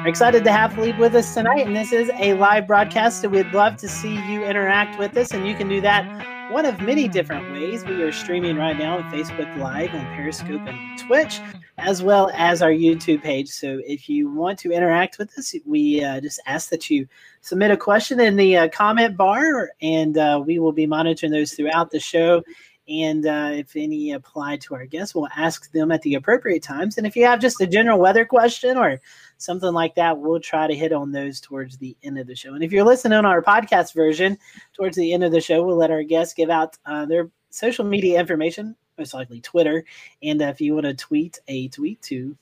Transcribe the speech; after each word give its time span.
We're 0.00 0.08
excited 0.08 0.44
to 0.44 0.50
have 0.50 0.72
Philippe 0.72 0.96
with 0.96 1.14
us 1.14 1.34
tonight, 1.34 1.66
and 1.66 1.76
this 1.76 1.92
is 1.92 2.10
a 2.18 2.32
live 2.32 2.66
broadcast, 2.66 3.20
so 3.20 3.28
we'd 3.28 3.52
love 3.52 3.76
to 3.76 3.86
see 3.86 4.14
you 4.32 4.42
interact 4.42 4.98
with 4.98 5.14
us, 5.14 5.32
and 5.32 5.46
you 5.46 5.54
can 5.54 5.68
do 5.68 5.82
that 5.82 6.50
one 6.50 6.64
of 6.64 6.80
many 6.80 7.06
different 7.06 7.52
ways. 7.52 7.84
We 7.84 8.02
are 8.02 8.10
streaming 8.10 8.56
right 8.56 8.78
now 8.78 8.96
on 8.96 9.02
Facebook 9.12 9.54
Live, 9.58 9.92
on 9.92 10.06
Periscope, 10.16 10.62
and 10.66 10.98
Twitch, 10.98 11.38
as 11.76 12.02
well 12.02 12.30
as 12.32 12.62
our 12.62 12.70
YouTube 12.70 13.22
page. 13.22 13.50
So 13.50 13.78
if 13.86 14.08
you 14.08 14.30
want 14.30 14.58
to 14.60 14.72
interact 14.72 15.18
with 15.18 15.38
us, 15.38 15.54
we 15.66 16.02
uh, 16.02 16.22
just 16.22 16.40
ask 16.46 16.70
that 16.70 16.88
you 16.88 17.06
submit 17.42 17.70
a 17.70 17.76
question 17.76 18.20
in 18.20 18.36
the 18.36 18.56
uh, 18.56 18.68
comment 18.70 19.18
bar, 19.18 19.68
and 19.82 20.16
uh, 20.16 20.42
we 20.42 20.58
will 20.58 20.72
be 20.72 20.86
monitoring 20.86 21.30
those 21.30 21.52
throughout 21.52 21.90
the 21.90 22.00
show 22.00 22.42
and 22.90 23.24
uh, 23.24 23.50
if 23.52 23.76
any 23.76 24.10
apply 24.10 24.56
to 24.56 24.74
our 24.74 24.84
guests, 24.84 25.14
we'll 25.14 25.28
ask 25.36 25.70
them 25.70 25.92
at 25.92 26.02
the 26.02 26.14
appropriate 26.14 26.62
times. 26.62 26.98
And 26.98 27.06
if 27.06 27.14
you 27.14 27.24
have 27.24 27.40
just 27.40 27.60
a 27.60 27.66
general 27.66 28.00
weather 28.00 28.24
question 28.24 28.76
or 28.76 29.00
something 29.40 29.72
like 29.72 29.94
that, 29.94 30.18
we'll 30.18 30.40
try 30.40 30.66
to 30.66 30.74
hit 30.74 30.92
on 30.92 31.12
those 31.12 31.40
towards 31.40 31.78
the 31.78 31.96
end 32.02 32.18
of 32.18 32.26
the 32.26 32.34
show. 32.36 32.54
And 32.54 32.62
if 32.62 32.72
you're 32.72 32.84
listening 32.84 33.18
on 33.18 33.26
our 33.26 33.42
podcast 33.42 33.94
version, 33.94 34.38
towards 34.74 34.96
the 34.96 35.12
end 35.12 35.24
of 35.24 35.32
the 35.32 35.40
show, 35.40 35.62
we'll 35.62 35.76
let 35.76 35.90
our 35.90 36.02
guests 36.02 36.34
give 36.34 36.50
out 36.50 36.76
uh, 36.86 37.06
their 37.06 37.30
social 37.50 37.84
media 37.84 38.20
information, 38.20 38.76
most 38.98 39.14
likely 39.14 39.40
Twitter. 39.40 39.84
And 40.22 40.42
if 40.42 40.60
you 40.60 40.74
want 40.74 40.86
to 40.86 40.94
tweet 40.94 41.38
a 41.48 41.68
tweet 41.68 42.00
to 42.02 42.36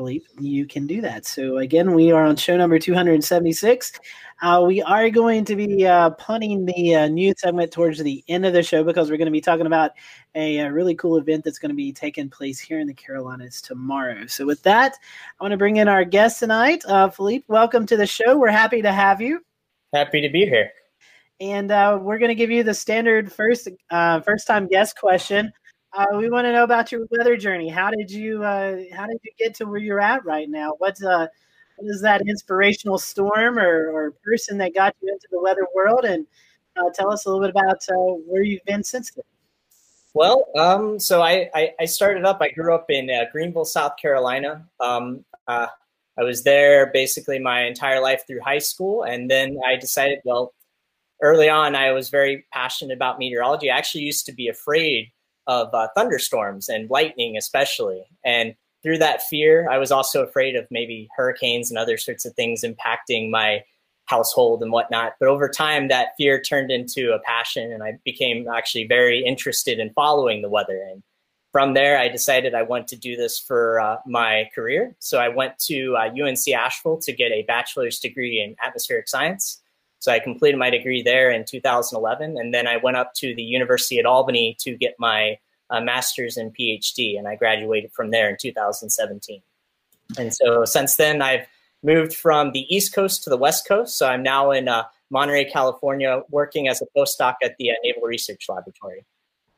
Philippe, 0.00 0.24
you 0.38 0.64
can 0.64 0.86
do 0.86 1.02
that. 1.02 1.26
So 1.26 1.58
again, 1.58 1.92
we 1.92 2.10
are 2.10 2.24
on 2.24 2.34
show 2.36 2.56
number 2.56 2.78
276. 2.78 3.92
Uh, 4.40 4.64
we 4.66 4.80
are 4.80 5.10
going 5.10 5.44
to 5.44 5.54
be 5.54 5.86
uh, 5.86 6.08
punting 6.12 6.64
the 6.64 6.94
uh, 6.94 7.08
news 7.08 7.34
segment 7.36 7.70
towards 7.70 8.02
the 8.02 8.24
end 8.26 8.46
of 8.46 8.54
the 8.54 8.62
show 8.62 8.82
because 8.82 9.10
we're 9.10 9.18
going 9.18 9.26
to 9.26 9.30
be 9.30 9.42
talking 9.42 9.66
about 9.66 9.90
a, 10.34 10.56
a 10.60 10.72
really 10.72 10.94
cool 10.94 11.18
event 11.18 11.44
that's 11.44 11.58
going 11.58 11.68
to 11.68 11.76
be 11.76 11.92
taking 11.92 12.30
place 12.30 12.58
here 12.58 12.80
in 12.80 12.86
the 12.86 12.94
Carolinas 12.94 13.60
tomorrow. 13.60 14.24
So 14.26 14.46
with 14.46 14.62
that, 14.62 14.94
I 15.38 15.44
want 15.44 15.52
to 15.52 15.58
bring 15.58 15.76
in 15.76 15.86
our 15.86 16.06
guest 16.06 16.38
tonight, 16.40 16.82
uh, 16.86 17.10
Philippe. 17.10 17.44
Welcome 17.48 17.84
to 17.84 17.98
the 17.98 18.06
show. 18.06 18.38
We're 18.38 18.48
happy 18.48 18.80
to 18.80 18.92
have 18.92 19.20
you. 19.20 19.44
Happy 19.92 20.22
to 20.22 20.30
be 20.30 20.46
here. 20.46 20.70
And 21.40 21.70
uh, 21.70 21.98
we're 22.00 22.18
going 22.18 22.30
to 22.30 22.34
give 22.34 22.50
you 22.50 22.62
the 22.62 22.72
standard 22.72 23.30
first 23.30 23.68
uh, 23.90 24.22
first 24.22 24.46
time 24.46 24.66
guest 24.66 24.98
question. 24.98 25.52
Uh, 25.92 26.06
we 26.16 26.30
want 26.30 26.44
to 26.44 26.52
know 26.52 26.62
about 26.62 26.92
your 26.92 27.06
weather 27.10 27.36
journey. 27.36 27.68
How 27.68 27.90
did 27.90 28.10
you 28.10 28.44
uh, 28.44 28.76
How 28.92 29.06
did 29.06 29.18
you 29.22 29.32
get 29.38 29.54
to 29.56 29.64
where 29.64 29.80
you're 29.80 30.00
at 30.00 30.24
right 30.24 30.48
now? 30.48 30.74
What's 30.78 31.02
uh, 31.02 31.26
what 31.76 31.90
is 31.90 32.00
that 32.02 32.22
inspirational 32.28 32.98
storm 32.98 33.58
or, 33.58 33.90
or 33.90 34.12
person 34.22 34.58
that 34.58 34.74
got 34.74 34.94
you 35.02 35.12
into 35.12 35.26
the 35.30 35.40
weather 35.40 35.66
world? 35.74 36.04
And 36.04 36.26
uh, 36.76 36.90
tell 36.94 37.12
us 37.12 37.26
a 37.26 37.28
little 37.28 37.42
bit 37.42 37.50
about 37.50 37.82
uh, 37.90 38.14
where 38.26 38.42
you've 38.42 38.64
been 38.64 38.84
since 38.84 39.10
then. 39.10 39.24
Well, 40.12 40.46
um, 40.56 40.98
so 40.98 41.22
I, 41.22 41.48
I, 41.54 41.70
I, 41.80 41.84
started 41.84 42.24
up. 42.24 42.38
I 42.40 42.50
grew 42.50 42.74
up 42.74 42.86
in 42.90 43.08
uh, 43.08 43.26
Greenville, 43.30 43.64
South 43.64 43.92
Carolina. 43.96 44.66
Um, 44.80 45.24
I 46.20 46.24
was 46.24 46.42
there 46.42 46.90
basically 46.92 47.38
my 47.38 47.62
entire 47.62 48.00
life 48.00 48.24
through 48.26 48.40
high 48.40 48.58
school, 48.58 49.04
and 49.04 49.30
then 49.30 49.58
I 49.66 49.76
decided, 49.76 50.18
well, 50.24 50.52
early 51.22 51.48
on, 51.48 51.74
I 51.74 51.92
was 51.92 52.10
very 52.10 52.44
passionate 52.52 52.94
about 52.94 53.18
meteorology. 53.18 53.70
I 53.70 53.78
actually 53.78 54.02
used 54.02 54.26
to 54.26 54.32
be 54.32 54.48
afraid 54.48 55.12
of 55.46 55.72
uh, 55.74 55.88
thunderstorms 55.96 56.68
and 56.68 56.90
lightning, 56.90 57.36
especially. 57.36 58.04
And 58.24 58.54
through 58.82 58.98
that 58.98 59.22
fear, 59.22 59.68
I 59.70 59.78
was 59.78 59.92
also 59.92 60.22
afraid 60.22 60.56
of 60.56 60.66
maybe 60.70 61.08
hurricanes 61.16 61.70
and 61.70 61.78
other 61.78 61.96
sorts 61.96 62.24
of 62.24 62.34
things 62.34 62.64
impacting 62.64 63.30
my 63.30 63.62
household 64.06 64.62
and 64.62 64.72
whatnot. 64.72 65.12
But 65.20 65.28
over 65.28 65.48
time, 65.48 65.88
that 65.88 66.16
fear 66.16 66.40
turned 66.40 66.70
into 66.70 67.12
a 67.12 67.20
passion, 67.20 67.72
and 67.72 67.82
I 67.82 67.98
became 68.04 68.48
actually 68.48 68.86
very 68.86 69.24
interested 69.24 69.78
in 69.78 69.92
following 69.92 70.42
the 70.42 70.48
weather. 70.48 70.80
And 70.90 71.02
from 71.52 71.74
there, 71.74 71.98
I 71.98 72.08
decided 72.08 72.54
I 72.54 72.62
want 72.62 72.88
to 72.88 72.96
do 72.96 73.16
this 73.16 73.38
for 73.38 73.80
uh, 73.80 73.96
my 74.06 74.48
career. 74.54 74.96
So 74.98 75.18
I 75.18 75.28
went 75.28 75.58
to 75.66 75.96
uh, 75.96 76.10
UNC 76.10 76.48
Asheville 76.48 76.98
to 76.98 77.12
get 77.12 77.32
a 77.32 77.42
bachelor's 77.42 77.98
degree 77.98 78.40
in 78.40 78.56
atmospheric 78.64 79.08
science. 79.08 79.60
So 80.00 80.10
I 80.10 80.18
completed 80.18 80.58
my 80.58 80.70
degree 80.70 81.02
there 81.02 81.30
in 81.30 81.44
2011, 81.44 82.36
and 82.38 82.52
then 82.52 82.66
I 82.66 82.78
went 82.78 82.96
up 82.96 83.14
to 83.16 83.34
the 83.34 83.42
University 83.42 83.98
at 83.98 84.06
Albany 84.06 84.56
to 84.60 84.76
get 84.76 84.94
my 84.98 85.38
uh, 85.68 85.80
master's 85.80 86.36
and 86.36 86.56
PhD, 86.56 87.18
and 87.18 87.28
I 87.28 87.36
graduated 87.36 87.92
from 87.92 88.10
there 88.10 88.28
in 88.28 88.36
2017. 88.40 89.42
And 90.18 90.34
so 90.34 90.64
since 90.64 90.96
then, 90.96 91.22
I've 91.22 91.46
moved 91.82 92.14
from 92.14 92.52
the 92.52 92.66
East 92.74 92.94
Coast 92.94 93.24
to 93.24 93.30
the 93.30 93.36
West 93.36 93.68
Coast. 93.68 93.96
So 93.96 94.08
I'm 94.08 94.22
now 94.22 94.50
in 94.50 94.68
uh, 94.68 94.84
Monterey, 95.10 95.44
California, 95.44 96.22
working 96.30 96.68
as 96.68 96.82
a 96.82 96.86
postdoc 96.96 97.34
at 97.42 97.56
the 97.58 97.70
uh, 97.70 97.74
Naval 97.84 98.02
Research 98.02 98.46
Laboratory. 98.48 99.04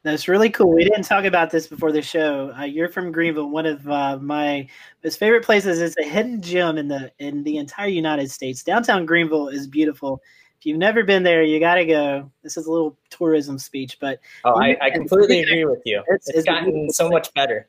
That's 0.04 0.26
really 0.26 0.50
cool. 0.50 0.72
We 0.72 0.82
didn't 0.82 1.04
talk 1.04 1.24
about 1.24 1.50
this 1.50 1.68
before 1.68 1.92
the 1.92 2.02
show. 2.02 2.52
Uh, 2.58 2.64
you're 2.64 2.88
from 2.88 3.12
Greenville. 3.12 3.50
One 3.50 3.66
of 3.66 3.88
uh, 3.88 4.18
my 4.18 4.66
most 5.04 5.16
favorite 5.16 5.44
places 5.44 5.80
is 5.80 5.94
a 5.96 6.02
hidden 6.02 6.42
gem 6.42 6.76
in 6.76 6.88
the 6.88 7.12
in 7.20 7.44
the 7.44 7.58
entire 7.58 7.86
United 7.86 8.28
States. 8.28 8.64
Downtown 8.64 9.06
Greenville 9.06 9.48
is 9.48 9.68
beautiful. 9.68 10.20
If 10.58 10.66
you've 10.66 10.78
never 10.78 11.04
been 11.04 11.22
there, 11.22 11.44
you 11.44 11.60
got 11.60 11.76
to 11.76 11.84
go. 11.84 12.30
This 12.42 12.56
is 12.56 12.66
a 12.66 12.70
little 12.70 12.96
tourism 13.10 13.58
speech, 13.58 13.98
but 14.00 14.18
oh, 14.44 14.60
I, 14.60 14.76
I 14.80 14.90
completely 14.90 15.42
agree 15.42 15.64
with 15.64 15.82
you. 15.84 16.02
It's, 16.08 16.28
it's, 16.28 16.38
it's 16.38 16.46
gotten 16.46 16.90
so 16.90 17.08
much 17.08 17.32
better. 17.34 17.68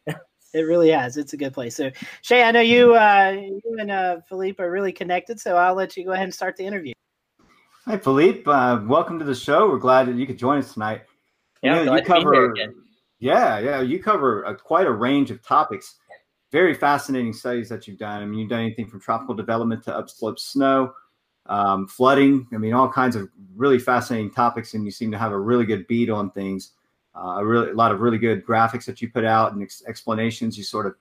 it 0.53 0.61
really 0.61 0.89
has. 0.89 1.17
It's 1.17 1.33
a 1.33 1.38
good 1.38 1.53
place. 1.53 1.75
So 1.75 1.91
Shay, 2.23 2.43
I 2.43 2.51
know 2.51 2.61
you 2.61 2.95
uh, 2.95 3.35
you 3.38 3.77
and 3.79 3.91
uh, 3.91 4.17
Philippe 4.27 4.61
are 4.61 4.72
really 4.72 4.91
connected, 4.91 5.39
so 5.39 5.55
I'll 5.55 5.75
let 5.75 5.95
you 5.95 6.03
go 6.03 6.13
ahead 6.13 6.25
and 6.25 6.33
start 6.33 6.57
the 6.57 6.66
interview. 6.66 6.93
Hi, 7.85 7.97
Philippe. 7.97 8.49
Uh, 8.49 8.81
welcome 8.85 9.19
to 9.19 9.25
the 9.25 9.35
show. 9.35 9.69
We're 9.69 9.77
glad 9.77 10.07
that 10.07 10.16
you 10.16 10.25
could 10.25 10.39
join 10.39 10.57
us 10.57 10.73
tonight. 10.73 11.03
Yeah, 11.63 11.79
you, 11.79 11.85
know, 11.85 11.96
you 11.96 12.03
cover, 12.03 12.53
Yeah, 13.19 13.59
yeah, 13.59 13.81
you 13.81 14.03
cover 14.03 14.44
a, 14.44 14.56
quite 14.56 14.85
a 14.85 14.91
range 14.91 15.31
of 15.31 15.41
topics. 15.41 15.96
Very 16.51 16.74
fascinating 16.74 17.34
studies 17.34 17.69
that 17.69 17.88
you've 17.88 17.97
done. 17.97 18.22
I 18.22 18.25
mean, 18.25 18.40
you've 18.40 18.50
done 18.50 18.59
anything 18.59 18.88
from 18.88 19.00
tropical 19.00 19.34
development 19.34 19.81
to 19.85 19.96
upslope 19.96 20.38
snow, 20.40 20.94
um, 21.46 21.88
flooding. 21.88 22.47
I 22.53 22.57
mean, 22.57 22.73
all 22.73 22.91
kinds 22.91 23.16
of 23.16 23.29
really 23.56 23.79
fascinating 23.79 24.31
topics, 24.31 24.73
and 24.73 24.84
you 24.85 24.91
seem 24.91 25.09
to 25.12 25.18
have 25.18 25.31
a 25.31 25.40
really 25.40 25.66
good 25.66 25.88
beat 25.88 26.09
on 26.09 26.31
things. 26.31 26.73
Uh, 27.16 27.38
a 27.40 27.46
really, 27.46 27.72
a 27.72 27.75
lot 27.75 27.91
of 27.91 28.02
really 28.02 28.18
good 28.18 28.46
graphics 28.46 28.85
that 28.85 29.02
you 29.02 29.09
put 29.09 29.23
out 29.23 29.53
and 29.53 29.63
ex- 29.63 29.84
explanations. 29.88 30.57
You 30.57 30.63
sort 30.63 30.85
of 30.85 30.96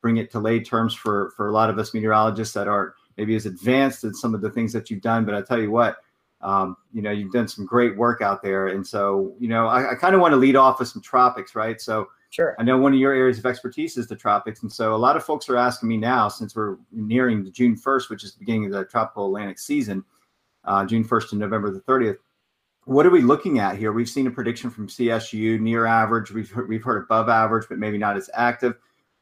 bring 0.00 0.16
it 0.16 0.30
to 0.30 0.38
lay 0.38 0.60
terms 0.60 0.94
for 0.94 1.32
for 1.36 1.48
a 1.48 1.52
lot 1.52 1.68
of 1.68 1.78
us 1.78 1.92
meteorologists 1.92 2.54
that 2.54 2.68
aren't 2.68 2.92
maybe 3.16 3.34
as 3.34 3.46
advanced 3.46 4.04
in 4.04 4.14
some 4.14 4.34
of 4.34 4.40
the 4.40 4.50
things 4.50 4.72
that 4.72 4.90
you've 4.90 5.02
done. 5.02 5.24
But 5.24 5.34
I 5.34 5.42
tell 5.42 5.60
you 5.60 5.70
what, 5.70 5.96
um, 6.46 6.76
you 6.92 7.02
know, 7.02 7.10
you've 7.10 7.32
done 7.32 7.48
some 7.48 7.66
great 7.66 7.96
work 7.96 8.22
out 8.22 8.40
there. 8.40 8.68
And 8.68 8.86
so, 8.86 9.34
you 9.40 9.48
know, 9.48 9.66
I, 9.66 9.92
I 9.92 9.94
kind 9.96 10.14
of 10.14 10.20
want 10.20 10.30
to 10.30 10.36
lead 10.36 10.54
off 10.54 10.78
with 10.78 10.86
some 10.86 11.02
tropics, 11.02 11.56
right? 11.56 11.80
So, 11.80 12.06
sure. 12.30 12.54
I 12.60 12.62
know 12.62 12.78
one 12.78 12.92
of 12.92 13.00
your 13.00 13.12
areas 13.12 13.36
of 13.36 13.46
expertise 13.46 13.96
is 13.96 14.06
the 14.06 14.14
tropics. 14.14 14.62
And 14.62 14.72
so, 14.72 14.94
a 14.94 14.96
lot 14.96 15.16
of 15.16 15.24
folks 15.24 15.48
are 15.48 15.56
asking 15.56 15.88
me 15.88 15.96
now, 15.96 16.28
since 16.28 16.54
we're 16.54 16.76
nearing 16.92 17.42
the 17.42 17.50
June 17.50 17.76
1st, 17.76 18.10
which 18.10 18.22
is 18.22 18.32
the 18.32 18.38
beginning 18.38 18.66
of 18.66 18.70
the 18.70 18.84
tropical 18.84 19.26
Atlantic 19.26 19.58
season, 19.58 20.04
uh, 20.64 20.86
June 20.86 21.04
1st 21.04 21.30
to 21.30 21.36
November 21.36 21.72
the 21.72 21.80
30th. 21.80 22.18
What 22.84 23.06
are 23.06 23.10
we 23.10 23.22
looking 23.22 23.58
at 23.58 23.76
here? 23.76 23.90
We've 23.90 24.08
seen 24.08 24.28
a 24.28 24.30
prediction 24.30 24.70
from 24.70 24.86
CSU 24.86 25.58
near 25.58 25.84
average. 25.86 26.30
We've 26.30 26.48
heard, 26.48 26.68
we've 26.68 26.84
heard 26.84 27.02
above 27.02 27.28
average, 27.28 27.66
but 27.68 27.78
maybe 27.78 27.98
not 27.98 28.16
as 28.16 28.30
active. 28.34 28.74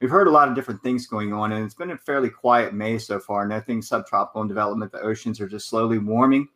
We've 0.03 0.11
heard 0.11 0.29
a 0.29 0.31
lot 0.31 0.51
of 0.51 0.55
different 0.55 0.83
things 0.83 1.07
going 1.07 1.33
on, 1.33 1.53
and 1.53 1.65
it's 1.65 1.75
been 1.75 1.93
a 1.93 1.97
fairly 1.97 2.29
quiet 2.29 2.75
May 2.75 2.99
so 2.99 3.19
far. 3.19 3.49
Nothing 3.49 3.81
subtropical 3.81 4.43
in 4.43 4.49
development. 4.49 4.93
The 4.93 5.01
oceans 5.01 5.41
are 5.41 5.49
just 5.49 5.71
slowly 5.71 5.97
warming 5.97 6.49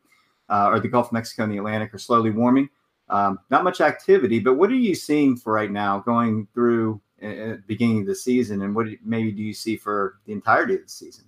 uh, 0.48 0.68
or 0.68 0.80
the 0.80 0.88
Gulf 0.88 1.06
of 1.06 1.12
Mexico 1.12 1.44
and 1.44 1.52
the 1.52 1.58
Atlantic 1.58 1.94
are 1.94 1.98
slowly 1.98 2.30
warming. 2.30 2.68
Um, 3.10 3.38
not 3.50 3.64
much 3.64 3.80
activity, 3.80 4.38
but 4.38 4.54
what 4.54 4.70
are 4.70 4.74
you 4.74 4.94
seeing 4.94 5.36
for 5.36 5.52
right 5.52 5.70
now 5.70 6.00
going 6.00 6.46
through 6.52 7.00
uh, 7.22 7.54
beginning 7.66 8.00
of 8.00 8.06
the 8.06 8.14
season, 8.14 8.62
and 8.62 8.74
what 8.74 8.86
maybe 9.04 9.32
do 9.32 9.42
you 9.42 9.54
see 9.54 9.76
for 9.76 10.18
the 10.26 10.32
entirety 10.32 10.74
of 10.74 10.82
the 10.82 10.88
season? 10.88 11.24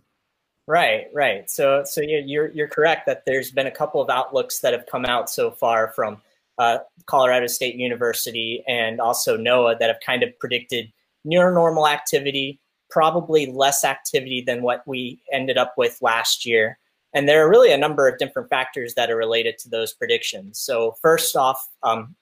Right, 0.67 1.07
right. 1.13 1.51
So, 1.51 1.83
so 1.85 2.01
you're 2.01 2.53
you're 2.53 2.69
correct 2.69 3.07
that 3.07 3.25
there's 3.27 3.51
been 3.51 3.67
a 3.67 3.73
couple 3.73 4.01
of 4.01 4.09
outlooks 4.09 4.61
that 4.61 4.73
have 4.73 4.87
come 4.87 5.05
out 5.05 5.29
so 5.29 5.51
far 5.51 5.93
from 5.97 6.23
uh, 6.59 6.79
Colorado 7.07 7.47
State 7.47 7.75
University 7.75 8.63
and 8.69 9.01
also 9.01 9.37
NOAA 9.37 9.79
that 9.79 9.89
have 9.89 9.99
kind 10.05 10.23
of 10.23 10.39
predicted 10.39 10.93
near 11.25 11.51
normal 11.51 11.89
activity, 11.89 12.61
probably 12.91 13.47
less 13.47 13.83
activity 13.83 14.45
than 14.47 14.63
what 14.63 14.87
we 14.87 15.21
ended 15.33 15.59
up 15.59 15.75
with 15.77 15.99
last 16.03 16.47
year. 16.47 16.79
And 17.13 17.29
there 17.29 17.45
are 17.45 17.51
really 17.51 17.73
a 17.73 17.79
number 17.79 18.07
of 18.09 18.19
different 18.19 18.49
factors 18.49 18.95
that 18.95 19.11
are 19.11 19.17
related 19.17 19.59
to 19.59 19.69
those 19.69 19.93
predictions. 19.93 20.59
So, 20.59 20.97
first 21.03 21.37
off, 21.37 21.69
um, 21.83 22.15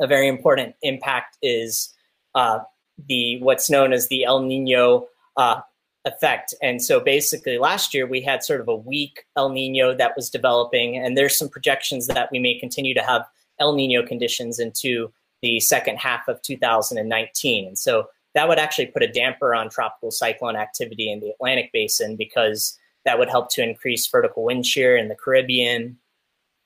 a 0.00 0.06
very 0.06 0.28
important 0.28 0.74
impact 0.82 1.38
is 1.40 1.94
uh, 2.34 2.60
the 3.06 3.40
what's 3.40 3.70
known 3.70 3.92
as 3.92 4.08
the 4.08 4.24
El 4.24 4.40
Nino 4.42 5.06
uh, 5.36 5.60
effect. 6.04 6.54
And 6.62 6.82
so, 6.82 6.98
basically, 6.98 7.58
last 7.58 7.94
year 7.94 8.06
we 8.06 8.20
had 8.20 8.42
sort 8.42 8.60
of 8.60 8.68
a 8.68 8.74
weak 8.74 9.24
El 9.36 9.50
Nino 9.50 9.94
that 9.94 10.16
was 10.16 10.30
developing, 10.30 10.96
and 10.96 11.16
there's 11.16 11.38
some 11.38 11.48
projections 11.48 12.08
that 12.08 12.28
we 12.32 12.38
may 12.40 12.58
continue 12.58 12.94
to 12.94 13.02
have 13.02 13.24
El 13.60 13.74
Nino 13.74 14.04
conditions 14.04 14.58
into 14.58 15.12
the 15.42 15.60
second 15.60 15.98
half 15.98 16.26
of 16.26 16.42
2019. 16.42 17.68
And 17.68 17.78
so, 17.78 18.08
that 18.34 18.48
would 18.48 18.58
actually 18.58 18.86
put 18.86 19.04
a 19.04 19.08
damper 19.08 19.54
on 19.54 19.70
tropical 19.70 20.10
cyclone 20.10 20.56
activity 20.56 21.10
in 21.10 21.20
the 21.20 21.30
Atlantic 21.30 21.70
basin 21.72 22.16
because 22.16 22.76
that 23.04 23.18
would 23.18 23.28
help 23.28 23.50
to 23.50 23.62
increase 23.62 24.06
vertical 24.06 24.44
wind 24.44 24.66
shear 24.66 24.96
in 24.96 25.08
the 25.08 25.14
Caribbean. 25.14 25.98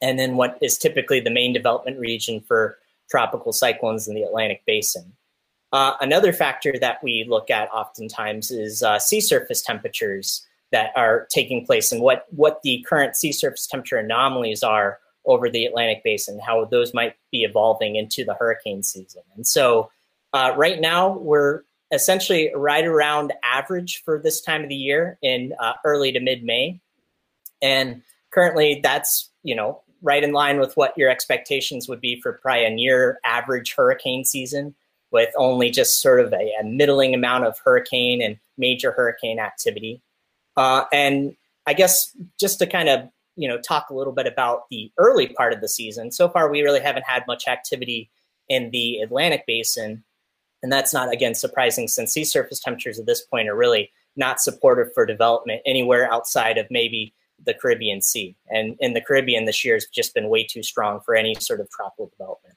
And 0.00 0.19
then 0.19 0.37
what 0.37 0.58
is 0.61 0.79
typically 0.79 1.20
the 1.20 1.31
main 1.31 1.52
development 1.52 1.99
region 1.99 2.40
for 2.40 2.79
tropical 3.11 3.52
cyclones 3.52 4.06
in 4.06 4.14
the 4.14 4.23
Atlantic 4.23 4.62
basin. 4.67 5.12
Uh, 5.73 5.94
another 6.00 6.32
factor 6.32 6.75
that 6.81 7.02
we 7.02 7.26
look 7.29 7.50
at 7.50 7.69
oftentimes 7.73 8.50
is 8.50 8.82
uh, 8.82 8.99
sea 8.99 9.20
surface 9.20 9.62
temperatures. 9.62 10.46
that 10.70 10.93
are 10.96 11.26
taking 11.31 11.64
place 11.64 11.93
and 11.93 12.02
what 12.02 12.26
what 12.31 12.61
the 12.62 12.85
current 12.88 13.17
sea 13.17 13.32
surface 13.32 13.67
temperature 13.67 13.96
anomalies 13.96 14.62
are 14.62 14.99
over 15.25 15.50
the 15.50 15.64
Atlantic 15.64 16.02
basin, 16.05 16.38
how 16.38 16.64
those 16.64 16.94
might 16.94 17.14
be 17.31 17.43
evolving 17.43 17.96
into 17.96 18.25
the 18.25 18.35
hurricane 18.35 18.82
season. 18.82 19.23
And 19.37 19.46
so, 19.46 19.90
uh, 20.32 20.52
right 20.56 20.81
now 20.81 21.17
we're 21.19 21.62
essentially 21.93 22.50
right 22.55 22.85
around 22.85 23.32
average 23.43 24.02
for 24.05 24.20
this 24.23 24.40
time 24.40 24.62
of 24.62 24.69
the 24.69 24.75
year 24.75 25.19
in 25.23 25.52
uh, 25.61 25.75
early 25.85 26.12
to 26.12 26.20
mid 26.20 26.44
May, 26.44 26.81
and 27.62 28.02
currently 28.31 28.81
that's 28.82 29.31
you 29.43 29.55
know 29.55 29.82
right 30.02 30.23
in 30.23 30.32
line 30.32 30.61
with 30.61 30.76
what 30.76 30.96
your 30.96 31.11
expectations 31.11 31.88
would 31.88 32.00
be 32.00 32.20
for 32.20 32.35
probably 32.35 32.64
a 32.64 32.70
near 32.70 33.19
average 33.25 33.75
hurricane 33.75 34.25
season 34.25 34.75
with 35.11 35.31
only 35.37 35.70
just 35.70 36.00
sort 36.00 36.20
of 36.20 36.32
a, 36.32 36.52
a 36.61 36.64
middling 36.64 37.14
amount 37.14 37.44
of 37.44 37.58
hurricane 37.64 38.23
and 38.23 38.37
major 38.58 38.93
hurricane 38.93 39.38
activity. 39.38 40.02
Uh, 40.56 40.85
and 40.93 41.35
I 41.67 41.73
guess 41.73 42.14
just 42.38 42.58
to 42.58 42.67
kind 42.67 42.88
of 42.88 43.08
you 43.37 43.49
know 43.49 43.58
talk 43.58 43.90
a 43.90 43.94
little 43.94 44.12
bit 44.12 44.26
about 44.26 44.69
the 44.70 44.93
early 44.99 45.29
part 45.29 45.52
of 45.52 45.61
the 45.61 45.69
season. 45.69 46.12
So 46.12 46.29
far, 46.29 46.50
we 46.50 46.62
really 46.62 46.81
haven't 46.81 47.05
had 47.06 47.25
much 47.26 47.46
activity 47.49 48.11
in 48.49 48.70
the 48.70 48.99
Atlantic 48.99 49.44
Basin, 49.46 50.05
and 50.62 50.72
that's 50.72 50.93
not 50.93 51.12
again 51.12 51.34
surprising 51.34 51.88
since 51.88 52.12
sea 52.12 52.25
surface 52.25 52.60
temperatures 52.60 52.99
at 52.99 53.06
this 53.06 53.22
point 53.22 53.49
are 53.49 53.56
really 53.56 53.90
not 54.16 54.40
supportive 54.40 54.93
for 54.94 55.06
development 55.06 55.62
anywhere 55.64 56.12
outside 56.12 56.58
of 56.58 56.66
maybe 56.70 57.14
the 57.44 57.55
Caribbean 57.55 58.02
Sea. 58.02 58.37
And 58.49 58.76
in 58.81 58.94
the 58.94 59.00
Caribbean, 59.00 59.44
this 59.44 59.64
year 59.64 59.76
has 59.76 59.87
just 59.87 60.14
been 60.14 60.28
way 60.28 60.44
too 60.44 60.62
strong 60.62 61.00
for 61.05 61.14
any 61.14 61.34
sort 61.37 61.60
of 61.60 61.70
tropical 61.70 62.08
development. 62.08 62.56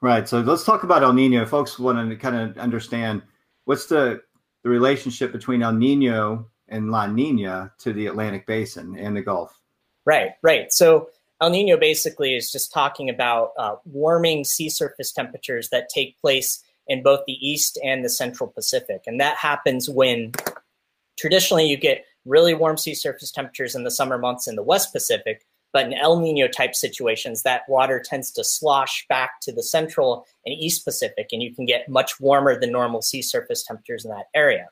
Right. 0.00 0.28
So 0.28 0.40
let's 0.40 0.64
talk 0.64 0.82
about 0.84 1.02
El 1.02 1.12
Nino. 1.12 1.44
Folks 1.44 1.78
want 1.78 2.08
to 2.08 2.16
kind 2.16 2.36
of 2.36 2.56
understand 2.56 3.22
what's 3.64 3.86
the 3.86 4.22
the 4.62 4.68
relationship 4.68 5.32
between 5.32 5.62
El 5.62 5.72
Nino 5.72 6.46
and 6.68 6.90
La 6.90 7.06
Nina 7.06 7.72
to 7.78 7.92
the 7.92 8.06
Atlantic 8.06 8.46
Basin 8.46 8.96
and 8.96 9.16
the 9.16 9.22
Gulf. 9.22 9.58
Right. 10.04 10.32
Right. 10.42 10.72
So 10.72 11.08
El 11.40 11.50
Nino 11.50 11.76
basically 11.78 12.34
is 12.34 12.52
just 12.52 12.72
talking 12.72 13.08
about 13.08 13.52
uh, 13.58 13.76
warming 13.84 14.44
sea 14.44 14.68
surface 14.68 15.10
temperatures 15.10 15.70
that 15.70 15.88
take 15.88 16.20
place 16.20 16.62
in 16.86 17.02
both 17.02 17.20
the 17.26 17.38
East 17.46 17.78
and 17.82 18.04
the 18.04 18.10
Central 18.10 18.48
Pacific, 18.48 19.02
and 19.06 19.20
that 19.20 19.36
happens 19.36 19.88
when 19.88 20.32
traditionally 21.18 21.66
you 21.66 21.76
get 21.76 22.04
really 22.26 22.52
warm 22.52 22.76
sea 22.76 22.94
surface 22.94 23.30
temperatures 23.30 23.74
in 23.74 23.84
the 23.84 23.90
summer 23.90 24.18
months 24.18 24.46
in 24.46 24.56
the 24.56 24.62
West 24.62 24.92
Pacific, 24.92 25.46
but 25.72 25.86
in 25.86 25.94
El 25.94 26.20
Nino 26.20 26.48
type 26.48 26.74
situations, 26.74 27.42
that 27.42 27.62
water 27.68 28.02
tends 28.04 28.32
to 28.32 28.44
slosh 28.44 29.06
back 29.08 29.40
to 29.42 29.52
the 29.52 29.62
Central 29.62 30.26
and 30.44 30.54
East 30.54 30.84
Pacific, 30.84 31.28
and 31.32 31.42
you 31.42 31.54
can 31.54 31.64
get 31.64 31.88
much 31.88 32.20
warmer 32.20 32.58
than 32.58 32.72
normal 32.72 33.02
sea 33.02 33.22
surface 33.22 33.62
temperatures 33.62 34.04
in 34.04 34.10
that 34.10 34.26
area. 34.34 34.68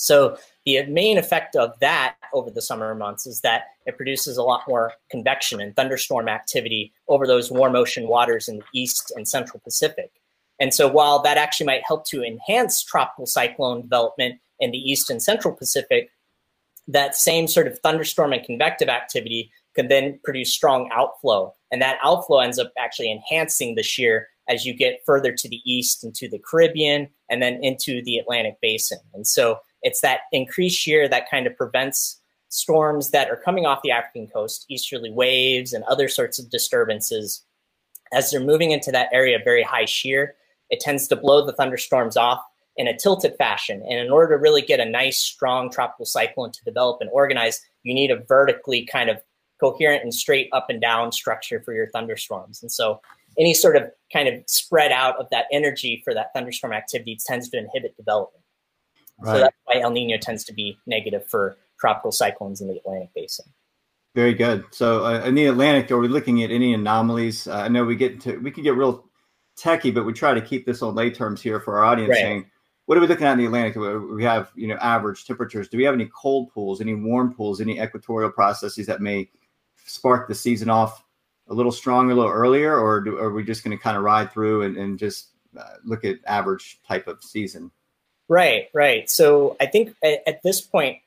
So, 0.00 0.38
the 0.64 0.82
main 0.86 1.18
effect 1.18 1.56
of 1.56 1.78
that 1.80 2.16
over 2.32 2.50
the 2.50 2.62
summer 2.62 2.94
months 2.94 3.26
is 3.26 3.42
that 3.42 3.64
it 3.84 3.98
produces 3.98 4.38
a 4.38 4.42
lot 4.42 4.62
more 4.66 4.92
convection 5.10 5.60
and 5.60 5.76
thunderstorm 5.76 6.26
activity 6.26 6.94
over 7.08 7.26
those 7.26 7.50
warm 7.50 7.76
ocean 7.76 8.08
waters 8.08 8.48
in 8.48 8.56
the 8.56 8.64
East 8.74 9.12
and 9.14 9.28
Central 9.28 9.60
Pacific. 9.62 10.10
And 10.58 10.72
so, 10.72 10.88
while 10.88 11.20
that 11.20 11.36
actually 11.36 11.66
might 11.66 11.82
help 11.86 12.06
to 12.06 12.24
enhance 12.24 12.82
tropical 12.82 13.26
cyclone 13.26 13.82
development 13.82 14.40
in 14.58 14.70
the 14.70 14.78
East 14.78 15.10
and 15.10 15.22
Central 15.22 15.54
Pacific, 15.54 16.08
that 16.88 17.14
same 17.14 17.46
sort 17.46 17.66
of 17.66 17.78
thunderstorm 17.80 18.32
and 18.32 18.42
convective 18.42 18.88
activity 18.88 19.52
can 19.74 19.88
then 19.88 20.18
produce 20.24 20.52
strong 20.52 20.88
outflow. 20.94 21.54
And 21.70 21.82
that 21.82 21.98
outflow 22.02 22.38
ends 22.38 22.58
up 22.58 22.72
actually 22.78 23.12
enhancing 23.12 23.74
the 23.74 23.82
shear 23.82 24.28
as 24.48 24.64
you 24.64 24.74
get 24.74 25.02
further 25.04 25.32
to 25.32 25.48
the 25.48 25.60
east 25.70 26.02
into 26.04 26.26
the 26.26 26.38
Caribbean 26.38 27.10
and 27.28 27.42
then 27.42 27.62
into 27.62 28.02
the 28.02 28.16
Atlantic 28.16 28.56
basin. 28.62 28.98
And 29.12 29.26
so 29.26 29.58
it's 29.82 30.00
that 30.00 30.20
increased 30.32 30.78
shear 30.78 31.08
that 31.08 31.30
kind 31.30 31.46
of 31.46 31.56
prevents 31.56 32.20
storms 32.48 33.10
that 33.10 33.30
are 33.30 33.36
coming 33.36 33.64
off 33.64 33.82
the 33.82 33.90
African 33.90 34.26
coast, 34.26 34.66
easterly 34.68 35.10
waves 35.10 35.72
and 35.72 35.84
other 35.84 36.08
sorts 36.08 36.38
of 36.38 36.50
disturbances. 36.50 37.44
As 38.12 38.30
they're 38.30 38.40
moving 38.40 38.72
into 38.72 38.90
that 38.90 39.08
area 39.12 39.36
of 39.36 39.44
very 39.44 39.62
high 39.62 39.84
shear, 39.84 40.34
it 40.68 40.80
tends 40.80 41.06
to 41.08 41.16
blow 41.16 41.46
the 41.46 41.52
thunderstorms 41.52 42.16
off 42.16 42.40
in 42.76 42.88
a 42.88 42.96
tilted 42.96 43.36
fashion. 43.36 43.82
And 43.88 43.98
in 43.98 44.10
order 44.10 44.36
to 44.36 44.42
really 44.42 44.62
get 44.62 44.80
a 44.80 44.84
nice, 44.84 45.18
strong 45.18 45.70
tropical 45.70 46.06
cyclone 46.06 46.50
to 46.52 46.64
develop 46.64 47.00
and 47.00 47.10
organize, 47.12 47.60
you 47.82 47.94
need 47.94 48.10
a 48.10 48.24
vertically 48.24 48.84
kind 48.84 49.10
of 49.10 49.20
coherent 49.60 50.02
and 50.02 50.14
straight 50.14 50.48
up 50.52 50.66
and 50.70 50.80
down 50.80 51.12
structure 51.12 51.60
for 51.60 51.74
your 51.74 51.88
thunderstorms. 51.90 52.62
And 52.62 52.72
so 52.72 53.00
any 53.38 53.54
sort 53.54 53.76
of 53.76 53.84
kind 54.12 54.28
of 54.28 54.42
spread 54.46 54.92
out 54.92 55.18
of 55.20 55.28
that 55.30 55.46
energy 55.52 56.00
for 56.04 56.14
that 56.14 56.32
thunderstorm 56.34 56.72
activity 56.72 57.18
tends 57.24 57.48
to 57.50 57.58
inhibit 57.58 57.96
development. 57.96 58.44
Right. 59.22 59.32
So 59.32 59.38
that's 59.40 59.56
why 59.64 59.80
El 59.80 59.90
Nino 59.90 60.18
tends 60.18 60.44
to 60.44 60.52
be 60.52 60.78
negative 60.86 61.26
for 61.26 61.56
tropical 61.78 62.12
cyclones 62.12 62.60
in 62.60 62.68
the 62.68 62.76
Atlantic 62.76 63.10
basin. 63.14 63.46
Very 64.14 64.34
good. 64.34 64.64
So 64.72 65.04
uh, 65.04 65.22
in 65.24 65.34
the 65.34 65.46
Atlantic, 65.46 65.90
are 65.90 65.98
we 65.98 66.08
looking 66.08 66.42
at 66.42 66.50
any 66.50 66.74
anomalies? 66.74 67.46
Uh, 67.46 67.56
I 67.56 67.68
know 67.68 67.84
we 67.84 67.96
get 67.96 68.20
to 68.22 68.38
we 68.38 68.50
can 68.50 68.64
get 68.64 68.74
real 68.74 69.04
techy, 69.56 69.90
but 69.90 70.04
we 70.04 70.12
try 70.12 70.34
to 70.34 70.40
keep 70.40 70.66
this 70.66 70.82
on 70.82 70.94
lay 70.94 71.10
terms 71.10 71.40
here 71.40 71.60
for 71.60 71.78
our 71.78 71.84
audience. 71.84 72.10
Right. 72.10 72.20
Saying 72.20 72.46
what 72.90 72.98
are 72.98 73.02
we 73.02 73.06
looking 73.06 73.26
at 73.26 73.34
in 73.34 73.38
the 73.38 73.46
Atlantic? 73.46 73.76
We 73.76 74.24
have, 74.24 74.50
you 74.56 74.66
know, 74.66 74.74
average 74.74 75.24
temperatures. 75.24 75.68
Do 75.68 75.76
we 75.76 75.84
have 75.84 75.94
any 75.94 76.10
cold 76.12 76.52
pools, 76.52 76.80
any 76.80 76.96
warm 76.96 77.32
pools, 77.32 77.60
any 77.60 77.78
equatorial 77.80 78.32
processes 78.32 78.84
that 78.88 79.00
may 79.00 79.30
spark 79.86 80.26
the 80.26 80.34
season 80.34 80.68
off 80.68 81.04
a 81.46 81.54
little 81.54 81.70
stronger, 81.70 82.12
a 82.12 82.16
little 82.16 82.32
earlier, 82.32 82.76
or 82.76 83.00
do, 83.00 83.16
are 83.16 83.30
we 83.30 83.44
just 83.44 83.62
going 83.62 83.78
to 83.78 83.80
kind 83.80 83.96
of 83.96 84.02
ride 84.02 84.32
through 84.32 84.62
and, 84.62 84.76
and 84.76 84.98
just 84.98 85.28
uh, 85.56 85.74
look 85.84 86.04
at 86.04 86.16
average 86.26 86.80
type 86.84 87.06
of 87.06 87.22
season? 87.22 87.70
Right, 88.30 88.68
right. 88.72 89.10
So 89.10 89.56
I 89.60 89.66
think 89.66 89.96
at, 90.04 90.40
this 90.44 90.60
point, 90.60 90.98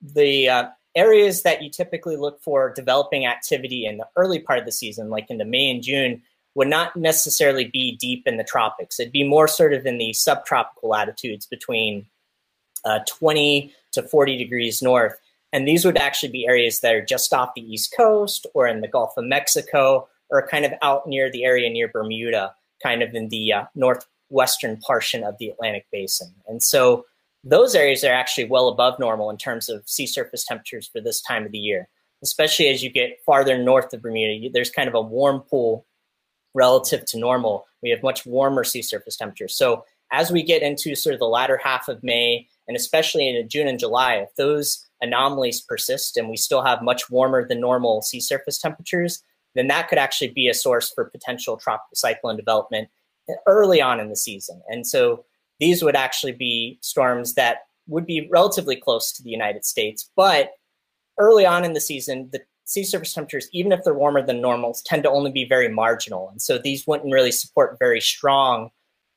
the 0.00 0.48
uh, 0.48 0.68
areas 0.94 1.42
that 1.42 1.60
you 1.60 1.70
typically 1.70 2.16
look 2.16 2.40
for 2.40 2.72
developing 2.72 3.26
activity 3.26 3.84
in 3.84 3.98
the 3.98 4.06
early 4.14 4.38
part 4.38 4.60
of 4.60 4.64
the 4.64 4.70
season, 4.70 5.10
like 5.10 5.28
in 5.28 5.38
the 5.38 5.44
May 5.44 5.72
and 5.72 5.82
June, 5.82 6.22
would 6.54 6.68
not 6.68 6.94
necessarily 6.94 7.64
be 7.64 7.96
deep 7.96 8.28
in 8.28 8.36
the 8.36 8.44
tropics. 8.44 9.00
It'd 9.00 9.12
be 9.12 9.26
more 9.26 9.48
sort 9.48 9.74
of 9.74 9.86
in 9.86 9.98
the 9.98 10.12
subtropical 10.12 10.88
latitudes 10.90 11.46
between 11.46 12.06
uh, 12.84 13.00
20 13.08 13.74
to 13.94 14.02
40 14.04 14.38
degrees 14.38 14.80
north. 14.80 15.18
And 15.52 15.66
these 15.66 15.84
would 15.84 15.98
actually 15.98 16.30
be 16.30 16.46
areas 16.46 16.78
that 16.80 16.94
are 16.94 17.04
just 17.04 17.34
off 17.34 17.54
the 17.56 17.62
East 17.62 17.92
Coast 17.96 18.46
or 18.54 18.68
in 18.68 18.82
the 18.82 18.88
Gulf 18.88 19.14
of 19.16 19.24
Mexico 19.24 20.08
or 20.30 20.46
kind 20.46 20.64
of 20.64 20.72
out 20.80 21.08
near 21.08 21.28
the 21.28 21.44
area 21.44 21.70
near 21.70 21.88
Bermuda, 21.88 22.54
kind 22.80 23.02
of 23.02 23.16
in 23.16 23.30
the 23.30 23.52
uh, 23.52 23.64
northwestern 24.30 24.78
portion 24.84 25.24
of 25.24 25.36
the 25.38 25.48
Atlantic 25.48 25.86
basin. 25.92 26.34
And 26.46 26.62
so 26.62 27.04
those 27.44 27.74
areas 27.74 28.04
are 28.04 28.12
actually 28.12 28.46
well 28.46 28.68
above 28.68 28.98
normal 28.98 29.30
in 29.30 29.36
terms 29.36 29.68
of 29.68 29.88
sea 29.88 30.06
surface 30.06 30.44
temperatures 30.44 30.88
for 30.88 31.00
this 31.00 31.20
time 31.20 31.46
of 31.46 31.52
the 31.52 31.58
year, 31.58 31.88
especially 32.22 32.68
as 32.68 32.82
you 32.82 32.90
get 32.90 33.18
farther 33.24 33.58
north 33.58 33.92
of 33.92 34.02
Bermuda. 34.02 34.50
There's 34.52 34.70
kind 34.70 34.88
of 34.88 34.94
a 34.94 35.00
warm 35.00 35.40
pool 35.40 35.86
relative 36.54 37.04
to 37.06 37.18
normal. 37.18 37.66
We 37.82 37.90
have 37.90 38.02
much 38.02 38.26
warmer 38.26 38.64
sea 38.64 38.82
surface 38.82 39.16
temperatures. 39.16 39.56
So 39.56 39.84
as 40.10 40.30
we 40.30 40.42
get 40.42 40.62
into 40.62 40.94
sort 40.94 41.14
of 41.14 41.20
the 41.20 41.26
latter 41.26 41.60
half 41.62 41.88
of 41.88 42.02
May, 42.02 42.48
and 42.66 42.76
especially 42.76 43.28
in 43.28 43.48
June 43.48 43.68
and 43.68 43.78
July, 43.78 44.16
if 44.16 44.34
those 44.36 44.84
anomalies 45.00 45.60
persist 45.60 46.16
and 46.16 46.28
we 46.28 46.36
still 46.36 46.62
have 46.62 46.82
much 46.82 47.08
warmer 47.08 47.46
than 47.46 47.60
normal 47.60 48.02
sea 48.02 48.20
surface 48.20 48.58
temperatures, 48.58 49.22
then 49.54 49.68
that 49.68 49.88
could 49.88 49.98
actually 49.98 50.28
be 50.28 50.48
a 50.48 50.54
source 50.54 50.90
for 50.90 51.04
potential 51.04 51.56
tropical 51.56 51.94
cyclone 51.94 52.36
development 52.36 52.88
early 53.46 53.80
on 53.80 54.00
in 54.00 54.08
the 54.08 54.16
season. 54.16 54.60
And 54.68 54.86
so 54.86 55.24
these 55.60 55.82
would 55.82 55.96
actually 55.96 56.32
be 56.32 56.78
storms 56.80 57.34
that 57.34 57.66
would 57.86 58.06
be 58.06 58.28
relatively 58.30 58.76
close 58.76 59.12
to 59.12 59.22
the 59.22 59.30
United 59.30 59.64
States, 59.64 60.10
but 60.14 60.52
early 61.18 61.46
on 61.46 61.64
in 61.64 61.72
the 61.72 61.80
season, 61.80 62.28
the 62.32 62.40
sea 62.64 62.84
surface 62.84 63.14
temperatures, 63.14 63.48
even 63.52 63.72
if 63.72 63.82
they're 63.82 63.94
warmer 63.94 64.24
than 64.24 64.40
normals, 64.40 64.82
tend 64.82 65.02
to 65.02 65.10
only 65.10 65.32
be 65.32 65.44
very 65.44 65.68
marginal. 65.68 66.28
And 66.28 66.40
so 66.40 66.58
these 66.58 66.86
wouldn't 66.86 67.12
really 67.12 67.32
support 67.32 67.78
very 67.78 68.00
strong 68.00 68.70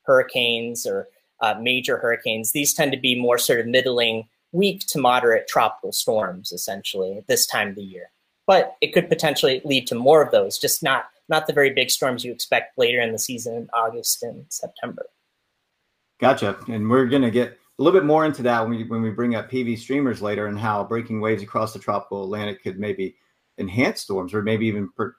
hurricanes 0.03 0.85
or 0.85 1.07
uh, 1.41 1.55
major 1.61 1.97
hurricanes. 1.97 2.53
These 2.53 2.73
tend 2.73 2.91
to 2.93 2.99
be 2.99 3.19
more 3.19 3.37
sort 3.37 3.59
of 3.59 3.67
middling, 3.67 4.27
weak 4.51 4.85
to 4.87 4.99
moderate 4.99 5.47
tropical 5.47 5.91
storms, 5.91 6.51
essentially, 6.51 7.17
at 7.17 7.27
this 7.27 7.45
time 7.45 7.69
of 7.69 7.75
the 7.75 7.83
year. 7.83 8.11
But 8.47 8.75
it 8.81 8.93
could 8.93 9.09
potentially 9.09 9.61
lead 9.65 9.85
to 9.87 9.95
more 9.95 10.23
of 10.23 10.31
those, 10.31 10.57
just 10.57 10.81
not 10.81 11.05
not 11.31 11.47
the 11.47 11.53
very 11.53 11.71
big 11.73 11.89
storms 11.89 12.23
you 12.23 12.31
expect 12.31 12.77
later 12.77 13.01
in 13.01 13.11
the 13.11 13.17
season 13.17 13.55
in 13.55 13.69
August 13.73 14.21
and 14.21 14.45
September. 14.49 15.05
Gotcha. 16.19 16.57
And 16.67 16.87
we're 16.87 17.07
going 17.07 17.23
to 17.23 17.31
get 17.31 17.57
a 17.79 17.83
little 17.83 17.99
bit 17.99 18.05
more 18.05 18.25
into 18.25 18.43
that 18.43 18.61
when 18.61 18.77
we, 18.77 18.83
when 18.83 19.01
we 19.01 19.09
bring 19.09 19.33
up 19.33 19.49
PV 19.49 19.79
streamers 19.79 20.21
later 20.21 20.45
and 20.45 20.59
how 20.59 20.83
breaking 20.83 21.19
waves 21.19 21.41
across 21.41 21.73
the 21.73 21.79
tropical 21.79 22.23
Atlantic 22.23 22.61
could 22.61 22.79
maybe 22.79 23.15
enhance 23.57 24.01
storms 24.01 24.33
or 24.33 24.43
maybe 24.43 24.67
even 24.67 24.89
per, 24.89 25.15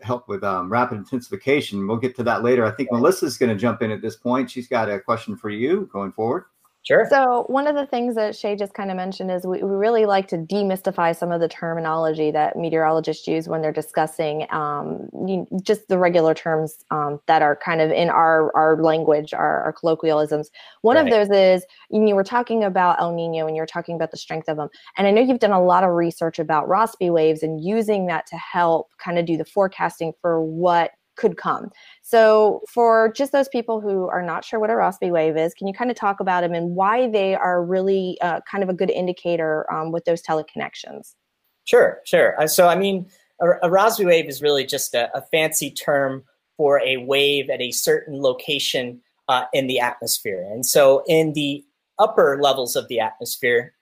help 0.00 0.28
with 0.28 0.42
um, 0.42 0.70
rapid 0.70 0.98
intensification. 0.98 1.86
We'll 1.86 1.98
get 1.98 2.16
to 2.16 2.24
that 2.24 2.42
later. 2.42 2.64
I 2.64 2.72
think 2.72 2.90
Melissa's 2.90 3.38
going 3.38 3.50
to 3.50 3.60
jump 3.60 3.82
in 3.82 3.92
at 3.92 4.02
this 4.02 4.16
point. 4.16 4.50
She's 4.50 4.66
got 4.66 4.90
a 4.90 4.98
question 4.98 5.36
for 5.36 5.50
you 5.50 5.88
going 5.92 6.10
forward. 6.12 6.44
Sure. 6.84 7.06
So 7.08 7.44
one 7.46 7.68
of 7.68 7.76
the 7.76 7.86
things 7.86 8.16
that 8.16 8.34
Shay 8.34 8.56
just 8.56 8.74
kind 8.74 8.90
of 8.90 8.96
mentioned 8.96 9.30
is 9.30 9.46
we, 9.46 9.62
we 9.62 9.70
really 9.70 10.04
like 10.04 10.26
to 10.28 10.38
demystify 10.38 11.16
some 11.16 11.30
of 11.30 11.40
the 11.40 11.46
terminology 11.46 12.32
that 12.32 12.56
meteorologists 12.56 13.28
use 13.28 13.46
when 13.48 13.62
they're 13.62 13.70
discussing 13.70 14.48
um, 14.50 15.08
you, 15.26 15.46
just 15.62 15.86
the 15.86 15.96
regular 15.96 16.34
terms 16.34 16.84
um, 16.90 17.20
that 17.26 17.40
are 17.40 17.54
kind 17.54 17.80
of 17.80 17.92
in 17.92 18.10
our 18.10 18.54
our 18.56 18.82
language, 18.82 19.32
our, 19.32 19.62
our 19.62 19.72
colloquialisms. 19.72 20.50
One 20.80 20.96
right. 20.96 21.06
of 21.06 21.10
those 21.12 21.30
is 21.30 21.64
you 21.90 22.16
were 22.16 22.24
talking 22.24 22.64
about 22.64 23.00
El 23.00 23.14
Nino 23.14 23.46
and 23.46 23.56
you're 23.56 23.64
talking 23.64 23.94
about 23.94 24.10
the 24.10 24.16
strength 24.16 24.48
of 24.48 24.56
them. 24.56 24.68
And 24.96 25.06
I 25.06 25.12
know 25.12 25.22
you've 25.22 25.38
done 25.38 25.52
a 25.52 25.62
lot 25.62 25.84
of 25.84 25.90
research 25.90 26.40
about 26.40 26.68
Rossby 26.68 27.12
waves 27.12 27.44
and 27.44 27.62
using 27.62 28.06
that 28.06 28.26
to 28.26 28.36
help 28.36 28.90
kind 28.98 29.18
of 29.18 29.24
do 29.24 29.36
the 29.36 29.44
forecasting 29.44 30.14
for 30.20 30.42
what 30.42 30.90
could 31.16 31.36
come. 31.36 31.70
So, 32.02 32.60
for 32.68 33.12
just 33.14 33.32
those 33.32 33.48
people 33.48 33.80
who 33.80 34.08
are 34.08 34.22
not 34.22 34.44
sure 34.44 34.60
what 34.60 34.70
a 34.70 34.74
Rossby 34.74 35.10
wave 35.10 35.36
is, 35.36 35.54
can 35.54 35.66
you 35.66 35.74
kind 35.74 35.90
of 35.90 35.96
talk 35.96 36.20
about 36.20 36.42
them 36.42 36.54
and 36.54 36.74
why 36.74 37.08
they 37.08 37.34
are 37.34 37.64
really 37.64 38.18
uh, 38.20 38.40
kind 38.50 38.62
of 38.62 38.70
a 38.70 38.74
good 38.74 38.90
indicator 38.90 39.70
um, 39.72 39.92
with 39.92 40.04
those 40.04 40.22
teleconnections? 40.22 41.14
Sure, 41.64 42.00
sure. 42.04 42.40
Uh, 42.40 42.46
so, 42.46 42.68
I 42.68 42.74
mean, 42.74 43.08
a, 43.40 43.50
a 43.62 43.68
Rossby 43.68 44.06
wave 44.06 44.28
is 44.28 44.42
really 44.42 44.64
just 44.64 44.94
a, 44.94 45.16
a, 45.16 45.22
fancy 45.32 45.70
term 45.70 46.24
for 46.56 46.80
a 46.80 46.98
wave 46.98 47.50
at 47.50 47.60
a 47.60 47.70
certain 47.70 48.20
location 48.20 49.00
uh, 49.28 49.44
in 49.52 49.66
the 49.66 49.78
atmosphere. 49.78 50.42
And 50.50 50.66
so, 50.66 51.02
in 51.06 51.34
the 51.34 51.64
upper 51.98 52.38
levels 52.40 52.74
of 52.74 52.88
the 52.88 53.00
atmosphere, 53.00 53.74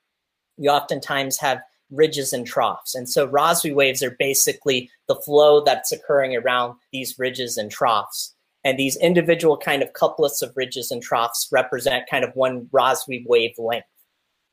you 0.57 0.69
oftentimes 0.69 1.37
have 1.37 1.61
ridges 1.91 2.33
and 2.33 2.47
troughs. 2.47 2.95
And 2.95 3.09
so 3.09 3.27
Rossby 3.27 3.73
waves 3.73 4.01
are 4.01 4.15
basically 4.17 4.89
the 5.07 5.15
flow 5.15 5.63
that's 5.63 5.91
occurring 5.91 6.35
around 6.35 6.75
these 6.91 7.19
ridges 7.19 7.57
and 7.57 7.69
troughs. 7.69 8.33
And 8.63 8.77
these 8.77 8.97
individual 8.97 9.57
kind 9.57 9.81
of 9.81 9.93
couplets 9.93 10.41
of 10.41 10.53
ridges 10.55 10.91
and 10.91 11.01
troughs 11.01 11.47
represent 11.51 12.09
kind 12.09 12.23
of 12.23 12.35
one 12.35 12.67
Rossby 12.71 13.23
wave 13.27 13.55
length. 13.57 13.87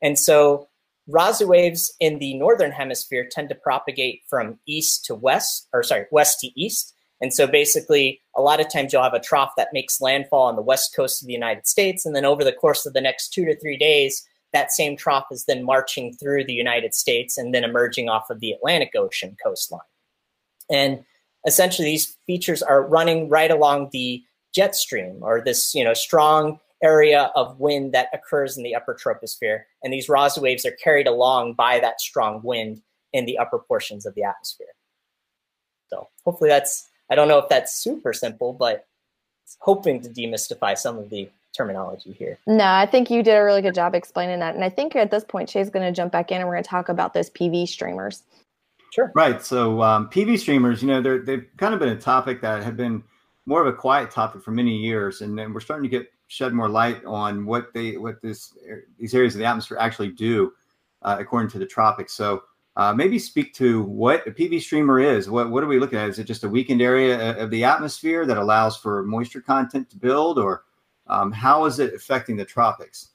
And 0.01 0.17
so 0.17 0.67
Rossby 1.09 1.47
waves 1.47 1.93
in 1.99 2.19
the 2.19 2.33
northern 2.35 2.71
hemisphere 2.71 3.27
tend 3.29 3.49
to 3.49 3.55
propagate 3.55 4.21
from 4.29 4.59
east 4.67 5.05
to 5.05 5.15
west, 5.15 5.67
or 5.73 5.83
sorry, 5.83 6.05
west 6.11 6.39
to 6.41 6.47
east. 6.59 6.93
And 7.21 7.33
so 7.33 7.47
basically, 7.47 8.21
a 8.35 8.41
lot 8.41 8.61
of 8.61 8.71
times 8.71 8.93
you'll 8.93 9.03
have 9.03 9.13
a 9.13 9.19
trough 9.19 9.51
that 9.57 9.73
makes 9.73 9.99
landfall 9.99 10.47
on 10.47 10.55
the 10.55 10.61
west 10.61 10.95
coast 10.95 11.21
of 11.21 11.27
the 11.27 11.33
United 11.33 11.67
States. 11.67 12.05
And 12.05 12.15
then 12.15 12.25
over 12.25 12.43
the 12.43 12.53
course 12.53 12.85
of 12.85 12.93
the 12.93 13.01
next 13.01 13.29
two 13.29 13.45
to 13.45 13.59
three 13.59 13.77
days, 13.77 14.25
that 14.53 14.71
same 14.71 14.97
trough 14.97 15.27
is 15.31 15.45
then 15.45 15.63
marching 15.63 16.13
through 16.13 16.45
the 16.45 16.53
United 16.53 16.93
States 16.93 17.37
and 17.37 17.53
then 17.53 17.63
emerging 17.63 18.09
off 18.09 18.29
of 18.29 18.39
the 18.39 18.51
Atlantic 18.51 18.91
Ocean 18.95 19.37
coastline. 19.43 19.81
And 20.71 21.03
essentially, 21.45 21.87
these 21.87 22.17
features 22.25 22.61
are 22.61 22.85
running 22.85 23.29
right 23.29 23.51
along 23.51 23.89
the 23.91 24.23
jet 24.53 24.75
stream 24.75 25.19
or 25.21 25.41
this 25.41 25.75
you 25.75 25.83
know 25.83 25.93
strong 25.93 26.59
area 26.81 27.31
of 27.35 27.59
wind 27.59 27.93
that 27.93 28.07
occurs 28.13 28.57
in 28.57 28.63
the 28.63 28.75
upper 28.75 28.95
troposphere. 28.95 29.63
And 29.83 29.91
these 29.91 30.07
Rossby 30.07 30.41
waves 30.41 30.65
are 30.65 30.71
carried 30.71 31.07
along 31.07 31.53
by 31.53 31.79
that 31.79 31.99
strong 31.99 32.41
wind 32.43 32.81
in 33.13 33.25
the 33.25 33.37
upper 33.37 33.59
portions 33.59 34.05
of 34.05 34.15
the 34.15 34.23
atmosphere. 34.23 34.67
So 35.89 36.07
hopefully 36.23 36.49
that's, 36.49 36.87
I 37.09 37.15
don't 37.15 37.27
know 37.27 37.39
if 37.39 37.49
that's 37.49 37.75
super 37.75 38.13
simple, 38.13 38.53
but 38.53 38.85
hoping 39.59 40.01
to 40.01 40.09
demystify 40.09 40.77
some 40.77 40.97
of 40.97 41.09
the 41.09 41.29
terminology 41.59 42.13
here. 42.13 42.39
No, 42.47 42.63
I 42.63 42.85
think 42.85 43.09
you 43.09 43.21
did 43.21 43.35
a 43.35 43.43
really 43.43 43.61
good 43.61 43.75
job 43.75 43.93
explaining 43.93 44.39
that. 44.39 44.55
And 44.55 44.63
I 44.63 44.69
think 44.69 44.95
at 44.95 45.11
this 45.11 45.25
point, 45.25 45.49
Shay's 45.49 45.69
going 45.69 45.85
to 45.85 45.91
jump 45.91 46.13
back 46.13 46.31
in 46.31 46.37
and 46.37 46.47
we're 46.47 46.55
going 46.55 46.63
to 46.63 46.69
talk 46.69 46.87
about 46.87 47.13
those 47.13 47.29
PV 47.29 47.67
streamers. 47.67 48.23
Sure. 48.93 49.11
Right. 49.13 49.43
So 49.43 49.81
um, 49.81 50.09
PV 50.09 50.39
streamers, 50.39 50.81
you 50.81 50.87
know, 50.87 51.01
they're, 51.01 51.19
they've 51.19 51.45
kind 51.57 51.73
of 51.73 51.81
been 51.81 51.89
a 51.89 51.99
topic 51.99 52.39
that 52.41 52.63
have 52.63 52.77
been 52.77 53.03
more 53.45 53.61
of 53.61 53.67
a 53.67 53.75
quiet 53.75 54.09
topic 54.09 54.41
for 54.41 54.51
many 54.51 54.77
years. 54.77 55.19
And 55.19 55.37
then 55.37 55.53
we're 55.53 55.59
starting 55.59 55.83
to 55.83 55.89
get 55.89 56.07
shed 56.27 56.53
more 56.53 56.69
light 56.69 57.03
on 57.03 57.45
what 57.45 57.73
they, 57.73 57.97
what 57.97 58.21
this, 58.21 58.57
these 58.97 59.13
areas 59.13 59.35
of 59.35 59.39
the 59.39 59.45
atmosphere 59.45 59.77
actually 59.81 60.11
do 60.11 60.53
uh, 61.01 61.17
according 61.19 61.49
to 61.51 61.59
the 61.59 61.65
tropics. 61.65 62.13
So 62.13 62.43
uh, 62.77 62.93
maybe 62.93 63.19
speak 63.19 63.53
to 63.55 63.83
what 63.83 64.25
a 64.25 64.31
PV 64.31 64.61
streamer 64.61 64.99
is. 65.01 65.29
What, 65.29 65.51
what 65.51 65.61
are 65.61 65.67
we 65.67 65.77
looking 65.77 65.99
at? 65.99 66.07
Is 66.07 66.19
it 66.19 66.23
just 66.23 66.45
a 66.45 66.49
weakened 66.49 66.81
area 66.81 67.37
of 67.37 67.49
the 67.49 67.65
atmosphere 67.65 68.25
that 68.25 68.37
allows 68.37 68.77
for 68.77 69.03
moisture 69.03 69.41
content 69.41 69.89
to 69.89 69.97
build 69.97 70.39
or 70.39 70.63
um, 71.09 71.31
how 71.31 71.65
is 71.65 71.79
it 71.79 71.93
affecting 71.93 72.37
the 72.37 72.45
tropics? 72.45 73.09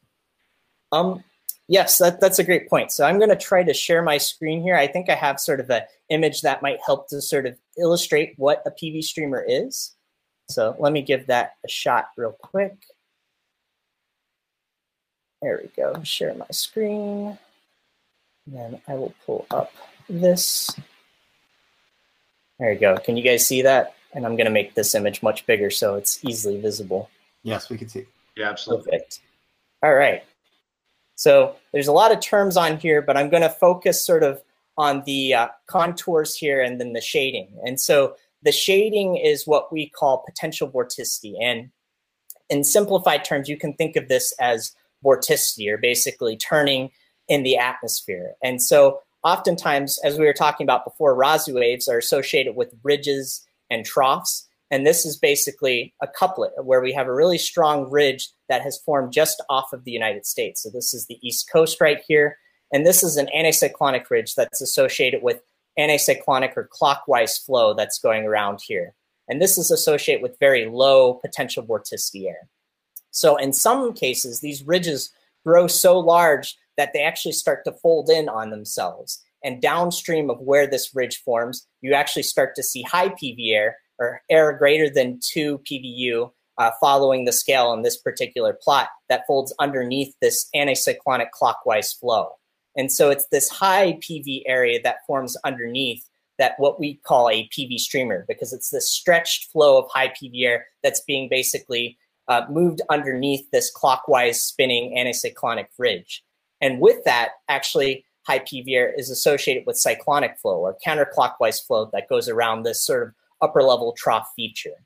Um, 0.92 1.22
yes, 1.68 1.98
that, 1.98 2.20
that's 2.20 2.38
a 2.38 2.44
great 2.44 2.68
point. 2.68 2.92
So 2.92 3.04
I'm 3.04 3.18
going 3.18 3.30
to 3.30 3.36
try 3.36 3.62
to 3.62 3.74
share 3.74 4.02
my 4.02 4.18
screen 4.18 4.62
here. 4.62 4.76
I 4.76 4.86
think 4.86 5.08
I 5.08 5.14
have 5.14 5.40
sort 5.40 5.60
of 5.60 5.70
an 5.70 5.82
image 6.10 6.42
that 6.42 6.62
might 6.62 6.78
help 6.84 7.08
to 7.08 7.20
sort 7.20 7.46
of 7.46 7.56
illustrate 7.78 8.34
what 8.36 8.62
a 8.66 8.70
PV 8.70 9.02
streamer 9.04 9.44
is. 9.46 9.94
So 10.48 10.76
let 10.78 10.92
me 10.92 11.02
give 11.02 11.26
that 11.28 11.54
a 11.64 11.68
shot 11.68 12.08
real 12.16 12.36
quick. 12.42 12.76
There 15.40 15.60
we 15.62 15.70
go. 15.76 16.02
Share 16.02 16.34
my 16.34 16.46
screen. 16.50 17.38
Then 18.46 18.80
I 18.88 18.94
will 18.94 19.14
pull 19.24 19.46
up 19.50 19.72
this. 20.08 20.70
There 22.58 22.72
you 22.72 22.78
go. 22.78 22.96
Can 22.96 23.16
you 23.16 23.22
guys 23.22 23.46
see 23.46 23.62
that? 23.62 23.94
And 24.12 24.24
I'm 24.24 24.36
going 24.36 24.46
to 24.46 24.50
make 24.50 24.74
this 24.74 24.94
image 24.94 25.22
much 25.22 25.44
bigger 25.46 25.70
so 25.70 25.96
it's 25.96 26.24
easily 26.24 26.60
visible. 26.60 27.10
Yes, 27.44 27.70
we 27.70 27.78
can 27.78 27.88
see. 27.88 28.06
Yeah, 28.36 28.50
absolutely. 28.50 28.90
Perfect. 28.90 29.20
All 29.82 29.94
right. 29.94 30.24
So 31.14 31.54
there's 31.72 31.86
a 31.86 31.92
lot 31.92 32.10
of 32.10 32.20
terms 32.20 32.56
on 32.56 32.78
here, 32.78 33.00
but 33.00 33.16
I'm 33.16 33.30
going 33.30 33.42
to 33.42 33.48
focus 33.48 34.04
sort 34.04 34.24
of 34.24 34.42
on 34.76 35.04
the 35.06 35.34
uh, 35.34 35.48
contours 35.68 36.34
here 36.34 36.60
and 36.60 36.80
then 36.80 36.92
the 36.92 37.00
shading. 37.00 37.48
And 37.64 37.80
so 37.80 38.16
the 38.42 38.50
shading 38.50 39.16
is 39.16 39.46
what 39.46 39.72
we 39.72 39.88
call 39.88 40.24
potential 40.26 40.68
vorticity. 40.68 41.34
And 41.40 41.70
in 42.50 42.64
simplified 42.64 43.24
terms, 43.24 43.48
you 43.48 43.56
can 43.56 43.74
think 43.74 43.94
of 43.94 44.08
this 44.08 44.32
as 44.40 44.74
vorticity 45.04 45.70
or 45.70 45.78
basically 45.78 46.36
turning 46.36 46.90
in 47.28 47.42
the 47.42 47.56
atmosphere. 47.56 48.34
And 48.42 48.60
so 48.60 49.00
oftentimes, 49.22 49.98
as 50.04 50.18
we 50.18 50.24
were 50.24 50.32
talking 50.32 50.64
about 50.64 50.84
before, 50.84 51.16
Rossby 51.16 51.54
waves 51.54 51.88
are 51.88 51.98
associated 51.98 52.56
with 52.56 52.74
ridges 52.82 53.46
and 53.70 53.84
troughs. 53.84 54.48
And 54.74 54.84
this 54.84 55.06
is 55.06 55.16
basically 55.16 55.94
a 56.02 56.08
couplet 56.08 56.50
where 56.64 56.80
we 56.80 56.92
have 56.94 57.06
a 57.06 57.14
really 57.14 57.38
strong 57.38 57.88
ridge 57.88 58.28
that 58.48 58.62
has 58.62 58.82
formed 58.84 59.12
just 59.12 59.40
off 59.48 59.72
of 59.72 59.84
the 59.84 59.92
United 59.92 60.26
States. 60.26 60.64
So 60.64 60.68
this 60.68 60.92
is 60.92 61.06
the 61.06 61.20
East 61.22 61.48
Coast 61.48 61.80
right 61.80 62.02
here. 62.08 62.38
And 62.72 62.84
this 62.84 63.04
is 63.04 63.16
an 63.16 63.28
anticyclonic 63.32 64.10
ridge 64.10 64.34
that's 64.34 64.60
associated 64.60 65.22
with 65.22 65.40
anticyclonic 65.78 66.56
or 66.56 66.68
clockwise 66.72 67.38
flow 67.38 67.72
that's 67.72 68.00
going 68.00 68.24
around 68.24 68.62
here. 68.66 68.96
And 69.28 69.40
this 69.40 69.58
is 69.58 69.70
associated 69.70 70.24
with 70.24 70.40
very 70.40 70.66
low 70.66 71.20
potential 71.24 71.62
vorticity 71.62 72.26
air. 72.26 72.48
So 73.12 73.36
in 73.36 73.52
some 73.52 73.92
cases, 73.92 74.40
these 74.40 74.64
ridges 74.64 75.12
grow 75.46 75.68
so 75.68 76.00
large 76.00 76.56
that 76.76 76.92
they 76.92 77.04
actually 77.04 77.30
start 77.30 77.64
to 77.66 77.72
fold 77.74 78.10
in 78.10 78.28
on 78.28 78.50
themselves. 78.50 79.22
And 79.44 79.62
downstream 79.62 80.30
of 80.30 80.40
where 80.40 80.66
this 80.66 80.96
ridge 80.96 81.22
forms, 81.22 81.64
you 81.80 81.94
actually 81.94 82.24
start 82.24 82.56
to 82.56 82.64
see 82.64 82.82
high 82.82 83.10
PV 83.10 83.54
air 83.54 83.76
or 83.98 84.22
air 84.30 84.52
greater 84.52 84.90
than 84.90 85.20
2 85.22 85.60
PVU 85.70 86.30
uh, 86.58 86.70
following 86.80 87.24
the 87.24 87.32
scale 87.32 87.72
in 87.72 87.82
this 87.82 87.96
particular 87.96 88.56
plot 88.62 88.88
that 89.08 89.24
folds 89.26 89.54
underneath 89.58 90.14
this 90.20 90.48
anticyclonic 90.54 91.30
clockwise 91.32 91.92
flow. 91.92 92.30
And 92.76 92.90
so 92.90 93.10
it's 93.10 93.26
this 93.28 93.48
high 93.48 93.98
PV 94.00 94.42
area 94.46 94.80
that 94.82 94.98
forms 95.06 95.36
underneath 95.44 96.04
that 96.38 96.54
what 96.58 96.80
we 96.80 97.00
call 97.06 97.28
a 97.28 97.48
PV 97.56 97.78
streamer 97.78 98.24
because 98.26 98.52
it's 98.52 98.70
this 98.70 98.90
stretched 98.90 99.50
flow 99.52 99.78
of 99.78 99.90
high 99.92 100.08
PV 100.08 100.44
air 100.44 100.66
that's 100.82 101.00
being 101.00 101.28
basically 101.28 101.96
uh, 102.26 102.42
moved 102.50 102.80
underneath 102.90 103.48
this 103.50 103.70
clockwise 103.70 104.42
spinning 104.42 104.96
anticyclonic 104.96 105.66
ridge. 105.78 106.24
And 106.60 106.80
with 106.80 107.04
that, 107.04 107.32
actually, 107.48 108.04
high 108.26 108.38
PV 108.40 108.64
air 108.70 108.92
is 108.96 109.10
associated 109.10 109.64
with 109.66 109.76
cyclonic 109.76 110.38
flow 110.40 110.58
or 110.58 110.76
counterclockwise 110.84 111.64
flow 111.64 111.90
that 111.92 112.08
goes 112.08 112.28
around 112.28 112.62
this 112.62 112.82
sort 112.82 113.08
of 113.08 113.14
upper 113.40 113.62
level 113.62 113.94
trough 113.96 114.28
feature. 114.36 114.84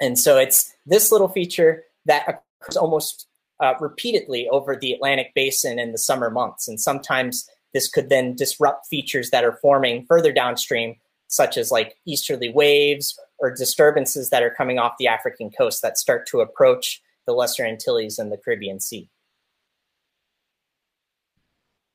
And 0.00 0.18
so 0.18 0.38
it's 0.38 0.72
this 0.86 1.12
little 1.12 1.28
feature 1.28 1.84
that 2.06 2.26
occurs 2.28 2.76
almost 2.76 3.28
uh, 3.60 3.74
repeatedly 3.80 4.48
over 4.48 4.76
the 4.76 4.92
Atlantic 4.92 5.32
basin 5.34 5.78
in 5.78 5.92
the 5.92 5.98
summer 5.98 6.30
months. 6.30 6.66
And 6.66 6.80
sometimes 6.80 7.48
this 7.72 7.88
could 7.88 8.08
then 8.08 8.34
disrupt 8.34 8.86
features 8.88 9.30
that 9.30 9.44
are 9.44 9.58
forming 9.62 10.04
further 10.06 10.32
downstream, 10.32 10.96
such 11.28 11.56
as 11.56 11.70
like 11.70 11.96
easterly 12.04 12.50
waves 12.50 13.18
or 13.38 13.54
disturbances 13.54 14.30
that 14.30 14.42
are 14.42 14.54
coming 14.54 14.78
off 14.78 14.94
the 14.98 15.06
African 15.06 15.50
coast 15.50 15.82
that 15.82 15.98
start 15.98 16.26
to 16.28 16.40
approach 16.40 17.00
the 17.26 17.32
Lesser 17.32 17.64
Antilles 17.64 18.18
and 18.18 18.32
the 18.32 18.36
Caribbean 18.36 18.80
Sea. 18.80 19.08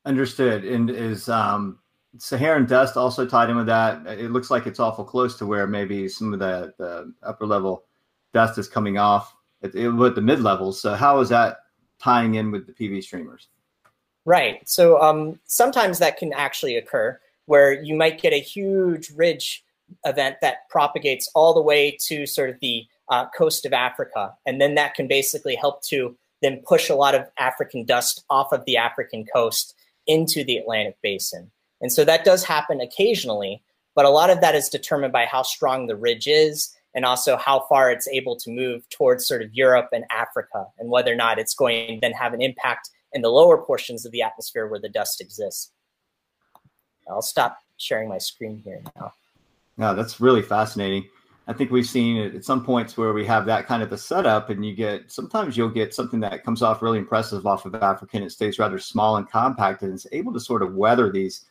Understood. 0.06 0.64
And 0.64 0.90
is 0.90 1.28
um, 1.28 1.80
Saharan 2.20 2.66
dust 2.66 2.98
also 2.98 3.26
tied 3.26 3.50
in 3.50 3.58
with 3.58 3.68
that. 3.68 4.06
It 4.08 4.32
looks 4.32 4.50
like 4.50 4.68
it's 4.68 4.80
awful 4.80 5.04
close 5.04 5.38
to 5.38 5.46
where 5.46 5.68
maybe 5.68 6.08
some 6.08 6.34
of 6.34 6.40
the, 6.40 6.74
the 6.78 7.14
upper 7.24 7.46
level 7.46 7.86
dust 8.34 8.58
is 8.58 8.68
coming 8.68 8.98
off 8.98 9.36
at, 9.64 9.76
at 9.76 10.16
the 10.16 10.22
mid 10.22 10.42
levels. 10.42 10.82
So 10.82 10.96
how 10.96 11.20
is 11.20 11.30
that 11.30 11.60
tying 12.00 12.36
in 12.36 12.52
with 12.52 12.68
the 12.68 12.74
PV 12.74 13.04
streamers? 13.04 13.48
Right. 14.26 14.68
So 14.68 15.02
um, 15.02 15.40
sometimes 15.46 16.00
that 16.00 16.18
can 16.18 16.34
actually 16.34 16.76
occur 16.76 17.20
where 17.46 17.72
you 17.72 17.96
might 17.96 18.22
get 18.22 18.34
a 18.34 18.40
huge 18.40 19.10
ridge 19.12 19.64
event 20.06 20.38
that 20.42 20.70
propagates 20.70 21.30
all 21.34 21.54
the 21.54 21.62
way 21.62 21.98
to 22.08 22.26
sort 22.26 22.50
of 22.50 22.60
the 22.60 22.86
uh, 23.10 23.26
coast 23.30 23.66
of 23.66 23.74
Africa. 23.74 24.34
And 24.46 24.60
then 24.60 24.76
that 24.76 24.96
can 24.96 25.08
basically 25.08 25.56
help 25.56 25.82
to 25.86 26.16
then 26.42 26.62
push 26.68 26.90
a 26.90 26.96
lot 26.96 27.16
of 27.16 27.26
African 27.40 27.86
dust 27.86 28.24
off 28.30 28.52
of 28.52 28.66
the 28.66 28.78
African 28.78 29.26
coast 29.26 29.76
into 30.06 30.44
the 30.44 30.58
Atlantic 30.58 30.98
basin. 31.02 31.52
And 31.82 31.92
so 31.92 32.04
that 32.06 32.26
does 32.26 32.44
happen 32.44 32.82
occasionally, 32.82 33.62
but 33.96 34.06
a 34.06 34.10
lot 34.10 34.30
of 34.30 34.42
that 34.42 34.56
is 34.56 34.70
determined 34.70 35.14
by 35.14 35.26
how 35.26 35.44
strong 35.44 35.88
the 35.88 35.96
ridge 35.96 36.28
is 36.28 36.74
and 36.96 37.06
also 37.06 37.38
how 37.38 37.66
far 37.70 37.92
it's 37.92 38.08
able 38.08 38.36
to 38.38 38.50
move 38.50 38.88
towards 38.90 39.28
sort 39.28 39.42
of 39.42 39.54
Europe 39.54 39.90
and 39.92 40.06
Africa 40.12 40.66
and 40.80 40.90
whether 40.90 41.12
or 41.12 41.16
not 41.16 41.38
it's 41.38 41.54
going 41.54 41.96
to 41.96 42.00
then 42.02 42.14
have 42.14 42.34
an 42.34 42.42
impact 42.42 42.90
in 43.14 43.22
the 43.22 43.30
lower 43.30 43.58
portions 43.58 44.06
of 44.06 44.12
the 44.12 44.22
atmosphere 44.22 44.68
where 44.68 44.80
the 44.80 44.90
dust 44.90 45.22
exists. 45.22 45.72
I'll 47.10 47.22
stop 47.22 47.58
sharing 47.78 48.10
my 48.10 48.18
screen 48.18 48.62
here 48.64 48.82
now. 48.96 49.14
No, 49.78 49.94
that's 49.96 50.20
really 50.20 50.42
fascinating. 50.42 51.08
I 51.48 51.54
think 51.54 51.72
we've 51.72 51.88
seen 51.88 52.18
at 52.18 52.44
some 52.44 52.66
points 52.66 52.98
where 52.98 53.14
we 53.14 53.26
have 53.26 53.46
that 53.46 53.68
kind 53.68 53.82
of 53.82 53.94
a 53.94 53.98
setup, 53.98 54.50
and 54.50 54.66
you 54.66 54.76
get 54.76 55.10
sometimes 55.10 55.56
you'll 55.56 55.70
get 55.70 55.94
something 55.94 56.20
that 56.20 56.44
comes 56.44 56.62
off 56.62 56.82
really 56.82 56.98
impressive 56.98 57.48
off 57.48 57.66
of 57.66 57.74
Africa 57.76 58.18
and 58.18 58.26
It 58.26 58.32
stays 58.32 58.60
rather 58.60 58.80
small 58.80 59.16
and 59.16 59.30
compact, 59.30 59.84
and 59.84 59.94
it's 59.94 60.08
able 60.12 60.34
to 60.34 60.40
sort 60.42 60.62
of 60.62 60.76
weather 60.76 61.10
these 61.10 61.46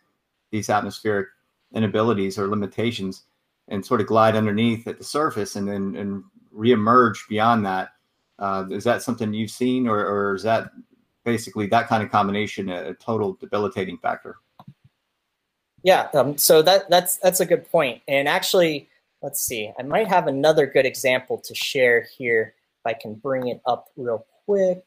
these 0.56 0.70
atmospheric 0.70 1.28
inabilities 1.74 2.38
or 2.38 2.48
limitations, 2.48 3.24
and 3.68 3.84
sort 3.84 4.00
of 4.00 4.06
glide 4.06 4.36
underneath 4.36 4.86
at 4.86 4.98
the 4.98 5.04
surface, 5.04 5.56
and 5.56 5.68
then 5.68 5.94
and 5.96 6.24
reemerge 6.54 7.18
beyond 7.28 7.64
that. 7.66 7.90
Uh, 8.38 8.64
is 8.70 8.84
that 8.84 9.02
something 9.02 9.32
you've 9.32 9.50
seen, 9.50 9.86
or, 9.88 9.98
or 9.98 10.34
is 10.34 10.42
that 10.42 10.70
basically 11.24 11.66
that 11.66 11.88
kind 11.88 12.02
of 12.02 12.10
combination 12.10 12.68
a, 12.68 12.90
a 12.90 12.94
total 12.94 13.34
debilitating 13.34 13.98
factor? 13.98 14.36
Yeah, 15.82 16.08
um, 16.14 16.36
so 16.36 16.62
that 16.62 16.90
that's 16.90 17.16
that's 17.18 17.40
a 17.40 17.46
good 17.46 17.70
point. 17.70 18.02
and 18.08 18.28
actually 18.28 18.88
let's 19.22 19.40
see, 19.40 19.72
I 19.78 19.82
might 19.82 20.08
have 20.08 20.26
another 20.26 20.66
good 20.66 20.86
example 20.86 21.38
to 21.38 21.54
share 21.54 22.06
here 22.16 22.54
if 22.80 22.86
I 22.86 22.92
can 22.92 23.14
bring 23.14 23.48
it 23.48 23.60
up 23.66 23.88
real 23.96 24.26
quick. 24.44 24.84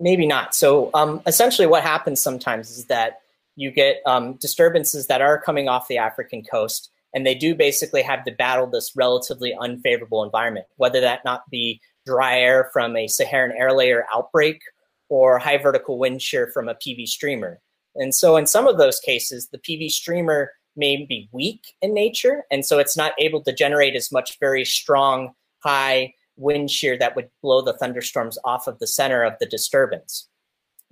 Maybe 0.00 0.26
not. 0.26 0.54
So 0.54 0.90
um, 0.94 1.20
essentially 1.26 1.66
what 1.66 1.82
happens 1.82 2.20
sometimes 2.20 2.70
is 2.70 2.84
that 2.86 3.22
you 3.58 3.72
get 3.72 3.96
um, 4.06 4.34
disturbances 4.34 5.08
that 5.08 5.20
are 5.20 5.40
coming 5.40 5.68
off 5.68 5.88
the 5.88 5.98
African 5.98 6.44
coast, 6.44 6.90
and 7.12 7.26
they 7.26 7.34
do 7.34 7.56
basically 7.56 8.02
have 8.02 8.24
to 8.24 8.30
battle 8.30 8.68
this 8.68 8.92
relatively 8.94 9.52
unfavorable 9.60 10.22
environment, 10.22 10.66
whether 10.76 11.00
that 11.00 11.24
not 11.24 11.42
be 11.50 11.80
dry 12.06 12.38
air 12.38 12.70
from 12.72 12.96
a 12.96 13.08
Saharan 13.08 13.52
air 13.58 13.72
layer 13.72 14.06
outbreak 14.14 14.62
or 15.08 15.40
high 15.40 15.58
vertical 15.58 15.98
wind 15.98 16.22
shear 16.22 16.46
from 16.46 16.68
a 16.68 16.76
PV 16.76 17.08
streamer. 17.08 17.60
And 17.96 18.14
so 18.14 18.36
in 18.36 18.46
some 18.46 18.68
of 18.68 18.78
those 18.78 19.00
cases, 19.00 19.48
the 19.48 19.58
PV 19.58 19.90
streamer 19.90 20.52
may 20.76 21.04
be 21.04 21.28
weak 21.32 21.74
in 21.82 21.92
nature, 21.92 22.44
and 22.52 22.64
so 22.64 22.78
it's 22.78 22.96
not 22.96 23.12
able 23.18 23.42
to 23.42 23.52
generate 23.52 23.96
as 23.96 24.12
much 24.12 24.38
very 24.38 24.64
strong 24.64 25.32
high 25.64 26.14
wind 26.36 26.70
shear 26.70 26.96
that 26.96 27.16
would 27.16 27.28
blow 27.42 27.60
the 27.60 27.72
thunderstorms 27.72 28.38
off 28.44 28.68
of 28.68 28.78
the 28.78 28.86
center 28.86 29.24
of 29.24 29.34
the 29.40 29.46
disturbance. 29.46 30.28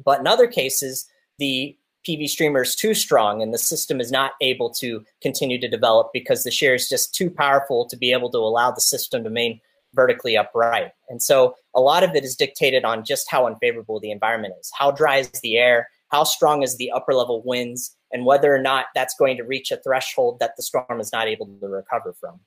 But 0.04 0.18
in 0.18 0.26
other 0.26 0.48
cases, 0.48 1.08
the 1.38 1.76
PV 2.06 2.28
streamer 2.28 2.62
is 2.62 2.74
too 2.74 2.94
strong 2.94 3.42
and 3.42 3.52
the 3.52 3.58
system 3.58 4.00
is 4.00 4.10
not 4.10 4.32
able 4.40 4.70
to 4.74 5.04
continue 5.20 5.60
to 5.60 5.68
develop 5.68 6.10
because 6.12 6.44
the 6.44 6.50
shear 6.50 6.74
is 6.74 6.88
just 6.88 7.14
too 7.14 7.30
powerful 7.30 7.86
to 7.86 7.96
be 7.96 8.12
able 8.12 8.30
to 8.30 8.38
allow 8.38 8.70
the 8.70 8.80
system 8.80 9.22
to 9.24 9.28
remain 9.28 9.60
vertically 9.94 10.36
upright. 10.36 10.92
And 11.08 11.22
so 11.22 11.54
a 11.74 11.80
lot 11.80 12.02
of 12.02 12.14
it 12.14 12.24
is 12.24 12.36
dictated 12.36 12.84
on 12.84 13.04
just 13.04 13.30
how 13.30 13.46
unfavorable 13.46 13.98
the 13.98 14.10
environment 14.10 14.54
is. 14.60 14.70
How 14.78 14.90
dry 14.90 15.18
is 15.18 15.30
the 15.42 15.56
air? 15.56 15.88
How 16.08 16.24
strong 16.24 16.62
is 16.62 16.76
the 16.76 16.90
upper 16.92 17.14
level 17.14 17.42
winds? 17.44 17.96
and 18.12 18.24
whether 18.24 18.54
or 18.54 18.58
not 18.58 18.86
that's 18.94 19.14
going 19.14 19.36
to 19.36 19.44
reach 19.44 19.70
a 19.70 19.76
threshold 19.78 20.38
that 20.40 20.52
the 20.56 20.62
storm 20.62 21.00
is 21.00 21.12
not 21.12 21.28
able 21.28 21.46
to 21.46 21.68
recover 21.68 22.14
from. 22.18 22.40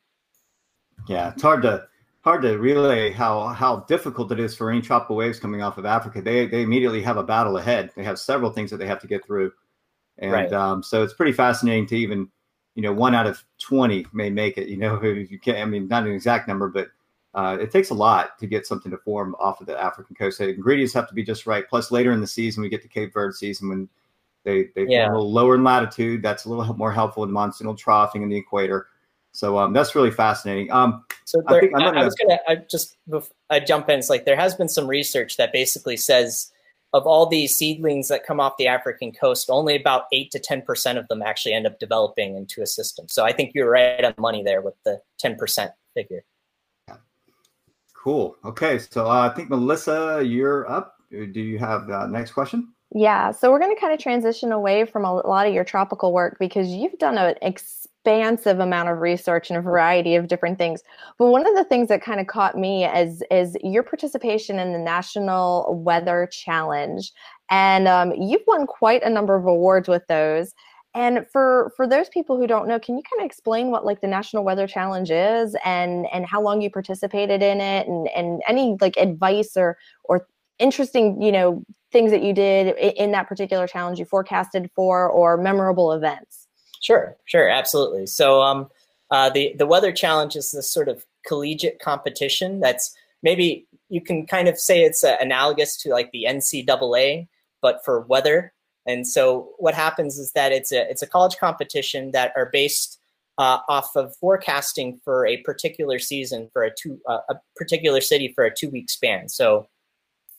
Yeah, 1.08 1.32
it's 1.32 1.42
hard 1.42 1.62
to 1.64 1.88
hard 2.22 2.42
to 2.42 2.58
relay 2.58 3.12
how 3.12 3.48
how 3.48 3.78
difficult 3.82 4.32
it 4.32 4.40
is 4.40 4.56
for 4.56 4.70
any 4.70 4.82
tropical 4.82 5.16
waves 5.16 5.40
coming 5.40 5.62
off 5.62 5.78
of 5.78 5.86
Africa. 5.86 6.22
They 6.22 6.48
they 6.48 6.62
immediately 6.62 7.02
have 7.02 7.18
a 7.18 7.24
battle 7.24 7.58
ahead. 7.58 7.92
They 7.96 8.04
have 8.04 8.20
several 8.20 8.52
things 8.52 8.72
that 8.72 8.78
they 8.78 8.88
have 8.88 9.00
to 9.02 9.08
get 9.08 9.26
through, 9.26 9.52
and 10.18 10.32
right. 10.32 10.54
um, 10.54 10.84
so 10.84 11.04
it's 11.04 11.14
pretty 11.14 11.32
fascinating 11.32 11.88
to 11.88 11.98
even 11.98 12.30
you 12.76 12.82
know 12.82 12.94
one 12.94 13.16
out 13.16 13.28
of 13.28 13.44
twenty 13.58 14.06
may 14.14 14.30
make 14.30 14.58
it. 14.58 14.68
You 14.68 14.78
know, 14.78 15.02
you 15.04 15.40
can't. 15.40 15.60
I 15.60 15.66
mean, 15.66 15.88
not 15.88 16.04
an 16.04 16.12
exact 16.12 16.48
number, 16.48 16.68
but 16.68 16.90
uh, 17.36 17.58
it 17.60 17.72
takes 17.72 17.90
a 17.92 17.96
lot 17.96 18.38
to 18.40 18.48
get 18.48 18.66
something 18.66 18.92
to 18.92 18.98
form 18.98 19.36
off 19.40 19.62
of 19.62 19.68
the 19.68 19.82
African 19.82 20.16
coast. 20.16 20.40
The 20.40 20.50
ingredients 20.50 20.94
have 20.94 21.08
to 21.08 21.14
be 21.14 21.24
just 21.24 21.46
right. 21.46 21.68
Plus, 21.68 21.92
later 21.92 22.12
in 22.12 22.22
the 22.22 22.28
season, 22.28 22.64
we 22.64 22.70
get 22.70 22.82
to 22.82 22.88
Cape 22.88 23.14
Verde 23.14 23.36
season 23.36 23.70
when 23.70 23.90
they 24.44 24.70
they 24.76 24.86
yeah. 24.88 25.10
a 25.10 25.12
little 25.12 25.32
lower 25.32 25.56
in 25.56 25.64
latitude. 25.64 26.22
That's 26.22 26.46
a 26.46 26.50
little 26.50 26.76
more 26.76 26.92
helpful 26.92 27.24
in 27.24 27.30
monsoonal 27.30 27.78
troughing 27.78 28.24
in 28.24 28.30
the 28.30 28.38
equator. 28.38 28.88
So 29.32 29.58
um, 29.58 29.74
that's 29.74 29.96
really 29.96 30.12
fascinating. 30.12 30.72
Um, 30.72 31.04
so 31.26 31.42
there, 31.48 31.58
I, 31.58 31.62
think 31.62 31.74
gonna, 31.74 32.00
I, 32.00 32.06
was 32.06 32.16
gonna 32.16 32.40
I 32.48 32.56
just 32.56 32.98
I 33.50 33.60
jump 33.60 33.90
in. 33.90 34.00
It's 34.00 34.10
like 34.10 34.26
there 34.26 34.36
has 34.36 34.56
been 34.56 34.70
some 34.70 34.88
research 34.88 35.38
that 35.38 35.54
basically 35.54 35.98
says 35.98 36.52
of 36.94 37.06
all 37.06 37.28
these 37.28 37.56
seedlings 37.56 38.08
that 38.08 38.26
come 38.26 38.40
off 38.40 38.58
the 38.58 38.68
African 38.68 39.12
coast, 39.12 39.50
only 39.50 39.76
about 39.76 40.06
eight 40.12 40.32
to 40.32 40.40
ten 40.40 40.62
percent 40.62 40.98
of 40.98 41.08
them 41.08 41.22
actually 41.22 41.54
end 41.54 41.68
up 41.68 41.80
developing 41.80 42.36
into 42.36 42.62
a 42.62 42.68
system. 42.68 43.08
So 43.08 43.24
I 43.24 43.32
think 43.32 43.52
you're 43.54 43.70
right 43.70 44.04
on 44.04 44.16
money 44.18 44.44
there 44.44 44.62
with 44.62 44.76
the 44.84 45.00
ten 45.20 45.36
percent 45.36 45.72
figure. 45.94 46.24
Cool. 47.94 48.38
Okay, 48.46 48.80
so 48.80 49.08
uh, 49.08 49.30
I 49.30 49.36
think 49.36 49.50
Melissa, 49.50 50.24
you're 50.26 50.70
up. 50.72 50.96
Do 51.12 51.42
you 51.42 51.60
have 51.60 51.88
the 51.88 52.00
uh, 52.00 52.08
next 52.08 52.32
question? 52.32 52.74
Yeah, 52.96 53.32
so 53.32 53.52
we're 53.52 53.60
going 53.60 53.76
to 53.76 53.80
kind 53.80 53.94
of 53.94 54.00
transition 54.00 54.52
away 54.52 54.86
from 54.86 55.06
a 55.06 55.14
lot 55.14 55.46
of 55.46 55.54
your 55.54 55.64
tropical 55.64 56.12
work 56.12 56.38
because 56.40 56.70
you've 56.70 56.98
done 56.98 57.18
an 57.18 57.36
expansive 58.00 58.60
amount 58.60 58.90
of 58.90 59.00
research 59.00 59.50
and 59.50 59.58
a 59.58 59.62
variety 59.62 60.16
of 60.16 60.28
different 60.28 60.58
things. 60.58 60.82
But 61.18 61.28
one 61.28 61.46
of 61.48 61.56
the 61.56 61.64
things 61.64 61.90
that 61.90 62.02
kind 62.02 62.20
of 62.20 62.28
caught 62.28 62.58
me 62.58 62.86
is 62.86 63.24
is 63.32 63.58
your 63.62 63.84
participation 63.84 64.60
in 64.60 64.74
the 64.74 64.80
National 64.80 65.82
Weather 65.84 66.28
Challenge, 66.32 67.12
and 67.50 67.88
um, 67.88 68.14
you've 68.14 68.44
won 68.48 68.68
quite 68.68 69.04
a 69.04 69.10
number 69.10 69.36
of 69.36 69.46
awards 69.46 69.88
with 69.88 70.06
those. 70.08 70.54
And 70.96 71.26
for 71.32 71.72
for 71.76 71.88
those 71.88 72.10
people 72.10 72.38
who 72.38 72.48
don't 72.48 72.68
know, 72.68 72.80
can 72.80 72.98
you 72.98 73.04
kind 73.04 73.22
of 73.22 73.26
explain 73.26 73.70
what 73.70 73.86
like 73.86 74.02
the 74.02 74.08
National 74.08 74.44
Weather 74.44 74.68
Challenge 74.68 75.12
is 75.12 75.56
and 75.66 76.08
and 76.14 76.26
how 76.26 76.42
long 76.42 76.62
you 76.62 76.70
participated 76.70 77.44
in 77.44 77.62
it 77.62 77.88
and 77.88 78.08
and 78.16 78.42
any 78.48 78.78
like 78.82 78.98
advice 78.98 79.56
or 79.56 79.78
or 80.06 80.28
interesting, 80.58 81.22
you 81.22 81.32
know, 81.32 81.64
things 81.92 82.12
that 82.12 82.24
you 82.24 82.34
did 82.34 82.76
in 82.78 83.12
that 83.12 83.28
particular 83.28 83.68
challenge 83.68 84.00
you 84.00 84.06
forecasted 84.06 84.70
for 84.76 85.10
or 85.10 85.38
memorable 85.38 85.92
events? 85.92 86.49
Sure, 86.80 87.18
sure, 87.26 87.50
absolutely. 87.50 88.06
So 88.08 88.42
um, 88.42 88.70
uh, 89.12 89.30
the 89.30 89.54
the 89.58 89.66
weather 89.66 89.92
challenge 89.92 90.36
is 90.36 90.52
this 90.52 90.72
sort 90.72 90.88
of 90.88 91.06
collegiate 91.28 91.80
competition 91.80 92.60
that's 92.60 92.96
maybe 93.22 93.68
you 93.90 94.02
can 94.02 94.26
kind 94.26 94.48
of 94.48 94.58
say 94.58 94.84
it's 94.84 95.04
uh, 95.04 95.18
analogous 95.20 95.76
to 95.82 95.90
like 95.90 96.12
the 96.12 96.26
NCAA, 96.28 97.28
but 97.62 97.84
for 97.84 98.02
weather. 98.02 98.54
And 98.86 99.06
so 99.08 99.50
what 99.58 99.74
happens 99.74 100.18
is 100.18 100.32
that 100.34 100.52
it's 100.52 100.72
a 100.72 100.90
it's 100.90 101.02
a 101.02 101.08
college 101.08 101.38
competition 101.38 102.12
that 102.12 102.32
are 102.36 102.50
based 102.52 103.00
uh, 103.38 103.60
off 103.70 103.96
of 103.96 104.16
forecasting 104.18 105.00
for 105.04 105.26
a 105.26 105.38
particular 105.38 106.00
season 106.00 106.50
for 106.54 106.64
a 106.64 106.72
two 106.72 107.00
uh, 107.08 107.20
a 107.30 107.36
particular 107.56 108.02
city 108.02 108.32
for 108.34 108.46
a 108.46 108.54
two 108.54 108.70
week 108.70 108.90
span. 108.90 109.30
So, 109.30 109.68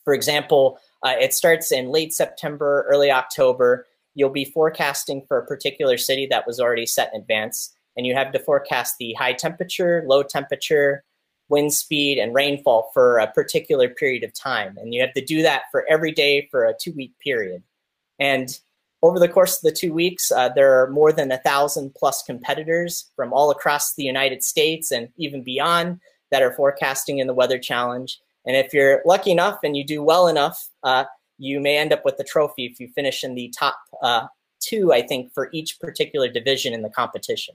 for 0.04 0.14
example, 0.14 0.78
uh, 1.02 1.14
it 1.20 1.34
starts 1.34 1.72
in 1.72 1.90
late 1.90 2.12
September, 2.12 2.86
early 2.88 3.10
October. 3.10 3.86
You'll 4.14 4.30
be 4.30 4.44
forecasting 4.44 5.24
for 5.26 5.38
a 5.38 5.46
particular 5.46 5.96
city 5.96 6.26
that 6.26 6.46
was 6.46 6.60
already 6.60 6.86
set 6.86 7.10
in 7.14 7.20
advance, 7.20 7.74
and 7.96 8.06
you 8.06 8.14
have 8.14 8.32
to 8.32 8.38
forecast 8.38 8.96
the 8.98 9.12
high 9.14 9.32
temperature, 9.32 10.04
low 10.06 10.22
temperature, 10.22 11.04
wind 11.48 11.72
speed, 11.72 12.18
and 12.18 12.34
rainfall 12.34 12.90
for 12.94 13.18
a 13.18 13.30
particular 13.30 13.88
period 13.88 14.24
of 14.24 14.32
time. 14.32 14.76
And 14.78 14.94
you 14.94 15.00
have 15.00 15.12
to 15.14 15.24
do 15.24 15.42
that 15.42 15.62
for 15.70 15.84
every 15.88 16.12
day 16.12 16.48
for 16.50 16.64
a 16.64 16.74
two 16.80 16.92
week 16.92 17.12
period. 17.22 17.62
And 18.18 18.58
over 19.02 19.18
the 19.18 19.28
course 19.28 19.56
of 19.56 19.62
the 19.62 19.76
two 19.76 19.92
weeks, 19.92 20.30
uh, 20.30 20.50
there 20.50 20.80
are 20.80 20.90
more 20.90 21.12
than 21.12 21.32
a 21.32 21.38
thousand 21.38 21.94
plus 21.94 22.22
competitors 22.22 23.10
from 23.16 23.32
all 23.32 23.50
across 23.50 23.94
the 23.94 24.04
United 24.04 24.42
States 24.44 24.90
and 24.90 25.08
even 25.16 25.42
beyond 25.42 26.00
that 26.30 26.42
are 26.42 26.52
forecasting 26.52 27.18
in 27.18 27.26
the 27.26 27.34
Weather 27.34 27.58
Challenge. 27.58 28.20
And 28.46 28.56
if 28.56 28.72
you're 28.72 29.02
lucky 29.04 29.30
enough 29.30 29.58
and 29.64 29.76
you 29.76 29.84
do 29.84 30.02
well 30.02 30.28
enough, 30.28 30.68
uh, 30.82 31.04
you 31.40 31.58
may 31.58 31.78
end 31.78 31.92
up 31.92 32.04
with 32.04 32.18
the 32.18 32.24
trophy 32.24 32.66
if 32.66 32.78
you 32.78 32.88
finish 32.94 33.24
in 33.24 33.34
the 33.34 33.52
top 33.58 33.76
uh, 34.02 34.26
two, 34.60 34.92
I 34.92 35.00
think, 35.00 35.32
for 35.32 35.48
each 35.52 35.80
particular 35.80 36.28
division 36.28 36.74
in 36.74 36.82
the 36.82 36.90
competition. 36.90 37.54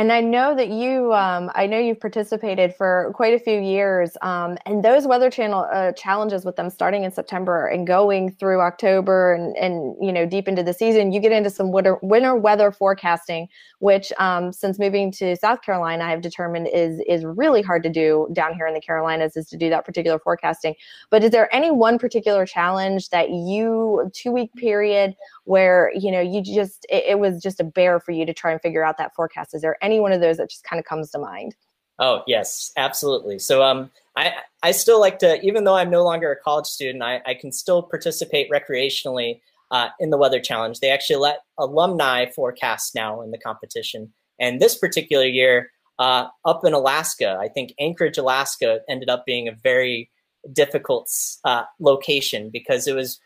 And 0.00 0.10
I 0.14 0.22
know 0.22 0.54
that 0.54 0.70
you, 0.70 1.12
um, 1.12 1.50
I 1.54 1.66
know 1.66 1.78
you've 1.78 2.00
participated 2.00 2.74
for 2.74 3.12
quite 3.14 3.34
a 3.34 3.38
few 3.38 3.60
years, 3.60 4.16
um, 4.22 4.56
and 4.64 4.82
those 4.82 5.06
Weather 5.06 5.28
Channel 5.28 5.68
uh, 5.70 5.92
challenges 5.92 6.42
with 6.42 6.56
them 6.56 6.70
starting 6.70 7.04
in 7.04 7.10
September 7.10 7.66
and 7.66 7.86
going 7.86 8.30
through 8.30 8.62
October 8.62 9.34
and 9.34 9.54
and 9.58 9.94
you 10.00 10.10
know 10.10 10.24
deep 10.24 10.48
into 10.48 10.62
the 10.62 10.72
season, 10.72 11.12
you 11.12 11.20
get 11.20 11.32
into 11.32 11.50
some 11.50 11.70
winter 11.70 11.98
winter 12.00 12.34
weather 12.34 12.72
forecasting, 12.72 13.46
which 13.80 14.10
um, 14.18 14.54
since 14.54 14.78
moving 14.78 15.12
to 15.12 15.36
South 15.36 15.60
Carolina, 15.60 16.04
I 16.04 16.10
have 16.12 16.22
determined 16.22 16.68
is 16.72 17.02
is 17.06 17.22
really 17.26 17.60
hard 17.60 17.82
to 17.82 17.90
do 17.90 18.26
down 18.32 18.54
here 18.54 18.66
in 18.66 18.72
the 18.72 18.80
Carolinas 18.80 19.36
is 19.36 19.48
to 19.48 19.58
do 19.58 19.68
that 19.68 19.84
particular 19.84 20.18
forecasting. 20.18 20.76
But 21.10 21.24
is 21.24 21.30
there 21.30 21.54
any 21.54 21.70
one 21.70 21.98
particular 21.98 22.46
challenge 22.46 23.10
that 23.10 23.28
you 23.28 24.10
two 24.14 24.32
week 24.32 24.50
period 24.54 25.14
where 25.50 25.90
you 25.98 26.12
know 26.12 26.20
you 26.20 26.40
just 26.40 26.86
it, 26.88 27.02
it, 27.08 27.18
was 27.18 27.42
just 27.42 27.58
a 27.58 27.64
bear 27.64 27.98
for 27.98 28.12
you 28.12 28.24
to 28.24 28.32
try 28.32 28.52
and 28.52 28.60
figure 28.60 28.84
out 28.84 28.96
that 28.98 29.12
forecast. 29.16 29.52
Is 29.52 29.62
there 29.62 29.76
any 29.82 29.98
one 29.98 30.12
of 30.12 30.20
those 30.20 30.36
that 30.36 30.48
just 30.48 30.62
kind 30.62 30.78
of 30.78 30.86
comes 30.86 31.10
to 31.10 31.18
mind? 31.18 31.56
Oh 31.98 32.22
yes 32.28 32.70
absolutely. 32.76 33.40
So 33.40 33.62
um 33.64 33.90
i 34.16 34.32
i 34.62 34.70
still 34.70 35.00
like 35.00 35.18
to 35.20 35.40
even 35.40 35.64
though 35.64 35.76
i'm 35.76 35.90
no 35.90 36.04
longer 36.04 36.32
a 36.32 36.36
college 36.36 36.66
student 36.66 37.02
i, 37.02 37.20
I 37.26 37.34
can 37.34 37.52
still 37.52 37.80
participate 37.80 38.50
recreationally 38.50 39.40
uh, 39.72 39.88
in 40.00 40.10
the 40.10 40.18
weather 40.18 40.40
challenge. 40.40 40.80
They 40.80 40.90
actually 40.90 41.16
let 41.16 41.40
alumni 41.58 42.26
forecast 42.26 42.94
now 42.94 43.20
in 43.22 43.30
the 43.30 43.38
competition. 43.38 44.12
And 44.40 44.60
this 44.60 44.76
particular 44.76 45.26
year 45.26 45.70
uh, 46.00 46.28
up 46.44 46.64
in 46.64 46.72
alaska 46.72 47.36
i 47.40 47.46
think 47.46 47.74
anchorage 47.78 48.16
alaska 48.16 48.80
ended 48.88 49.10
up 49.10 49.26
being 49.26 49.46
a 49.46 49.52
very 49.52 50.10
difficult 50.52 51.10
uh, 51.44 51.64
location 51.78 52.48
because 52.50 52.86
it 52.86 52.94
was 52.94 53.20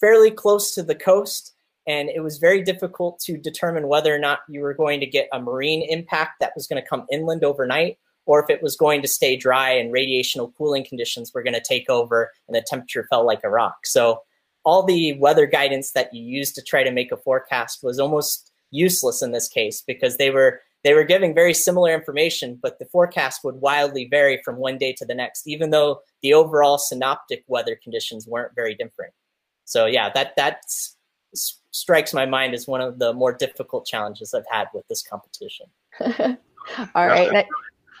fairly 0.00 0.30
close 0.30 0.72
to 0.74 0.82
the 0.82 0.94
coast 0.94 1.54
and 1.86 2.08
it 2.08 2.20
was 2.20 2.38
very 2.38 2.62
difficult 2.62 3.18
to 3.20 3.36
determine 3.36 3.88
whether 3.88 4.14
or 4.14 4.18
not 4.18 4.40
you 4.48 4.60
were 4.60 4.74
going 4.74 5.00
to 5.00 5.06
get 5.06 5.28
a 5.32 5.40
marine 5.40 5.82
impact 5.88 6.40
that 6.40 6.52
was 6.54 6.66
going 6.66 6.80
to 6.80 6.88
come 6.88 7.06
inland 7.10 7.44
overnight 7.44 7.98
or 8.26 8.42
if 8.42 8.50
it 8.50 8.62
was 8.62 8.76
going 8.76 9.02
to 9.02 9.08
stay 9.08 9.36
dry 9.36 9.70
and 9.70 9.92
radiational 9.92 10.52
cooling 10.56 10.84
conditions 10.84 11.32
were 11.34 11.42
going 11.42 11.54
to 11.54 11.62
take 11.66 11.88
over 11.88 12.30
and 12.46 12.54
the 12.54 12.64
temperature 12.68 13.06
fell 13.10 13.26
like 13.26 13.40
a 13.42 13.50
rock. 13.50 13.86
So 13.86 14.20
all 14.64 14.84
the 14.84 15.18
weather 15.18 15.46
guidance 15.46 15.92
that 15.92 16.12
you 16.12 16.22
used 16.22 16.54
to 16.54 16.62
try 16.62 16.84
to 16.84 16.92
make 16.92 17.10
a 17.12 17.16
forecast 17.16 17.80
was 17.82 17.98
almost 17.98 18.52
useless 18.70 19.22
in 19.22 19.32
this 19.32 19.48
case 19.48 19.82
because 19.86 20.16
they 20.16 20.30
were 20.30 20.60
they 20.82 20.94
were 20.94 21.04
giving 21.04 21.34
very 21.34 21.52
similar 21.52 21.92
information, 21.92 22.58
but 22.62 22.78
the 22.78 22.86
forecast 22.86 23.40
would 23.44 23.56
wildly 23.56 24.08
vary 24.10 24.40
from 24.42 24.56
one 24.56 24.78
day 24.78 24.94
to 24.94 25.04
the 25.04 25.14
next, 25.14 25.46
even 25.46 25.70
though 25.70 26.00
the 26.22 26.32
overall 26.32 26.78
synoptic 26.78 27.44
weather 27.48 27.78
conditions 27.82 28.26
weren't 28.26 28.54
very 28.54 28.74
different. 28.74 29.12
So 29.66 29.84
yeah, 29.84 30.10
that 30.14 30.32
that's 30.36 30.96
strikes 31.70 32.12
my 32.12 32.26
mind 32.26 32.54
as 32.54 32.66
one 32.66 32.80
of 32.80 32.98
the 32.98 33.12
more 33.12 33.32
difficult 33.32 33.86
challenges 33.86 34.34
I've 34.34 34.44
had 34.50 34.68
with 34.74 34.86
this 34.88 35.02
competition. 35.02 35.66
All 36.94 37.06
right. 37.06 37.46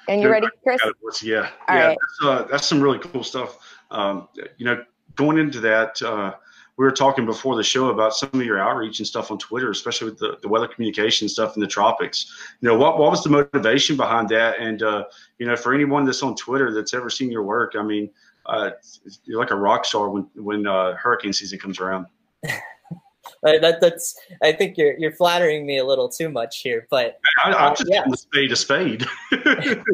And 0.08 0.22
you 0.22 0.28
ready, 0.28 0.48
Chris? 0.62 0.80
Yeah. 1.22 1.50
All 1.68 1.76
yeah. 1.76 1.86
Right. 1.86 1.98
That's, 2.00 2.28
uh, 2.28 2.48
that's, 2.50 2.66
some 2.66 2.80
really 2.80 2.98
cool 2.98 3.22
stuff. 3.22 3.58
Um, 3.90 4.28
you 4.56 4.66
know, 4.66 4.84
going 5.14 5.38
into 5.38 5.60
that, 5.60 6.00
uh, 6.02 6.34
we 6.76 6.84
were 6.84 6.92
talking 6.92 7.26
before 7.26 7.56
the 7.56 7.62
show 7.62 7.90
about 7.90 8.14
some 8.14 8.30
of 8.32 8.42
your 8.42 8.58
outreach 8.58 9.00
and 9.00 9.06
stuff 9.06 9.30
on 9.30 9.38
Twitter, 9.38 9.70
especially 9.70 10.10
with 10.10 10.18
the, 10.18 10.38
the 10.40 10.48
weather 10.48 10.66
communication 10.66 11.28
stuff 11.28 11.54
in 11.54 11.60
the 11.60 11.66
tropics. 11.66 12.32
You 12.60 12.68
know, 12.68 12.78
what, 12.78 12.98
what 12.98 13.10
was 13.10 13.22
the 13.22 13.28
motivation 13.28 13.96
behind 13.96 14.30
that? 14.30 14.58
And, 14.58 14.82
uh, 14.82 15.04
you 15.38 15.46
know, 15.46 15.56
for 15.56 15.74
anyone 15.74 16.04
that's 16.04 16.22
on 16.22 16.34
Twitter 16.36 16.72
that's 16.72 16.94
ever 16.94 17.10
seen 17.10 17.30
your 17.30 17.42
work, 17.42 17.74
I 17.78 17.82
mean, 17.82 18.10
uh, 18.46 18.70
you're 19.24 19.38
like 19.38 19.50
a 19.50 19.56
rock 19.56 19.84
star 19.84 20.08
when, 20.08 20.26
when 20.34 20.66
uh, 20.66 20.96
hurricane 20.96 21.32
season 21.32 21.58
comes 21.58 21.80
around. 21.80 22.06
that, 23.42 23.80
that's 23.80 24.18
I 24.42 24.52
think 24.52 24.76
you're 24.76 24.96
you're 24.98 25.12
flattering 25.12 25.66
me 25.66 25.78
a 25.78 25.84
little 25.84 26.08
too 26.08 26.28
much 26.28 26.60
here, 26.60 26.86
but 26.90 27.18
I, 27.44 27.50
am 27.50 27.72
uh, 27.72 27.74
just 27.74 27.90
yeah. 27.90 28.04
spade 28.14 28.52
a 28.52 28.56
spade. 28.56 29.06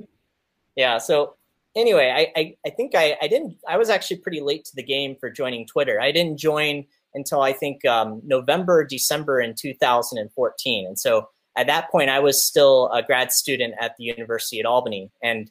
yeah. 0.76 0.98
So 0.98 1.36
anyway, 1.76 2.12
I, 2.14 2.40
I, 2.40 2.56
I 2.66 2.70
think 2.70 2.94
I, 2.94 3.16
I 3.20 3.28
didn't 3.28 3.56
I 3.68 3.76
was 3.76 3.90
actually 3.90 4.18
pretty 4.18 4.40
late 4.40 4.64
to 4.66 4.76
the 4.76 4.82
game 4.82 5.16
for 5.18 5.30
joining 5.30 5.66
Twitter. 5.66 6.00
I 6.00 6.12
didn't 6.12 6.38
join 6.38 6.86
until 7.14 7.42
I 7.42 7.52
think 7.52 7.84
um, 7.84 8.20
November 8.24 8.84
December 8.84 9.40
in 9.40 9.54
2014, 9.54 10.86
and 10.86 10.98
so 10.98 11.28
at 11.56 11.66
that 11.66 11.90
point 11.90 12.10
I 12.10 12.20
was 12.20 12.42
still 12.42 12.90
a 12.92 13.02
grad 13.02 13.32
student 13.32 13.74
at 13.80 13.96
the 13.96 14.04
University 14.04 14.60
at 14.60 14.66
Albany, 14.66 15.10
and 15.22 15.50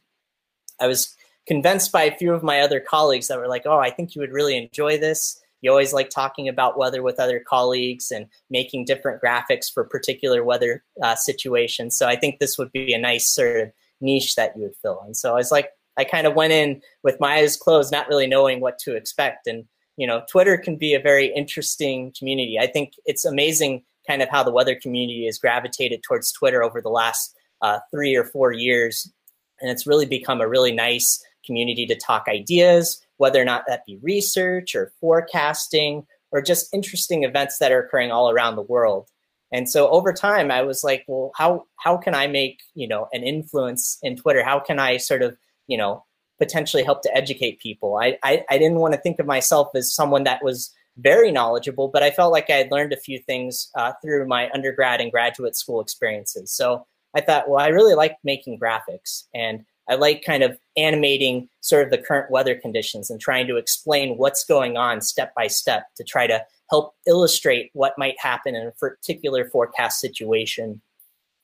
I 0.80 0.88
was 0.88 1.16
convinced 1.48 1.92
by 1.92 2.04
a 2.04 2.16
few 2.16 2.34
of 2.34 2.44
my 2.44 2.62
other 2.62 2.80
colleagues 2.80 3.28
that 3.28 3.38
were 3.38 3.48
like, 3.48 3.66
"Oh, 3.66 3.80
I 3.80 3.90
think 3.90 4.16
you 4.16 4.22
would 4.22 4.32
really 4.32 4.56
enjoy 4.56 4.98
this." 4.98 5.42
You 5.62 5.70
always 5.70 5.94
like 5.94 6.10
talking 6.10 6.48
about 6.48 6.78
weather 6.78 7.04
with 7.04 7.20
other 7.20 7.44
colleagues 7.46 8.12
and 8.12 8.28
making 8.50 8.86
different 8.86 9.22
graphics 9.22 9.72
for 9.72 9.84
particular 9.84 10.44
weather 10.44 10.84
uh, 11.04 11.16
situations. 11.16 11.98
So 11.98 12.08
I 12.08 12.16
think 12.16 12.40
this 12.40 12.58
would 12.58 12.72
be 12.72 12.94
a 12.94 13.00
nice 13.00 13.28
sort 13.30 13.62
of 13.62 13.72
niche 14.02 14.36
that 14.36 14.56
you 14.56 14.64
would 14.64 14.76
fill. 14.82 15.02
And 15.06 15.16
so 15.16 15.34
I 15.34 15.38
was 15.38 15.52
like, 15.52 15.70
I 15.98 16.06
kind 16.06 16.28
of 16.28 16.36
went 16.36 16.54
in 16.54 16.82
with 17.04 17.20
my 17.20 17.36
eyes 17.36 17.58
closed, 17.58 17.92
not 17.92 18.08
really 18.08 18.28
knowing 18.28 18.62
what 18.62 18.80
to 18.80 18.96
expect. 18.96 19.48
And 19.48 19.66
you 20.00 20.08
know, 20.08 20.24
Twitter 20.32 20.58
can 20.58 20.78
be 20.78 20.94
a 20.94 21.00
very 21.00 21.28
interesting 21.36 22.14
community. 22.18 22.58
I 22.58 22.68
think 22.68 22.94
it's 23.06 23.26
amazing 23.26 23.84
kind 24.08 24.22
of 24.22 24.30
how 24.30 24.44
the 24.44 24.52
weather 24.52 24.76
community 24.76 25.26
has 25.26 25.38
gravitated 25.38 26.04
towards 26.04 26.32
Twitter 26.32 26.64
over 26.64 26.82
the 26.82 26.90
last 26.90 27.36
uh, 27.62 27.80
three 27.92 28.16
or 28.16 28.24
four 28.24 28.54
years. 28.54 29.12
And 29.60 29.70
it's 29.70 29.86
really 29.86 30.06
become 30.06 30.40
a 30.40 30.48
really 30.48 30.72
nice 30.72 31.22
community 31.50 31.88
to 31.88 31.96
talk 31.96 32.26
ideas, 32.28 33.02
whether 33.18 33.42
or 33.42 33.46
not 33.46 33.64
that 33.68 33.86
be 33.88 33.98
research 34.04 34.76
or 34.76 34.94
forecasting 35.02 36.06
or 36.32 36.44
just 36.44 36.72
interesting 36.74 37.24
events 37.24 37.58
that 37.58 37.72
are 37.72 37.82
occurring 37.82 38.12
all 38.12 38.30
around 38.30 38.56
the 38.56 38.62
world. 38.62 39.10
And 39.52 39.68
so 39.68 39.90
over 39.90 40.14
time, 40.14 40.52
I 40.52 40.62
was 40.62 40.84
like, 40.84 41.06
well, 41.08 41.32
how 41.36 41.66
how 41.78 41.98
can 41.98 42.14
I 42.14 42.28
make 42.28 42.60
you 42.76 42.88
know 42.88 43.08
an 43.14 43.24
influence 43.24 43.98
in 44.04 44.16
Twitter? 44.16 44.44
How 44.44 44.60
can 44.60 44.78
I 44.80 44.98
sort 44.98 45.24
of 45.24 45.36
you 45.68 45.78
know 45.78 46.06
potentially 46.38 46.84
help 46.84 47.02
to 47.04 47.18
educate 47.18 47.60
people? 47.60 47.98
I 47.98 48.18
I, 48.24 48.44
I 48.50 48.58
didn't 48.60 48.78
want 48.78 48.94
to 48.94 49.02
think 49.02 49.20
of 49.20 49.26
myself 49.26 49.70
as 49.74 49.94
someone 49.94 50.24
that 50.26 50.44
was 50.44 50.72
very 50.98 51.32
knowledgeable, 51.32 51.88
but 51.88 52.04
I 52.04 52.12
felt 52.12 52.32
like 52.32 52.50
I 52.50 52.58
had 52.58 52.72
learned 52.72 52.94
a 52.94 52.98
few 52.98 53.20
things 53.20 53.70
uh, 53.76 53.94
through 54.04 54.28
my 54.28 54.50
undergrad 54.54 55.02
and 55.02 55.12
graduate 55.12 55.56
school 55.56 55.82
experiences. 55.82 56.52
So 56.52 56.86
I 57.16 57.22
thought, 57.22 57.50
well, 57.50 57.60
I 57.60 57.70
really 57.70 57.96
like 57.96 58.18
making 58.24 58.60
graphics, 58.60 59.24
and 59.34 59.66
I 59.90 59.96
like 59.96 60.24
kind 60.24 60.44
of 60.44 60.58
animating 60.78 61.50
sort 61.62 61.84
of 61.84 61.90
the 61.90 61.98
current 61.98 62.32
weather 62.32 62.56
conditions 62.56 63.10
and 63.10 63.20
trying 63.20 63.48
to 63.48 63.58
explain 63.58 64.18
what's 64.18 64.44
going 64.44 64.78
on 64.78 65.02
step 65.02 65.34
by 65.36 65.48
step 65.48 65.88
to 65.96 66.04
try 66.04 66.28
to 66.28 66.46
help 66.70 66.94
illustrate 67.08 67.72
what 67.74 67.98
might 67.98 68.20
happen 68.20 68.56
in 68.56 68.68
a 68.68 68.72
particular 68.72 69.50
forecast 69.50 70.00
situation. 70.00 70.82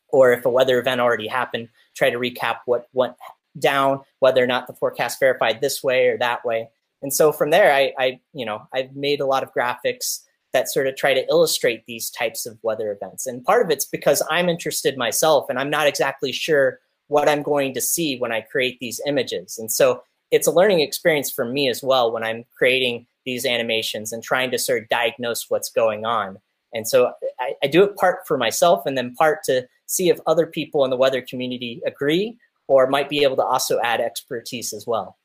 Or 0.10 0.32
if 0.32 0.46
a 0.46 0.50
weather 0.50 0.80
event 0.80 1.02
already 1.02 1.28
happened, 1.28 1.70
try 1.96 2.12
to 2.12 2.20
recap 2.20 2.58
what 2.66 2.88
went 2.94 3.16
down, 3.58 4.02
whether 4.20 4.44
or 4.44 4.48
not 4.48 4.68
the 4.68 4.74
forecast 4.74 5.20
verified 5.20 5.60
this 5.60 5.84
way 5.84 6.08
or 6.08 6.18
that 6.20 6.46
way. 6.46 6.70
And 7.02 7.12
so 7.12 7.32
from 7.32 7.50
there, 7.50 7.74
I, 7.74 7.94
I 7.98 8.20
you 8.34 8.46
know, 8.46 8.68
I've 8.74 8.96
made 8.96 9.20
a 9.20 9.26
lot 9.26 9.44
of 9.44 9.54
graphics 9.54 10.22
that 10.54 10.70
sort 10.70 10.88
of 10.88 10.96
try 10.96 11.14
to 11.14 11.28
illustrate 11.28 11.86
these 11.86 12.10
types 12.10 12.46
of 12.46 12.58
weather 12.62 12.92
events. 12.92 13.28
And 13.28 13.44
part 13.44 13.66
of 13.66 13.72
it's 13.72 13.86
because 13.86 14.24
I'm 14.30 14.48
interested 14.48 14.98
myself 14.98 15.48
and 15.50 15.60
I'm 15.60 15.70
not 15.70 15.88
exactly 15.88 16.32
sure 16.32 16.80
what 17.08 17.30
I'm 17.30 17.44
going 17.44 17.74
to 17.74 17.82
see 17.82 18.18
when 18.18 18.32
I 18.32 18.42
create 18.42 18.80
these 18.80 19.02
images. 19.06 19.58
And 19.58 19.72
so 19.72 20.04
it's 20.32 20.48
a 20.48 20.52
learning 20.52 20.82
experience 20.82 21.32
for 21.32 21.46
me 21.46 21.70
as 21.70 21.84
well 21.84 22.12
when 22.12 22.24
I'm 22.24 22.46
creating 22.58 23.06
these 23.26 23.46
animations 23.46 24.12
and 24.12 24.24
trying 24.24 24.52
to 24.52 24.60
sort 24.60 24.84
of 24.84 24.90
diagnose 24.90 25.50
what's 25.50 25.70
going 25.70 26.06
on. 26.06 26.38
And 26.74 26.88
so 26.88 27.12
I, 27.40 27.54
I, 27.64 27.68
do 27.68 27.84
it 27.84 27.96
part 27.96 28.28
for 28.28 28.38
myself 28.38 28.86
and 28.86 28.98
then 28.98 29.16
part 29.16 29.44
to 29.46 29.68
see 29.88 30.10
if 30.10 30.20
other 30.28 30.46
people 30.46 30.84
in 30.84 30.90
the 30.90 30.98
weather 30.98 31.22
community 31.22 31.82
agree 31.86 32.38
or 32.68 32.88
might 32.88 33.10
be 33.10 33.24
able 33.24 33.38
to 33.38 33.44
also 33.44 33.80
add 33.82 34.02
expertise 34.02 34.74
as 34.74 34.86
well. 34.86 35.18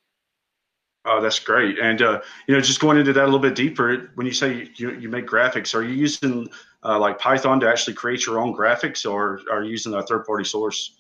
Oh, 1.07 1.21
that's 1.21 1.39
great. 1.39 1.79
And, 1.79 2.03
uh, 2.03 2.21
you 2.47 2.55
know, 2.55 2.61
just 2.61 2.81
going 2.81 2.99
into 2.99 3.13
that 3.15 3.23
a 3.23 3.25
little 3.25 3.41
bit 3.41 3.55
deeper, 3.55 4.11
when 4.15 4.27
you 4.27 4.35
say 4.35 4.71
you, 4.77 4.93
you 4.93 5.09
make 5.09 5.27
graphics, 5.27 5.75
are 5.75 5.83
you 5.83 5.95
using 5.95 6.49
uh, 6.85 6.99
like 6.99 7.19
Python 7.19 7.59
to 7.61 7.69
actually 7.69 7.95
create 7.95 8.27
your 8.27 8.39
own 8.39 8.55
graphics 8.55 9.11
or 9.11 9.41
are 9.51 9.65
you 9.65 9.71
using 9.71 9.95
a 9.95 10.03
third 10.03 10.25
party 10.27 10.45
source? 10.45 10.95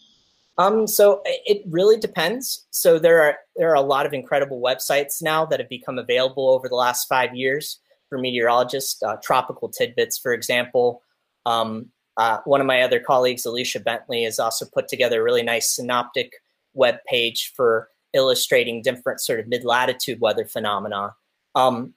Um, 0.61 0.87
so 0.87 1.23
it 1.25 1.63
really 1.67 1.99
depends. 1.99 2.67
So 2.71 2.99
there 2.99 3.23
are 3.23 3.39
there 3.57 3.71
are 3.71 3.77
a 3.77 3.81
lot 3.81 4.05
of 4.05 4.13
incredible 4.13 4.61
websites 4.61 5.23
now 5.23 5.47
that 5.47 5.59
have 5.59 5.71
become 5.71 5.99
available 5.99 6.51
over 6.51 6.69
the 6.69 6.75
last 6.75 7.09
five 7.09 7.35
years 7.35 7.81
for 8.11 8.19
meteorologists. 8.19 9.03
Uh, 9.03 9.17
Tropical 9.23 9.71
Tidbits, 9.71 10.19
for 10.19 10.35
example. 10.35 11.03
Um, 11.47 11.87
uh, 12.19 12.41
one 12.45 12.61
of 12.61 12.67
my 12.67 12.83
other 12.83 13.01
colleagues, 13.01 13.47
Alicia 13.47 13.81
Bentley, 13.81 14.25
has 14.25 14.39
also 14.39 14.67
put 14.67 14.87
together 14.87 15.23
a 15.23 15.25
really 15.25 15.43
nice 15.43 15.75
synoptic 15.75 16.35
web 16.75 16.97
page 17.09 17.55
for 17.57 17.89
illustrating 18.13 18.83
different 18.83 19.23
sort 19.23 19.41
of 19.41 19.49
mid 19.49 19.65
latitude 19.65 20.21
weather 20.21 20.45
phenomena. 20.45 21.15
Um, 21.55 21.95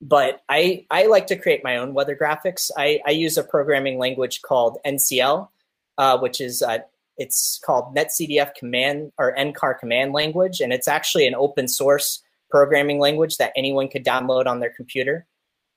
but 0.00 0.42
I 0.48 0.86
I 0.90 1.06
like 1.06 1.28
to 1.28 1.36
create 1.36 1.62
my 1.62 1.76
own 1.76 1.94
weather 1.94 2.16
graphics. 2.16 2.68
I, 2.76 2.98
I 3.06 3.12
use 3.12 3.38
a 3.38 3.44
programming 3.44 4.00
language 4.00 4.42
called 4.42 4.78
NCL, 4.84 5.48
uh, 5.98 6.18
which 6.18 6.40
is 6.40 6.62
uh, 6.62 6.78
it's 7.18 7.60
called 7.64 7.94
NetCDF 7.96 8.54
command 8.54 9.12
or 9.18 9.34
NCAR 9.36 9.78
command 9.78 10.12
language, 10.12 10.60
and 10.60 10.72
it's 10.72 10.88
actually 10.88 11.26
an 11.26 11.34
open 11.34 11.68
source 11.68 12.22
programming 12.50 12.98
language 12.98 13.36
that 13.38 13.52
anyone 13.56 13.88
could 13.88 14.04
download 14.04 14.46
on 14.46 14.60
their 14.60 14.72
computer. 14.74 15.26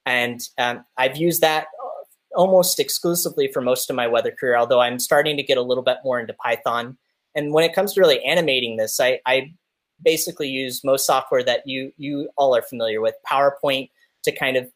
And 0.06 0.42
um, 0.58 0.86
I've 0.98 1.18
used 1.18 1.42
that 1.42 1.68
almost 2.36 2.80
exclusively 2.80 3.50
for 3.52 3.62
most 3.62 3.90
of 3.90 3.96
my 3.96 4.08
weather 4.08 4.32
career, 4.32 4.56
although 4.56 4.82
I'm 4.82 5.00
starting 5.00 5.38
to 5.38 5.44
get 5.44 5.58
a 5.58 5.62
little 5.62 5.84
bit 5.84 5.98
more 6.04 6.20
into 6.20 6.34
Python. 6.34 6.98
And 7.36 7.54
when 7.54 7.64
it 7.64 7.74
comes 7.74 7.94
to 7.94 8.02
really 8.02 8.24
animating 8.24 8.78
this, 8.78 9.00
I, 9.00 9.20
I 9.26 9.54
basically 10.02 10.48
use 10.48 10.84
most 10.84 11.06
software 11.06 11.44
that 11.44 11.62
you 11.66 11.92
you 11.98 12.30
all 12.38 12.56
are 12.56 12.62
familiar 12.62 13.02
with, 13.02 13.16
PowerPoint 13.30 13.90
to 14.24 14.32
kind 14.32 14.58
of 14.58 14.70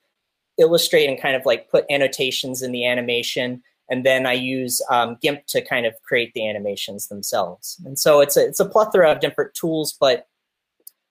illustrate 0.58 1.08
and 1.08 1.20
kind 1.20 1.36
of 1.36 1.46
like 1.46 1.70
put 1.70 1.86
annotations 1.90 2.62
in 2.62 2.72
the 2.72 2.86
animation 2.86 3.62
and 3.90 4.06
then 4.06 4.26
I 4.26 4.34
use 4.34 4.82
um, 4.90 5.18
GIMP 5.22 5.46
to 5.48 5.62
kind 5.62 5.86
of 5.86 5.94
create 6.04 6.34
the 6.34 6.48
animations 6.48 7.08
themselves. 7.08 7.82
And 7.86 8.00
so 8.00 8.22
it's 8.22 8.38
a, 8.38 8.46
it's 8.46 8.60
a 8.60 8.66
plethora 8.66 9.12
of 9.12 9.20
different 9.20 9.54
tools, 9.54 9.96
but 10.00 10.28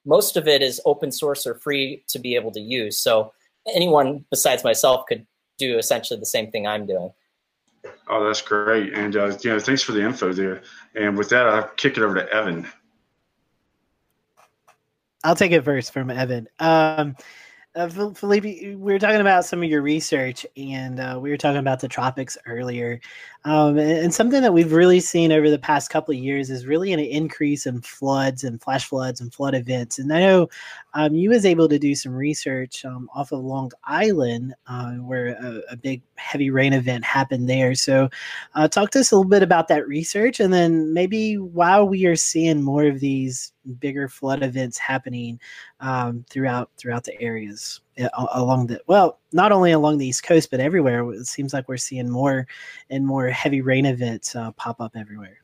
most 0.04 0.37
of 0.37 0.48
it 0.48 0.62
is 0.62 0.80
open 0.85 1.12
source 1.12 1.46
or 1.46 1.54
free 1.54 2.04
to 2.08 2.18
be 2.18 2.35
able 2.35 2.50
to 2.52 2.61
use. 2.61 2.98
So 2.98 3.32
anyone 3.72 4.24
besides 4.30 4.64
myself 4.64 5.06
could 5.06 5.26
do 5.58 5.78
essentially 5.78 6.18
the 6.18 6.26
same 6.26 6.50
thing 6.50 6.66
I'm 6.66 6.87
doing. 6.87 7.12
Oh, 8.08 8.24
that's 8.24 8.42
great. 8.42 8.94
And, 8.94 9.16
uh, 9.16 9.37
you 9.42 9.50
know, 9.50 9.58
thanks 9.58 9.82
for 9.82 9.92
the 9.92 10.02
info 10.02 10.32
there. 10.32 10.62
And 10.94 11.16
with 11.16 11.28
that, 11.30 11.46
I'll 11.46 11.68
kick 11.68 11.96
it 11.96 12.02
over 12.02 12.14
to 12.14 12.32
Evan. 12.32 12.66
I'll 15.24 15.37
take 15.37 15.52
it 15.52 15.64
first 15.64 15.92
from 15.92 16.11
Evan. 16.11 16.48
Um, 16.58 17.16
Uh, 17.74 17.88
Philippe, 17.88 18.74
we 18.74 18.92
were 18.92 18.98
talking 18.98 19.22
about 19.22 19.46
some 19.46 19.62
of 19.62 19.70
your 19.70 19.80
research, 19.80 20.44
and 20.58 21.00
uh, 21.00 21.18
we 21.20 21.30
were 21.30 21.38
talking 21.38 21.58
about 21.58 21.80
the 21.80 21.88
tropics 21.88 22.37
earlier. 22.44 23.00
Um, 23.44 23.78
and, 23.78 23.90
and, 23.92 24.14
something 24.14 24.42
that 24.42 24.52
we've 24.52 24.72
really 24.72 25.00
seen 25.00 25.32
over 25.32 25.48
the 25.48 25.58
past 25.58 25.88
couple 25.88 26.12
of 26.12 26.20
years 26.20 26.50
is 26.50 26.66
really 26.66 26.92
an 26.92 27.00
increase 27.00 27.64
in 27.64 27.80
floods 27.80 28.44
and 28.44 28.61
flash 28.61 28.85
floods 28.85 29.22
and 29.22 29.32
flood 29.32 29.54
events. 29.54 29.98
And 29.98 30.12
I 30.12 30.20
know 30.20 30.50
um, 30.94 31.14
you 31.14 31.31
was 31.31 31.46
able 31.46 31.68
to 31.68 31.78
do 31.78 31.94
some 31.94 32.12
research 32.12 32.85
um, 32.85 33.09
off 33.14 33.33
of 33.33 33.40
Long 33.40 33.70
Island, 33.85 34.55
uh, 34.66 34.92
where 34.94 35.28
a, 35.28 35.72
a, 35.72 35.76
big 35.76 36.02
heavy 36.16 36.50
rain 36.50 36.72
event 36.72 37.05
happened 37.05 37.48
there. 37.48 37.74
So, 37.74 38.11
uh, 38.55 38.68
talk 38.68 38.90
to 38.90 39.00
us 39.00 39.11
a 39.11 39.16
little 39.16 39.28
bit 39.28 39.42
about 39.42 39.68
that 39.68 39.88
research, 39.88 40.40
and 40.40 40.52
then 40.52 40.92
maybe 40.92 41.38
while 41.38 41.88
we 41.88 42.07
are 42.07 42.16
seeing 42.16 42.62
more 42.62 42.85
of 42.85 43.00
these 43.00 43.52
bigger 43.78 44.09
flood 44.09 44.42
events 44.42 44.78
happening 44.78 45.40
um, 45.81 46.24
throughout 46.28 46.70
throughout 46.76 47.05
the 47.05 47.20
areas 47.20 47.81
uh, 48.00 48.09
along 48.33 48.66
the 48.66 48.81
well, 48.87 49.18
not 49.33 49.52
only 49.52 49.72
along 49.72 49.98
the 49.98 50.07
East 50.07 50.24
Coast 50.24 50.50
but 50.50 50.61
everywhere. 50.61 51.11
It 51.12 51.26
seems 51.26 51.52
like 51.52 51.68
we're 51.68 51.76
seeing 51.76 52.11
more 52.11 52.46
and 52.90 53.07
more 53.07 53.28
heavy 53.28 53.61
rain 53.61 53.87
events 53.87 54.35
uh, 54.35 54.52
pop 54.52 54.81
up 54.81 54.96
everywhere. 54.96 55.38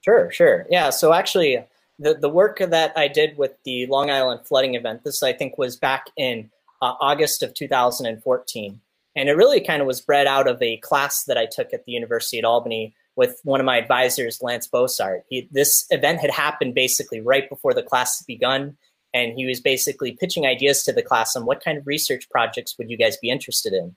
Sure, 0.00 0.30
sure, 0.32 0.66
yeah. 0.68 0.90
So 0.90 1.12
actually, 1.12 1.64
the 2.02 2.14
the 2.14 2.28
work 2.28 2.58
that 2.58 2.92
I 2.96 3.08
did 3.08 3.36
with 3.36 3.52
the 3.64 3.86
Long 3.86 4.10
Island 4.10 4.46
flooding 4.46 4.74
event, 4.74 5.04
this 5.04 5.22
I 5.22 5.32
think 5.32 5.58
was 5.58 5.76
back 5.76 6.06
in 6.16 6.50
uh, 6.80 6.94
August 7.00 7.42
of 7.42 7.54
2014, 7.54 8.80
and 9.16 9.28
it 9.28 9.32
really 9.32 9.60
kind 9.60 9.80
of 9.80 9.86
was 9.86 10.00
bred 10.00 10.26
out 10.26 10.48
of 10.48 10.60
a 10.60 10.78
class 10.78 11.24
that 11.24 11.38
I 11.38 11.46
took 11.46 11.72
at 11.72 11.84
the 11.84 11.92
University 11.92 12.38
at 12.38 12.44
Albany 12.44 12.94
with 13.14 13.40
one 13.44 13.60
of 13.60 13.66
my 13.66 13.76
advisors, 13.76 14.40
Lance 14.42 14.68
Bosart. 14.68 15.22
He, 15.28 15.48
this 15.50 15.86
event 15.90 16.20
had 16.20 16.30
happened 16.30 16.74
basically 16.74 17.20
right 17.20 17.48
before 17.48 17.74
the 17.74 17.82
class 17.82 18.18
had 18.18 18.26
begun, 18.26 18.76
and 19.14 19.34
he 19.34 19.46
was 19.46 19.60
basically 19.60 20.12
pitching 20.12 20.46
ideas 20.46 20.82
to 20.84 20.92
the 20.92 21.02
class 21.02 21.36
on 21.36 21.44
what 21.44 21.62
kind 21.62 21.78
of 21.78 21.86
research 21.86 22.28
projects 22.30 22.76
would 22.78 22.90
you 22.90 22.96
guys 22.96 23.16
be 23.18 23.30
interested 23.30 23.72
in. 23.72 23.94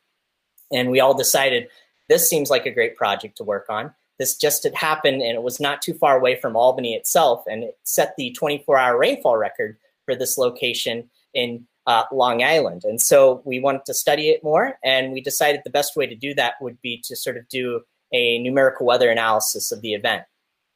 And 0.71 0.91
we 0.91 0.99
all 0.99 1.13
decided 1.13 1.69
this 2.09 2.29
seems 2.29 2.49
like 2.49 2.65
a 2.65 2.71
great 2.71 2.95
project 2.95 3.37
to 3.37 3.43
work 3.43 3.65
on. 3.69 3.93
This 4.17 4.35
just 4.37 4.63
had 4.63 4.75
happened, 4.75 5.21
and 5.21 5.35
it 5.35 5.43
was 5.43 5.59
not 5.59 5.81
too 5.81 5.93
far 5.93 6.17
away 6.17 6.39
from 6.39 6.55
Albany 6.55 6.93
itself, 6.93 7.43
and 7.49 7.63
it 7.63 7.77
set 7.83 8.15
the 8.17 8.35
24-hour 8.39 8.97
rainfall 8.97 9.37
record 9.37 9.77
for 10.05 10.15
this 10.15 10.37
location 10.37 11.09
in 11.33 11.67
uh, 11.87 12.03
Long 12.11 12.43
Island. 12.43 12.83
And 12.85 13.01
so 13.01 13.41
we 13.45 13.59
wanted 13.59 13.85
to 13.85 13.93
study 13.93 14.29
it 14.29 14.43
more, 14.43 14.77
and 14.83 15.11
we 15.11 15.21
decided 15.21 15.61
the 15.63 15.69
best 15.69 15.95
way 15.95 16.07
to 16.07 16.15
do 16.15 16.33
that 16.35 16.53
would 16.61 16.81
be 16.81 17.01
to 17.05 17.15
sort 17.15 17.37
of 17.37 17.47
do 17.49 17.81
a 18.13 18.39
numerical 18.39 18.85
weather 18.85 19.09
analysis 19.09 19.71
of 19.71 19.81
the 19.81 19.93
event. 19.93 20.23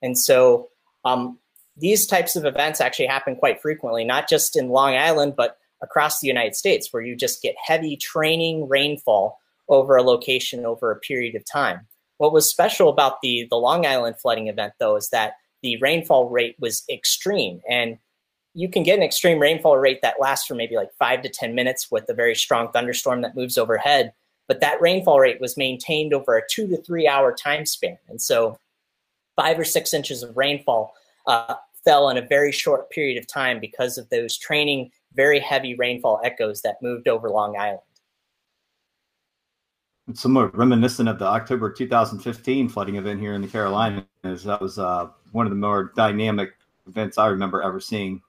And 0.01 0.17
so 0.17 0.69
um, 1.05 1.39
these 1.77 2.05
types 2.05 2.35
of 2.35 2.45
events 2.45 2.81
actually 2.81 3.07
happen 3.07 3.35
quite 3.35 3.61
frequently, 3.61 4.03
not 4.03 4.27
just 4.29 4.57
in 4.57 4.69
Long 4.69 4.95
Island, 4.95 5.35
but 5.35 5.57
across 5.81 6.19
the 6.19 6.27
United 6.27 6.55
States, 6.55 6.91
where 6.91 7.01
you 7.01 7.15
just 7.15 7.41
get 7.41 7.55
heavy 7.63 7.95
training 7.95 8.67
rainfall 8.67 9.39
over 9.69 9.95
a 9.95 10.03
location 10.03 10.65
over 10.65 10.91
a 10.91 10.99
period 10.99 11.35
of 11.35 11.45
time. 11.45 11.87
What 12.19 12.31
was 12.31 12.47
special 12.47 12.89
about 12.89 13.21
the, 13.21 13.47
the 13.49 13.57
Long 13.57 13.85
Island 13.85 14.15
flooding 14.21 14.47
event, 14.47 14.73
though, 14.79 14.95
is 14.95 15.09
that 15.09 15.33
the 15.63 15.77
rainfall 15.77 16.29
rate 16.29 16.55
was 16.59 16.83
extreme. 16.89 17.61
And 17.67 17.97
you 18.53 18.69
can 18.69 18.83
get 18.83 18.97
an 18.97 19.03
extreme 19.03 19.39
rainfall 19.39 19.77
rate 19.77 20.01
that 20.03 20.21
lasts 20.21 20.47
for 20.47 20.55
maybe 20.55 20.75
like 20.75 20.93
five 20.97 21.21
to 21.23 21.29
10 21.29 21.53
minutes 21.55 21.89
with 21.91 22.07
a 22.07 22.13
very 22.13 22.35
strong 22.35 22.71
thunderstorm 22.71 23.21
that 23.23 23.35
moves 23.35 23.57
overhead 23.57 24.13
but 24.49 24.61
that 24.61 24.81
rainfall 24.81 25.19
rate 25.19 25.39
was 25.39 25.55
maintained 25.55 26.11
over 26.11 26.35
a 26.35 26.41
two 26.49 26.67
to 26.67 26.75
three 26.81 27.07
hour 27.07 27.31
time 27.31 27.65
span. 27.65 27.97
And 28.09 28.19
so 28.19 28.57
five 29.37 29.57
or 29.57 29.63
six 29.63 29.93
inches 29.93 30.23
of 30.23 30.35
rainfall 30.35 30.95
uh, 31.27 31.53
fell 31.85 32.09
in 32.09 32.17
a 32.17 32.27
very 32.27 32.51
short 32.51 32.89
period 32.89 33.17
of 33.17 33.27
time 33.27 33.59
because 33.59 33.97
of 33.97 34.09
those 34.09 34.37
training 34.37 34.91
very 35.13 35.39
heavy 35.39 35.75
rainfall 35.75 36.19
echoes 36.23 36.63
that 36.63 36.81
moved 36.81 37.07
over 37.07 37.29
Long 37.29 37.55
Island. 37.57 37.79
Somewhat 40.13 40.57
reminiscent 40.57 41.07
of 41.07 41.19
the 41.19 41.25
October 41.25 41.71
2015 41.71 42.69
flooding 42.69 42.95
event 42.95 43.19
here 43.19 43.33
in 43.33 43.41
the 43.41 43.47
Carolinas. 43.47 44.05
That 44.23 44.59
was 44.59 44.79
uh, 44.79 45.09
one 45.31 45.45
of 45.45 45.51
the 45.51 45.55
more 45.55 45.91
dynamic 45.95 46.53
events 46.87 47.17
I 47.17 47.27
remember 47.27 47.61
ever 47.61 47.79
seeing. 47.79 48.21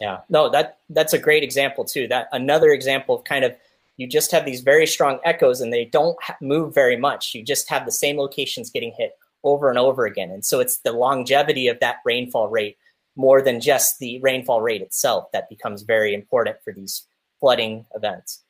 Yeah, 0.00 0.20
no, 0.30 0.48
that 0.50 0.78
that's 0.88 1.12
a 1.12 1.18
great 1.18 1.42
example 1.42 1.84
too. 1.84 2.08
That 2.08 2.28
another 2.32 2.70
example 2.70 3.16
of 3.16 3.24
kind 3.24 3.44
of 3.44 3.54
you 3.98 4.06
just 4.06 4.32
have 4.32 4.46
these 4.46 4.62
very 4.62 4.86
strong 4.86 5.20
echoes 5.24 5.60
and 5.60 5.72
they 5.72 5.84
don't 5.84 6.16
move 6.40 6.74
very 6.74 6.96
much. 6.96 7.34
You 7.34 7.42
just 7.42 7.68
have 7.68 7.84
the 7.84 7.92
same 7.92 8.16
locations 8.16 8.70
getting 8.70 8.94
hit 8.96 9.18
over 9.44 9.68
and 9.68 9.78
over 9.78 10.06
again. 10.06 10.30
And 10.30 10.44
so 10.44 10.58
it's 10.58 10.78
the 10.78 10.92
longevity 10.92 11.68
of 11.68 11.80
that 11.80 11.96
rainfall 12.04 12.48
rate 12.48 12.78
more 13.16 13.42
than 13.42 13.60
just 13.60 13.98
the 13.98 14.18
rainfall 14.20 14.62
rate 14.62 14.80
itself 14.80 15.30
that 15.32 15.50
becomes 15.50 15.82
very 15.82 16.14
important 16.14 16.56
for 16.64 16.72
these 16.72 17.06
flooding 17.40 17.84
events. 17.94 18.42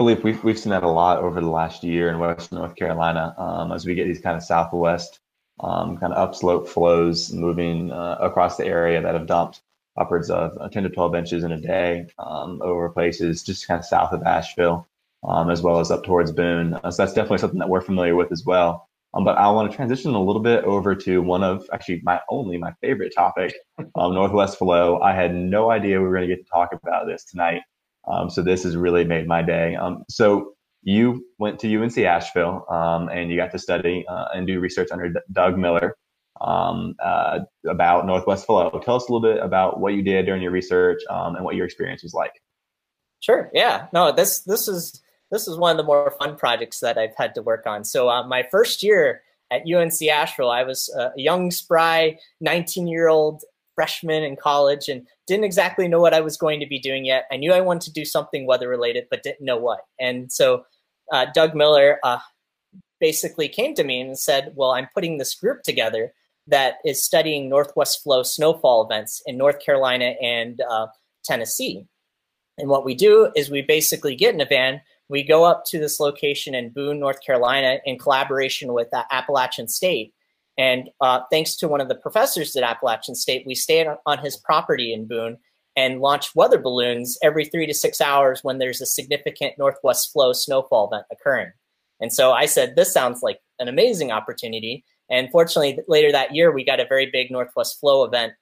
Philippe, 0.00 0.22
we've, 0.22 0.42
we've 0.42 0.58
seen 0.58 0.70
that 0.70 0.82
a 0.82 0.88
lot 0.88 1.18
over 1.18 1.42
the 1.42 1.50
last 1.50 1.84
year 1.84 2.08
in 2.08 2.18
Western 2.18 2.56
North 2.56 2.74
Carolina 2.74 3.34
um, 3.36 3.70
as 3.70 3.84
we 3.84 3.94
get 3.94 4.06
these 4.06 4.22
kind 4.22 4.34
of 4.34 4.42
southwest 4.42 5.20
um, 5.62 5.98
kind 5.98 6.14
of 6.14 6.26
upslope 6.26 6.66
flows 6.66 7.30
moving 7.34 7.92
uh, 7.92 8.16
across 8.18 8.56
the 8.56 8.64
area 8.64 9.02
that 9.02 9.12
have 9.12 9.26
dumped 9.26 9.60
upwards 9.98 10.30
of 10.30 10.56
uh, 10.58 10.70
10 10.70 10.84
to 10.84 10.88
12 10.88 11.14
inches 11.16 11.44
in 11.44 11.52
a 11.52 11.60
day 11.60 12.06
um, 12.18 12.62
over 12.62 12.88
places 12.88 13.42
just 13.42 13.68
kind 13.68 13.78
of 13.78 13.84
south 13.84 14.12
of 14.12 14.22
Asheville, 14.22 14.88
um, 15.22 15.50
as 15.50 15.60
well 15.60 15.80
as 15.80 15.90
up 15.90 16.02
towards 16.02 16.32
Boone. 16.32 16.80
Uh, 16.82 16.90
so 16.90 17.02
that's 17.02 17.12
definitely 17.12 17.36
something 17.36 17.58
that 17.58 17.68
we're 17.68 17.82
familiar 17.82 18.16
with 18.16 18.32
as 18.32 18.46
well. 18.46 18.88
Um, 19.12 19.24
but 19.24 19.36
I 19.36 19.50
want 19.50 19.70
to 19.70 19.76
transition 19.76 20.14
a 20.14 20.22
little 20.22 20.40
bit 20.40 20.64
over 20.64 20.94
to 20.94 21.20
one 21.20 21.44
of 21.44 21.68
actually 21.74 22.00
my 22.04 22.22
only 22.30 22.56
my 22.56 22.72
favorite 22.80 23.12
topic, 23.14 23.54
um, 23.96 24.14
Northwest 24.14 24.56
Flow. 24.56 24.98
I 25.02 25.12
had 25.12 25.34
no 25.34 25.70
idea 25.70 26.00
we 26.00 26.06
were 26.06 26.14
going 26.14 26.26
to 26.26 26.34
get 26.34 26.42
to 26.42 26.50
talk 26.50 26.70
about 26.72 27.06
this 27.06 27.24
tonight. 27.24 27.60
Um, 28.10 28.30
so 28.30 28.42
this 28.42 28.64
has 28.64 28.76
really 28.76 29.04
made 29.04 29.26
my 29.26 29.42
day. 29.42 29.76
Um, 29.76 30.04
so 30.08 30.54
you 30.82 31.26
went 31.38 31.58
to 31.60 31.82
UNC 31.82 31.96
Asheville 31.98 32.64
um, 32.70 33.08
and 33.08 33.30
you 33.30 33.36
got 33.36 33.52
to 33.52 33.58
study 33.58 34.04
uh, 34.08 34.26
and 34.34 34.46
do 34.46 34.60
research 34.60 34.88
under 34.90 35.10
D- 35.10 35.20
Doug 35.32 35.58
Miller 35.58 35.96
um, 36.40 36.94
uh, 37.02 37.40
about 37.68 38.06
Northwest 38.06 38.46
Flow. 38.46 38.70
Tell 38.84 38.96
us 38.96 39.08
a 39.08 39.12
little 39.12 39.20
bit 39.20 39.42
about 39.42 39.80
what 39.80 39.94
you 39.94 40.02
did 40.02 40.26
during 40.26 40.42
your 40.42 40.52
research 40.52 41.00
um, 41.10 41.36
and 41.36 41.44
what 41.44 41.54
your 41.54 41.66
experience 41.66 42.02
was 42.02 42.14
like. 42.14 42.32
Sure. 43.20 43.50
Yeah. 43.52 43.86
No. 43.92 44.12
This 44.12 44.40
this 44.40 44.66
is 44.66 45.02
this 45.30 45.46
is 45.46 45.58
one 45.58 45.72
of 45.72 45.76
the 45.76 45.84
more 45.84 46.14
fun 46.18 46.36
projects 46.36 46.80
that 46.80 46.96
I've 46.96 47.14
had 47.16 47.34
to 47.34 47.42
work 47.42 47.66
on. 47.66 47.84
So 47.84 48.08
uh, 48.08 48.26
my 48.26 48.44
first 48.50 48.82
year 48.82 49.22
at 49.50 49.62
UNC 49.70 50.02
Asheville, 50.02 50.50
I 50.50 50.62
was 50.62 50.88
a 50.96 51.12
young, 51.16 51.50
spry, 51.50 52.18
19 52.40 52.86
year 52.86 53.08
old 53.08 53.44
freshman 53.74 54.22
in 54.22 54.36
college 54.36 54.88
and 54.88 55.06
didn't 55.26 55.44
exactly 55.44 55.88
know 55.88 56.00
what 56.00 56.14
I 56.14 56.20
was 56.20 56.36
going 56.36 56.60
to 56.60 56.66
be 56.66 56.78
doing 56.78 57.04
yet. 57.04 57.26
I 57.30 57.36
knew 57.36 57.52
I 57.52 57.60
wanted 57.60 57.82
to 57.82 57.92
do 57.92 58.04
something 58.04 58.46
weather 58.46 58.68
related, 58.68 59.06
but 59.10 59.22
didn't 59.22 59.44
know 59.44 59.56
what. 59.56 59.80
And 59.98 60.30
so 60.30 60.64
uh, 61.12 61.26
Doug 61.34 61.54
Miller 61.54 61.98
uh, 62.02 62.18
basically 63.00 63.48
came 63.48 63.74
to 63.74 63.84
me 63.84 64.00
and 64.00 64.18
said, 64.18 64.52
"Well, 64.54 64.72
I'm 64.72 64.88
putting 64.94 65.18
this 65.18 65.34
group 65.34 65.62
together 65.62 66.12
that 66.46 66.76
is 66.84 67.02
studying 67.02 67.48
Northwest 67.48 68.02
Flow 68.02 68.22
snowfall 68.22 68.84
events 68.84 69.22
in 69.26 69.36
North 69.36 69.60
Carolina 69.60 70.14
and 70.20 70.60
uh, 70.68 70.88
Tennessee. 71.24 71.86
And 72.58 72.68
what 72.68 72.84
we 72.84 72.94
do 72.94 73.30
is 73.34 73.50
we 73.50 73.62
basically 73.62 74.14
get 74.14 74.34
in 74.34 74.40
a 74.40 74.46
van, 74.46 74.80
we 75.08 75.22
go 75.22 75.44
up 75.44 75.64
to 75.66 75.78
this 75.78 75.98
location 75.98 76.54
in 76.54 76.70
Boone, 76.70 77.00
North 77.00 77.22
Carolina, 77.24 77.78
in 77.84 77.98
collaboration 77.98 78.72
with 78.72 78.92
uh, 78.92 79.04
Appalachian 79.10 79.68
State. 79.68 80.12
And 80.60 80.90
uh, 81.00 81.22
thanks 81.32 81.56
to 81.56 81.68
one 81.68 81.80
of 81.80 81.88
the 81.88 81.94
professors 81.94 82.54
at 82.54 82.62
Appalachian 82.62 83.14
State, 83.14 83.46
we 83.46 83.54
stay 83.54 83.88
on 84.04 84.18
his 84.18 84.36
property 84.36 84.92
in 84.92 85.06
Boone 85.06 85.38
and 85.74 86.02
launch 86.02 86.34
weather 86.34 86.58
balloons 86.58 87.16
every 87.22 87.46
three 87.46 87.66
to 87.66 87.72
six 87.72 87.98
hours 87.98 88.44
when 88.44 88.58
there's 88.58 88.82
a 88.82 88.86
significant 88.86 89.54
Northwest 89.56 90.12
Flow 90.12 90.34
snowfall 90.34 90.90
event 90.92 91.06
occurring. 91.10 91.50
And 91.98 92.12
so 92.12 92.32
I 92.32 92.44
said, 92.44 92.76
this 92.76 92.92
sounds 92.92 93.22
like 93.22 93.40
an 93.58 93.68
amazing 93.68 94.12
opportunity. 94.12 94.84
And 95.08 95.30
fortunately, 95.30 95.78
later 95.88 96.12
that 96.12 96.34
year, 96.34 96.52
we 96.52 96.62
got 96.62 96.78
a 96.78 96.86
very 96.86 97.06
big 97.10 97.30
Northwest 97.30 97.80
Flow 97.80 98.04
event. 98.04 98.34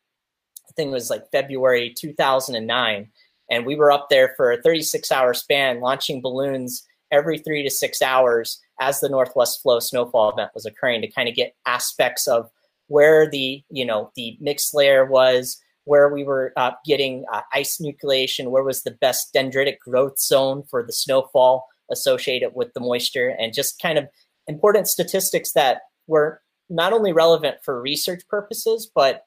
I 0.69 0.73
think 0.73 0.89
it 0.89 0.95
was 0.95 1.11
like 1.11 1.31
February 1.31 1.95
2009. 1.97 3.13
And 3.49 3.65
we 3.65 3.77
were 3.77 3.93
up 3.93 4.09
there 4.11 4.35
for 4.37 4.51
a 4.51 4.61
36 4.61 5.13
hour 5.13 5.35
span, 5.35 5.81
launching 5.81 6.21
balloons 6.21 6.85
every 7.13 7.39
three 7.39 7.63
to 7.63 7.71
six 7.71 8.03
hours 8.03 8.61
as 8.81 9.01
the 9.01 9.09
Northwest 9.09 9.63
Flow 9.63 9.81
snowfall 9.81 10.31
event 10.31 10.51
was 10.55 10.67
occurring 10.67 11.03
to 11.03 11.11
kind 11.11 11.29
of 11.29 11.35
get 11.35 11.55
aspects 11.67 12.27
of 12.27 12.51
where 12.87 13.29
the, 13.29 13.63
you 13.71 13.85
know, 13.85 14.11
the 14.17 14.37
mixed 14.41 14.75
layer 14.75 15.05
was, 15.05 15.61
where 15.85 16.09
we 16.09 16.25
were 16.25 16.53
uh, 16.57 16.73
getting 16.85 17.25
uh, 17.33 17.43
ice 17.53 17.79
nucleation, 17.79 18.51
where 18.51 18.63
was 18.63 18.83
the 18.83 18.91
best 18.91 19.33
dendritic 19.35 19.79
growth 19.79 20.19
zone 20.19 20.63
for 20.71 20.83
the 20.83 20.93
snowfall 20.93 21.67
associated 21.91 22.51
with 22.55 22.73
the 22.75 22.81
moisture, 22.81 23.35
and 23.39 23.55
just 23.55 23.81
kind 23.81 23.99
of 23.99 24.07
important 24.47 24.89
statistics 24.89 25.53
that 25.53 25.83
were 26.07 26.41
not 26.69 26.93
only 26.93 27.13
relevant 27.13 27.57
for 27.65 27.81
research 27.81 28.23
purposes, 28.29 28.91
but 28.95 29.25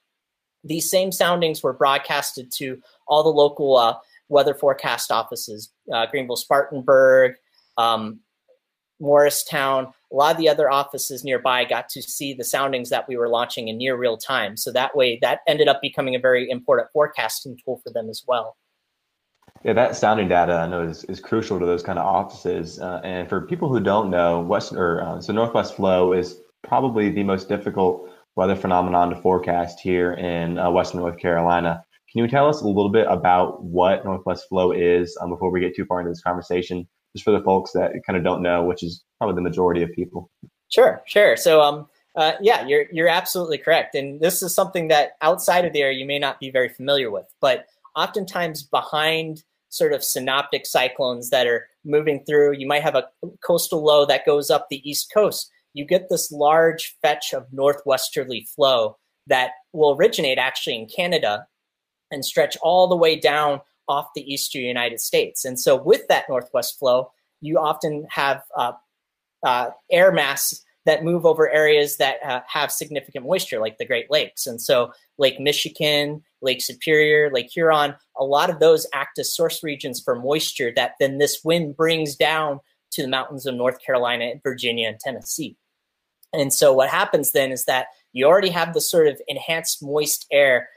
these 0.63 0.89
same 0.89 1.11
soundings 1.11 1.63
were 1.63 1.73
broadcasted 1.73 2.51
to 2.51 2.79
all 3.07 3.23
the 3.23 3.29
local 3.29 3.77
uh, 3.77 3.95
weather 4.29 4.53
forecast 4.53 5.11
offices, 5.11 5.71
uh, 5.93 6.05
Greenville, 6.05 6.35
Spartanburg, 6.35 7.35
um, 7.77 8.19
Morristown, 9.01 9.91
a 10.11 10.15
lot 10.15 10.31
of 10.31 10.37
the 10.37 10.47
other 10.47 10.69
offices 10.69 11.23
nearby 11.23 11.65
got 11.65 11.89
to 11.89 12.01
see 12.01 12.33
the 12.33 12.43
soundings 12.43 12.89
that 12.89 13.07
we 13.07 13.17
were 13.17 13.27
launching 13.27 13.67
in 13.67 13.77
near 13.77 13.97
real 13.97 14.17
time. 14.17 14.55
So 14.55 14.71
that 14.71 14.95
way, 14.95 15.19
that 15.21 15.39
ended 15.47 15.67
up 15.67 15.81
becoming 15.81 16.15
a 16.15 16.19
very 16.19 16.49
important 16.49 16.89
forecasting 16.93 17.57
tool 17.63 17.81
for 17.83 17.91
them 17.91 18.09
as 18.09 18.23
well. 18.27 18.55
Yeah, 19.63 19.73
that 19.73 19.95
sounding 19.95 20.27
data 20.27 20.53
I 20.53 20.67
know 20.67 20.83
is, 20.83 21.03
is 21.05 21.19
crucial 21.19 21.59
to 21.59 21.65
those 21.65 21.83
kind 21.83 21.99
of 21.99 22.05
offices. 22.05 22.79
Uh, 22.79 23.01
and 23.03 23.27
for 23.29 23.41
people 23.41 23.69
who 23.69 23.79
don't 23.79 24.09
know, 24.09 24.39
West 24.39 24.73
or 24.73 25.03
uh, 25.03 25.21
so 25.21 25.33
Northwest 25.33 25.75
flow 25.75 26.13
is 26.13 26.39
probably 26.63 27.09
the 27.09 27.23
most 27.23 27.47
difficult 27.47 28.09
weather 28.35 28.55
phenomenon 28.55 29.09
to 29.09 29.21
forecast 29.21 29.79
here 29.79 30.13
in 30.13 30.57
uh, 30.57 30.71
Western 30.71 31.01
North 31.01 31.17
Carolina. 31.17 31.83
Can 32.11 32.23
you 32.23 32.27
tell 32.27 32.49
us 32.49 32.61
a 32.61 32.67
little 32.67 32.89
bit 32.89 33.07
about 33.09 33.63
what 33.63 34.03
Northwest 34.03 34.47
flow 34.49 34.71
is 34.71 35.17
um, 35.21 35.29
before 35.29 35.51
we 35.51 35.59
get 35.59 35.75
too 35.75 35.85
far 35.85 35.99
into 35.99 36.11
this 36.11 36.21
conversation, 36.21 36.87
just 37.15 37.25
for 37.25 37.31
the 37.31 37.43
folks 37.43 37.71
that 37.71 37.91
kind 38.05 38.17
of 38.17 38.23
don't 38.23 38.41
know, 38.41 38.63
which 38.63 38.83
is 38.83 39.03
probably 39.17 39.35
the 39.35 39.41
majority 39.41 39.83
of 39.83 39.91
people? 39.93 40.29
Sure, 40.69 41.01
sure. 41.05 41.35
So, 41.35 41.61
um, 41.61 41.87
uh, 42.15 42.33
yeah, 42.41 42.65
you're 42.65 42.85
you're 42.91 43.07
absolutely 43.07 43.57
correct, 43.57 43.95
and 43.95 44.19
this 44.19 44.43
is 44.43 44.53
something 44.53 44.89
that 44.89 45.11
outside 45.21 45.65
of 45.65 45.73
the 45.73 45.81
area 45.81 45.97
you 45.97 46.05
may 46.05 46.19
not 46.19 46.39
be 46.39 46.49
very 46.49 46.69
familiar 46.69 47.09
with, 47.09 47.25
but 47.39 47.65
oftentimes 47.95 48.63
behind 48.63 49.43
sort 49.69 49.93
of 49.93 50.03
synoptic 50.03 50.65
cyclones 50.65 51.29
that 51.29 51.47
are 51.47 51.67
moving 51.85 52.23
through, 52.25 52.53
you 52.53 52.67
might 52.67 52.83
have 52.83 52.95
a 52.95 53.07
coastal 53.43 53.83
low 53.83 54.05
that 54.05 54.25
goes 54.25 54.49
up 54.49 54.67
the 54.69 54.87
east 54.89 55.11
coast. 55.13 55.49
You 55.73 55.85
get 55.85 56.09
this 56.09 56.31
large 56.31 56.97
fetch 57.01 57.33
of 57.33 57.47
northwesterly 57.53 58.45
flow 58.53 58.97
that 59.27 59.51
will 59.71 59.95
originate 59.95 60.37
actually 60.37 60.75
in 60.75 60.87
Canada 60.87 61.47
and 62.11 62.25
stretch 62.25 62.57
all 62.61 62.87
the 62.89 62.97
way 62.97 63.17
down 63.17 63.61
off 63.87 64.07
the 64.15 64.33
eastern 64.33 64.61
United 64.61 64.99
States. 64.99 65.45
And 65.45 65.59
so, 65.59 65.75
with 65.75 66.07
that 66.07 66.25
northwest 66.29 66.79
flow, 66.79 67.11
you 67.41 67.57
often 67.57 68.05
have 68.09 68.41
uh, 68.55 68.73
uh, 69.43 69.71
air 69.91 70.11
mass 70.11 70.63
that 70.85 71.03
move 71.03 71.25
over 71.25 71.49
areas 71.49 71.97
that 71.97 72.17
uh, 72.25 72.41
have 72.47 72.71
significant 72.71 73.25
moisture, 73.25 73.59
like 73.59 73.77
the 73.77 73.85
Great 73.85 74.09
Lakes. 74.09 74.47
And 74.47 74.61
so, 74.61 74.91
Lake 75.17 75.39
Michigan, 75.39 76.23
Lake 76.41 76.61
Superior, 76.61 77.31
Lake 77.31 77.49
Huron, 77.53 77.95
a 78.17 78.23
lot 78.23 78.49
of 78.49 78.59
those 78.59 78.87
act 78.93 79.19
as 79.19 79.33
source 79.33 79.63
regions 79.63 80.01
for 80.01 80.15
moisture 80.15 80.71
that 80.75 80.93
then 80.99 81.17
this 81.17 81.41
wind 81.43 81.75
brings 81.75 82.15
down 82.15 82.59
to 82.91 83.01
the 83.01 83.07
mountains 83.07 83.45
of 83.45 83.55
North 83.55 83.79
Carolina, 83.85 84.25
and 84.25 84.43
Virginia, 84.43 84.89
and 84.89 84.99
Tennessee. 84.99 85.55
And 86.33 86.53
so, 86.53 86.73
what 86.73 86.89
happens 86.89 87.31
then 87.31 87.51
is 87.51 87.65
that 87.65 87.87
you 88.13 88.25
already 88.25 88.49
have 88.49 88.73
the 88.73 88.81
sort 88.81 89.07
of 89.07 89.21
enhanced 89.27 89.83
moist 89.83 90.25
air 90.31 90.69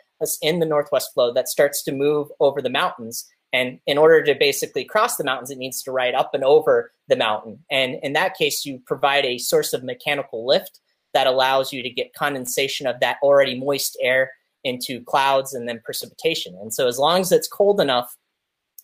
in 0.43 0.61
the 0.61 0.67
northwest 0.67 1.13
flow 1.13 1.33
that 1.33 1.49
starts 1.49 1.83
to 1.85 1.93
move 1.93 2.29
over 2.41 2.63
the 2.63 2.71
mountains. 2.71 3.27
And 3.53 3.79
in 3.87 3.99
order 3.99 4.23
to 4.25 4.35
basically 4.35 4.85
cross 4.85 5.17
the 5.17 5.25
mountains, 5.25 5.51
it 5.51 5.59
needs 5.59 5.83
to 5.83 5.93
ride 5.93 6.15
up 6.15 6.31
and 6.35 6.43
over 6.43 6.93
the 7.09 7.17
mountain. 7.17 7.61
And 7.71 7.97
in 8.03 8.13
that 8.15 8.37
case, 8.37 8.65
you 8.65 8.81
provide 8.87 9.25
a 9.25 9.39
source 9.39 9.73
of 9.73 9.85
mechanical 9.85 10.47
lift 10.47 10.81
that 11.13 11.27
allows 11.29 11.73
you 11.73 11.83
to 11.83 11.91
get 11.91 12.15
condensation 12.15 12.87
of 12.87 12.99
that 13.01 13.19
already 13.23 13.59
moist 13.59 13.97
air 14.03 14.33
into 14.65 15.03
clouds 15.05 15.55
and 15.55 15.69
then 15.69 15.81
precipitation. 15.85 16.57
And 16.61 16.75
so, 16.75 16.89
as 16.89 16.99
long 16.99 17.21
as 17.21 17.31
it's 17.31 17.47
cold 17.47 17.81
enough, 17.81 18.17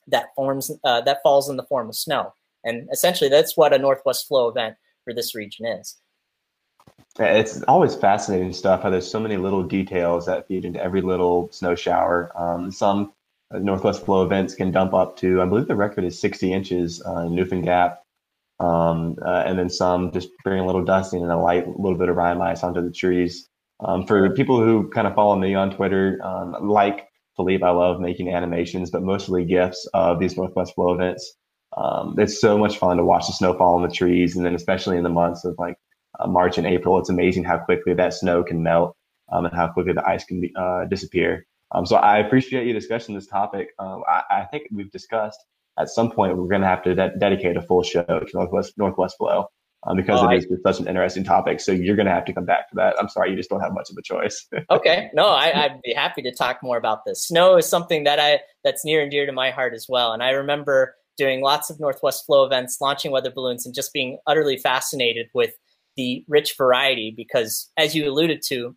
that 0.07 0.27
forms 0.37 0.71
uh, 0.85 1.01
that 1.01 1.23
falls 1.23 1.49
in 1.49 1.57
the 1.57 1.65
form 1.65 1.89
of 1.89 1.97
snow. 1.97 2.33
And 2.65 2.89
essentially, 2.93 3.31
that's 3.31 3.57
what 3.57 3.73
a 3.73 3.79
northwest 3.79 4.29
flow 4.29 4.49
event 4.49 4.77
for 5.05 5.15
this 5.15 5.35
region 5.35 5.67
is. 5.67 5.97
It's 7.19 7.63
always 7.63 7.95
fascinating 7.95 8.53
stuff 8.53 8.83
how 8.83 8.91
there's 8.91 9.11
so 9.11 9.19
many 9.19 9.37
little 9.37 9.65
details 9.65 10.27
that 10.27 10.47
feed 10.47 10.65
into 10.65 10.83
every 10.83 11.03
little 11.03 11.51
snow 11.51 11.75
shower. 11.75 12.31
Um, 12.37 12.71
some 12.71 13.13
uh, 13.53 13.59
Northwest 13.59 14.05
flow 14.05 14.25
events 14.25 14.55
can 14.55 14.71
dump 14.71 14.95
up 14.95 15.17
to, 15.19 15.43
I 15.43 15.47
believe 15.47 15.67
the 15.67 15.75
record 15.75 16.05
is 16.05 16.21
60 16.21 16.53
inches 16.53 17.03
uh, 17.05 17.27
in 17.27 17.35
Newfound 17.35 17.65
Gap. 17.65 18.03
Um, 18.61 19.17
uh, 19.25 19.43
and 19.47 19.59
then 19.59 19.71
some 19.71 20.13
just 20.13 20.29
bring 20.45 20.61
a 20.61 20.67
little 20.67 20.85
dusting 20.85 21.23
and 21.23 21.33
a 21.33 21.37
light 21.37 21.67
little 21.67 21.99
bit 21.99 22.11
of 22.11 22.17
rime 22.17 22.41
ice 22.43 22.63
onto 22.63 22.83
the 22.83 22.93
trees. 22.93 23.49
Um, 23.81 24.07
for 24.07 24.31
people 24.35 24.63
who 24.63 24.89
kind 24.91 25.07
of 25.07 25.15
follow 25.15 25.37
me 25.37 25.55
on 25.55 25.75
Twitter, 25.75 26.21
um, 26.23 26.69
like 26.69 27.09
Philippe, 27.37 27.65
I 27.65 27.71
love 27.71 28.01
making 28.01 28.33
animations, 28.33 28.91
but 28.91 29.03
mostly 29.03 29.45
GIFs 29.45 29.89
of 29.95 30.21
these 30.21 30.37
Northwest 30.37 30.75
flow 30.75 30.93
events. 30.93 31.37
Um, 31.77 32.17
it's 32.19 32.41
so 32.41 32.59
much 32.59 32.79
fun 32.79 32.99
to 32.99 33.05
watch 33.05 33.27
the 33.27 33.33
snow 33.33 33.57
fall 33.57 33.77
on 33.77 33.83
the 33.83 33.95
trees, 33.95 34.37
and 34.37 34.45
then 34.45 34.55
especially 34.55 34.99
in 34.99 35.05
the 35.05 35.09
months 35.09 35.45
of 35.45 35.55
like 35.59 35.77
uh, 36.21 36.27
March 36.27 36.59
and 36.59 36.67
April. 36.67 36.99
It's 36.99 37.11
amazing 37.11 37.45
how 37.45 37.59
quickly 37.59 37.95
that 37.95 38.15
snow 38.15 38.43
can 38.43 38.63
melt 38.63 38.97
um, 39.33 39.45
and 39.45 39.55
how 39.55 39.69
quickly 39.69 39.93
the 39.93 40.07
ice 40.07 40.25
can 40.25 40.41
be, 40.41 40.53
uh, 40.57 40.85
disappear. 40.87 41.47
Um, 41.73 41.87
so 41.87 41.97
I 41.97 42.19
appreciate 42.19 42.67
you 42.67 42.73
discussing 42.73 43.15
this 43.15 43.27
topic. 43.27 43.69
Um, 43.79 44.03
I, 44.09 44.23
I, 44.31 44.45
think 44.47 44.65
we've 44.73 44.91
discussed 44.91 45.39
at 45.79 45.89
some 45.89 46.11
point 46.11 46.37
we're 46.37 46.49
going 46.49 46.63
to 46.63 46.67
have 46.67 46.83
to 46.83 46.95
de- 46.95 47.17
dedicate 47.19 47.57
a 47.57 47.63
full 47.63 47.83
show 47.83 48.03
to 48.03 48.27
Northwest 48.35 48.75
Northwest 48.77 49.17
Flow 49.19 49.47
um, 49.87 49.97
because 49.97 50.21
oh, 50.21 50.29
it 50.29 50.39
is 50.39 50.47
such 50.65 50.81
an 50.81 50.89
interesting 50.89 51.25
topic. 51.25 51.61
So 51.61 51.73
you're 51.73 51.97
going 51.97 52.07
to 52.07 52.13
have 52.13 52.25
to 52.27 52.33
come 52.33 52.45
back 52.45 52.69
to 52.71 52.75
that. 52.77 52.97
I'm 52.99 53.09
sorry, 53.09 53.31
you 53.31 53.37
just 53.37 53.51
don't 53.51 53.61
have 53.61 53.73
much 53.73 53.89
of 53.91 53.97
a 53.97 54.03
choice. 54.03 54.47
okay, 54.71 55.11
no, 55.15 55.29
I, 55.29 55.69
would 55.69 55.83
be 55.83 55.95
happy 55.95 56.23
to 56.23 56.35
talk 56.35 56.59
more 56.63 56.77
about 56.77 57.05
this. 57.07 57.27
Snow 57.27 57.57
is 57.57 57.67
something 57.67 58.05
that 58.05 58.19
I 58.19 58.41
that's 58.65 58.85
near 58.85 59.01
and 59.03 59.11
dear 59.11 59.27
to 59.27 59.33
my 59.33 59.51
heart 59.51 59.73
as 59.75 59.87
well, 59.89 60.13
and 60.13 60.23
I 60.23 60.31
remember 60.31 60.97
doing 61.17 61.43
lots 61.43 61.71
of 61.71 61.79
Northwest 61.79 62.25
Flow 62.27 62.45
events, 62.45 62.79
launching 62.81 63.11
weather 63.11 63.31
balloons, 63.31 63.65
and 63.65 63.75
just 63.75 63.93
being 63.93 64.19
utterly 64.27 64.57
fascinated 64.57 65.29
with 65.35 65.55
the 66.01 66.25
rich 66.29 66.57
variety 66.57 67.13
because, 67.15 67.71
as 67.77 67.95
you 67.95 68.09
alluded 68.09 68.41
to, 68.47 68.75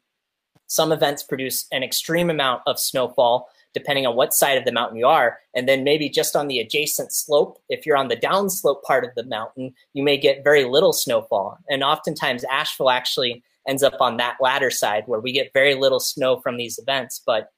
some 0.67 0.91
events 0.91 1.23
produce 1.23 1.65
an 1.71 1.81
extreme 1.81 2.29
amount 2.29 2.61
of 2.67 2.77
snowfall 2.77 3.47
depending 3.73 4.05
on 4.05 4.15
what 4.15 4.33
side 4.35 4.57
of 4.57 4.65
the 4.65 4.71
mountain 4.71 4.97
you 4.97 5.07
are. 5.07 5.39
And 5.55 5.67
then 5.67 5.83
maybe 5.83 6.07
just 6.07 6.35
on 6.35 6.47
the 6.47 6.59
adjacent 6.59 7.11
slope, 7.11 7.59
if 7.69 7.85
you're 7.87 7.97
on 7.97 8.09
the 8.09 8.17
downslope 8.17 8.83
part 8.83 9.03
of 9.03 9.09
the 9.15 9.23
mountain, 9.23 9.73
you 9.93 10.03
may 10.03 10.15
get 10.15 10.43
very 10.43 10.65
little 10.65 10.93
snowfall. 10.93 11.57
And 11.69 11.81
oftentimes, 11.81 12.43
Asheville 12.51 12.91
actually 12.91 13.41
ends 13.67 13.81
up 13.81 13.95
on 13.99 14.17
that 14.17 14.37
latter 14.41 14.69
side 14.69 15.05
where 15.07 15.21
we 15.21 15.31
get 15.31 15.53
very 15.53 15.73
little 15.73 16.01
snow 16.01 16.39
from 16.41 16.57
these 16.57 16.77
events. 16.77 17.21
But 17.25 17.51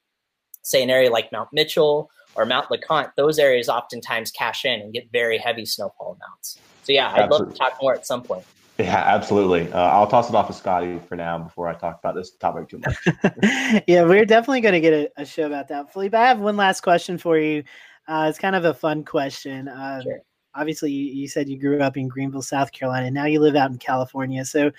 say 0.62 0.84
an 0.84 0.90
area 0.90 1.10
like 1.10 1.32
Mount 1.34 1.50
Mitchell 1.52 2.10
or 2.36 2.46
Mount 2.46 2.70
LeConte, 2.70 3.12
those 3.18 3.40
areas 3.40 3.68
oftentimes 3.68 4.32
cash 4.32 4.64
in 4.64 4.80
and 4.80 4.94
get 4.94 5.12
very 5.12 5.38
heavy 5.38 5.66
snowfall 5.66 6.18
amounts. 6.22 6.60
So, 6.84 6.94
yeah, 6.94 7.12
I'd 7.12 7.24
Absolutely. 7.24 7.46
love 7.46 7.54
to 7.54 7.60
talk 7.60 7.78
more 7.82 7.94
at 7.96 8.06
some 8.06 8.22
point. 8.22 8.46
Yeah, 8.78 8.98
absolutely. 8.98 9.72
Uh, 9.72 9.80
I'll 9.80 10.08
toss 10.08 10.28
it 10.28 10.36
off 10.36 10.48
to 10.48 10.54
Scotty 10.54 11.00
for 11.08 11.16
now 11.16 11.38
before 11.38 11.70
I 11.70 11.76
talk 11.76 12.00
about 12.00 12.16
this 12.16 12.32
topic 12.32 12.68
too 12.68 12.80
much. 12.80 13.84
yeah, 13.88 14.04
we're 14.04 14.26
definitely 14.26 14.62
going 14.62 14.74
to 14.74 14.82
get 14.82 14.94
a, 14.94 15.22
a, 15.22 15.26
show 15.26 15.46
about 15.46 15.70
that. 15.70 15.94
Philippe, 15.94 16.18
I 16.18 16.28
have 16.28 16.40
one 16.40 16.58
last 16.58 16.82
question 16.82 17.18
for 17.18 17.38
you. 17.38 17.64
Uh, 18.08 18.28
it's 18.30 18.38
kind 18.38 18.56
of 18.56 18.66
a 18.66 18.74
fun 18.74 19.06
question. 19.06 19.70
Uh, 19.70 20.02
sure. 20.02 20.20
Obviously, 20.56 20.92
you, 20.92 21.14
you, 21.14 21.28
said 21.28 21.48
you 21.48 21.58
grew 21.58 21.80
up 21.82 21.96
in 21.96 22.10
Greenville, 22.10 22.42
South 22.42 22.72
Carolina. 22.74 23.08
And 23.08 23.16
now 23.16 23.26
you 23.26 23.40
live 23.40 23.56
out 23.56 23.72
in 23.72 23.78
California. 23.78 24.44
So, 24.44 24.72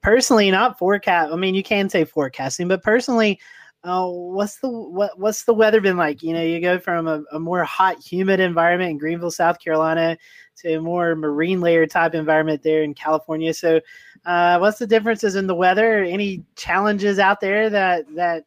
personally, 0.00 0.50
not 0.50 0.78
forecast. 0.78 1.32
I 1.32 1.36
mean, 1.36 1.54
you 1.54 1.62
can 1.62 1.88
say 1.88 2.04
forecasting, 2.04 2.68
but 2.68 2.84
personally, 2.84 3.40
Oh, 3.82 4.10
what's 4.32 4.58
the 4.58 4.68
what 4.68 5.18
what's 5.18 5.44
the 5.44 5.54
weather 5.54 5.80
been 5.80 5.96
like? 5.96 6.22
You 6.22 6.34
know, 6.34 6.42
you 6.42 6.60
go 6.60 6.78
from 6.78 7.08
a, 7.08 7.22
a, 7.32 7.40
more 7.40 7.64
hot, 7.64 7.98
humid 7.98 8.38
environment 8.38 8.90
in 8.90 8.98
Greenville, 8.98 9.30
South 9.30 9.58
Carolina, 9.58 10.18
to 10.58 10.74
a 10.74 10.80
more 10.80 11.16
marine 11.16 11.62
layer 11.62 11.86
type 11.86 12.14
environment 12.14 12.62
there 12.62 12.82
in 12.82 12.92
California. 12.92 13.54
So, 13.54 13.80
uh, 14.26 14.58
what's 14.58 14.78
the 14.78 14.86
differences 14.86 15.34
in 15.34 15.46
the 15.46 15.54
weather? 15.54 16.02
Any 16.02 16.44
challenges 16.56 17.18
out 17.18 17.40
there 17.40 17.70
that 17.70 18.04
that 18.14 18.44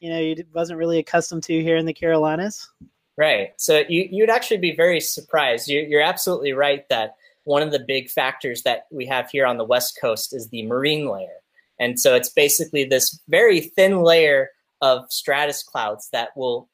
you 0.00 0.10
know 0.10 0.18
you 0.18 0.44
wasn't 0.52 0.78
really 0.78 0.98
accustomed 0.98 1.44
to 1.44 1.62
here 1.62 1.78
in 1.78 1.86
the 1.86 1.94
Carolinas? 1.94 2.70
Right. 3.16 3.52
So 3.56 3.84
you 3.88 4.08
you'd 4.10 4.30
actually 4.30 4.58
be 4.58 4.74
very 4.74 5.00
surprised. 5.00 5.68
You're, 5.68 5.84
you're 5.84 6.02
absolutely 6.02 6.52
right 6.52 6.86
that 6.88 7.14
one 7.44 7.62
of 7.62 7.72
the 7.72 7.78
big 7.78 8.10
factors 8.10 8.62
that 8.62 8.86
we 8.90 9.06
have 9.06 9.30
here 9.30 9.46
on 9.46 9.56
the 9.56 9.64
West 9.64 9.98
Coast 10.00 10.34
is 10.34 10.48
the 10.48 10.66
marine 10.66 11.08
layer. 11.08 11.40
And 11.78 11.98
so 11.98 12.14
it's 12.14 12.28
basically 12.28 12.84
this 12.84 13.20
very 13.28 13.60
thin 13.60 14.02
layer 14.02 14.50
of 14.80 15.04
stratus 15.10 15.62
clouds 15.62 16.08
that 16.12 16.30
will 16.36 16.68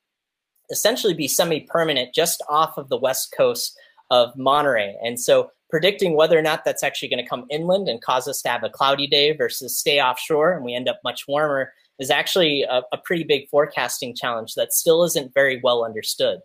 essentially 0.71 1.15
be 1.15 1.29
semi-permanent 1.29 2.15
just 2.15 2.43
off 2.49 2.79
of 2.79 2.89
the 2.89 2.97
west 2.97 3.35
coast 3.37 3.77
of 4.11 4.37
Monterey. 4.37 4.97
And 5.03 5.19
so 5.19 5.51
predicting 5.69 6.17
whether 6.17 6.39
or 6.39 6.43
not 6.43 6.65
that's 6.65 6.83
actually 6.83 7.09
going 7.09 7.23
to 7.23 7.29
come 7.29 7.47
inland 7.51 7.89
and 7.89 8.03
cause 8.03 8.27
us 8.27 8.43
to 8.43 8.49
have 8.49 8.65
a 8.65 8.71
cloudy 8.71 9.07
day 9.07 9.33
versus 9.33 9.79
stay 9.79 10.01
offshore 10.01 10.53
and 10.53 10.65
we 10.65 10.75
end 10.75 10.89
up 10.89 11.01
much 11.05 11.27
warmer 11.29 11.73
is 11.99 12.11
actually 12.11 12.63
a, 12.63 12.83
a 12.93 12.99
pretty 12.99 13.25
big 13.25 13.49
forecasting 13.49 14.15
challenge 14.15 14.55
that 14.55 14.73
still 14.73 15.05
isn't 15.05 15.35
very 15.35 15.61
well 15.63 15.85
understood. 15.85 16.41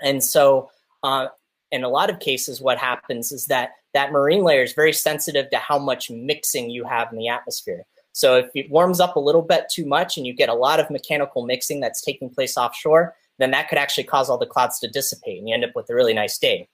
And 0.00 0.22
so 0.22 0.70
uh, 1.02 1.28
in 1.72 1.84
a 1.84 1.88
lot 1.88 2.10
of 2.10 2.20
cases, 2.20 2.60
what 2.60 2.78
happens 2.78 3.32
is 3.32 3.46
that 3.46 3.70
that 3.94 4.12
marine 4.12 4.44
layer 4.44 4.62
is 4.62 4.74
very 4.74 4.92
sensitive 4.92 5.50
to 5.50 5.58
how 5.58 5.78
much 5.78 6.10
mixing 6.10 6.70
you 6.70 6.84
have 6.84 7.10
in 7.10 7.18
the 7.18 7.28
atmosphere. 7.28 7.84
So 8.18 8.34
if 8.34 8.50
it 8.52 8.68
warms 8.68 8.98
up 8.98 9.14
a 9.14 9.20
little 9.20 9.42
bit 9.42 9.68
too 9.70 9.86
much 9.86 10.16
and 10.16 10.26
you 10.26 10.32
get 10.32 10.48
a 10.48 10.54
lot 10.54 10.80
of 10.80 10.90
mechanical 10.90 11.46
mixing 11.46 11.78
that's 11.78 12.00
taking 12.00 12.28
place 12.28 12.56
offshore, 12.56 13.14
then 13.38 13.52
that 13.52 13.68
could 13.68 13.78
actually 13.78 14.02
cause 14.02 14.28
all 14.28 14.38
the 14.38 14.44
clouds 14.44 14.80
to 14.80 14.88
dissipate 14.88 15.38
and 15.38 15.48
you 15.48 15.54
end 15.54 15.64
up 15.64 15.70
with 15.76 15.88
a 15.88 15.94
really 15.94 16.14
nice 16.14 16.36
day. 16.36 16.68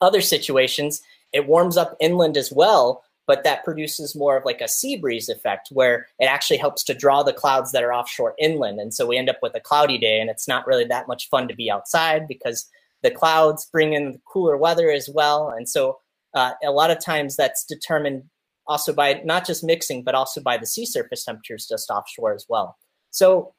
Other 0.00 0.20
situations, 0.20 1.00
it 1.32 1.46
warms 1.46 1.76
up 1.76 1.96
inland 2.00 2.36
as 2.36 2.50
well, 2.50 3.04
but 3.24 3.44
that 3.44 3.62
produces 3.62 4.16
more 4.16 4.36
of 4.36 4.44
like 4.44 4.60
a 4.60 4.66
sea 4.66 4.96
breeze 4.96 5.28
effect 5.28 5.68
where 5.70 6.08
it 6.18 6.24
actually 6.24 6.56
helps 6.56 6.82
to 6.82 6.94
draw 6.94 7.22
the 7.22 7.32
clouds 7.32 7.70
that 7.70 7.84
are 7.84 7.94
offshore 7.94 8.34
inland. 8.40 8.80
And 8.80 8.92
so 8.92 9.06
we 9.06 9.16
end 9.16 9.30
up 9.30 9.38
with 9.40 9.54
a 9.54 9.60
cloudy 9.60 9.96
day 9.96 10.20
and 10.20 10.28
it's 10.28 10.48
not 10.48 10.66
really 10.66 10.86
that 10.86 11.06
much 11.06 11.28
fun 11.28 11.46
to 11.46 11.54
be 11.54 11.70
outside 11.70 12.26
because 12.26 12.68
the 13.04 13.12
clouds 13.12 13.68
bring 13.70 13.92
in 13.92 14.20
cooler 14.24 14.56
weather 14.56 14.90
as 14.90 15.08
well. 15.08 15.50
And 15.50 15.68
so 15.68 16.00
uh, 16.34 16.54
a 16.64 16.72
lot 16.72 16.90
of 16.90 16.98
times 16.98 17.36
that's 17.36 17.64
determined 17.64 18.24
also 18.68 18.92
by 18.92 19.20
not 19.24 19.46
just 19.46 19.64
mixing, 19.64 20.04
but 20.04 20.14
also 20.14 20.40
by 20.40 20.58
the 20.58 20.66
sea 20.66 20.86
surface 20.86 21.24
temperatures 21.24 21.66
just 21.66 21.90
offshore 21.90 22.34
as 22.34 22.46
well. 22.48 22.76
So 23.10 23.54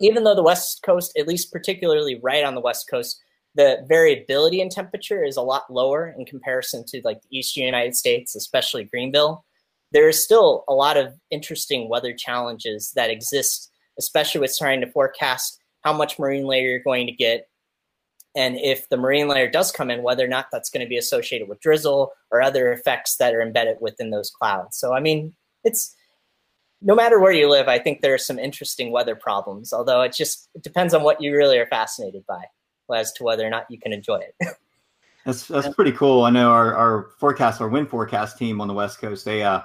even 0.00 0.24
though 0.24 0.34
the 0.34 0.42
West 0.42 0.82
Coast, 0.82 1.12
at 1.18 1.26
least 1.26 1.52
particularly 1.52 2.20
right 2.22 2.44
on 2.44 2.54
the 2.54 2.60
West 2.60 2.88
Coast, 2.88 3.20
the 3.54 3.84
variability 3.88 4.60
in 4.60 4.68
temperature 4.68 5.24
is 5.24 5.36
a 5.36 5.42
lot 5.42 5.72
lower 5.72 6.14
in 6.16 6.24
comparison 6.24 6.84
to 6.86 7.00
like 7.04 7.20
the 7.22 7.38
eastern 7.38 7.64
United 7.64 7.96
States, 7.96 8.36
especially 8.36 8.84
Greenville. 8.84 9.44
There 9.90 10.08
is 10.08 10.22
still 10.22 10.64
a 10.68 10.74
lot 10.74 10.96
of 10.96 11.14
interesting 11.30 11.88
weather 11.88 12.12
challenges 12.12 12.92
that 12.94 13.10
exist, 13.10 13.72
especially 13.98 14.40
with 14.40 14.56
trying 14.56 14.80
to 14.82 14.90
forecast 14.90 15.60
how 15.82 15.92
much 15.92 16.18
marine 16.18 16.44
layer 16.44 16.68
you're 16.68 16.80
going 16.80 17.06
to 17.06 17.12
get. 17.12 17.48
And 18.38 18.56
if 18.56 18.88
the 18.88 18.96
marine 18.96 19.26
layer 19.26 19.50
does 19.50 19.72
come 19.72 19.90
in, 19.90 20.04
whether 20.04 20.24
or 20.24 20.28
not 20.28 20.46
that's 20.52 20.70
going 20.70 20.86
to 20.86 20.88
be 20.88 20.96
associated 20.96 21.48
with 21.48 21.58
drizzle 21.58 22.12
or 22.30 22.40
other 22.40 22.70
effects 22.70 23.16
that 23.16 23.34
are 23.34 23.42
embedded 23.42 23.78
within 23.80 24.10
those 24.10 24.30
clouds. 24.30 24.76
So, 24.76 24.94
I 24.94 25.00
mean, 25.00 25.34
it's 25.64 25.96
no 26.80 26.94
matter 26.94 27.18
where 27.18 27.32
you 27.32 27.50
live, 27.50 27.66
I 27.66 27.80
think 27.80 28.00
there 28.00 28.14
are 28.14 28.18
some 28.18 28.38
interesting 28.38 28.92
weather 28.92 29.16
problems, 29.16 29.72
although 29.72 30.02
it 30.02 30.14
just 30.14 30.48
it 30.54 30.62
depends 30.62 30.94
on 30.94 31.02
what 31.02 31.20
you 31.20 31.36
really 31.36 31.58
are 31.58 31.66
fascinated 31.66 32.24
by 32.28 32.44
as 32.94 33.12
to 33.14 33.24
whether 33.24 33.44
or 33.44 33.50
not 33.50 33.66
you 33.70 33.76
can 33.76 33.92
enjoy 33.92 34.18
it. 34.18 34.34
that's 35.24 35.48
that's 35.48 35.74
pretty 35.74 35.90
cool. 35.90 36.22
I 36.22 36.30
know 36.30 36.52
our, 36.52 36.76
our 36.76 37.10
forecast, 37.18 37.60
our 37.60 37.68
wind 37.68 37.90
forecast 37.90 38.38
team 38.38 38.60
on 38.60 38.68
the 38.68 38.74
West 38.74 39.00
Coast, 39.00 39.24
they 39.24 39.42
uh 39.42 39.62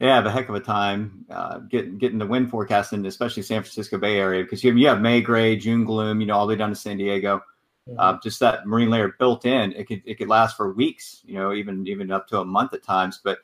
they 0.00 0.08
have 0.08 0.26
a 0.26 0.30
heck 0.32 0.48
of 0.48 0.56
a 0.56 0.60
time 0.60 1.24
uh, 1.30 1.58
getting 1.58 1.98
getting 1.98 2.18
the 2.18 2.26
wind 2.26 2.50
forecast 2.50 2.92
in, 2.92 3.06
especially 3.06 3.44
San 3.44 3.62
Francisco 3.62 3.96
Bay 3.96 4.18
Area, 4.18 4.42
because 4.42 4.64
you 4.64 4.70
have, 4.70 4.78
you 4.78 4.88
have 4.88 5.00
May 5.00 5.20
gray, 5.20 5.56
June 5.56 5.84
gloom, 5.84 6.20
you 6.20 6.26
know, 6.26 6.34
all 6.34 6.48
the 6.48 6.54
way 6.54 6.58
down 6.58 6.70
to 6.70 6.74
San 6.74 6.96
Diego. 6.96 7.42
Mm-hmm. 7.88 7.98
Uh, 7.98 8.18
just 8.22 8.40
that 8.40 8.66
marine 8.66 8.90
layer 8.90 9.14
built 9.18 9.46
in, 9.46 9.72
it 9.72 9.86
could 9.86 10.02
it 10.04 10.16
could 10.16 10.28
last 10.28 10.56
for 10.56 10.72
weeks, 10.72 11.22
you 11.24 11.34
know, 11.34 11.52
even 11.52 11.86
even 11.86 12.10
up 12.10 12.28
to 12.28 12.40
a 12.40 12.44
month 12.44 12.74
at 12.74 12.82
times. 12.82 13.20
But 13.22 13.38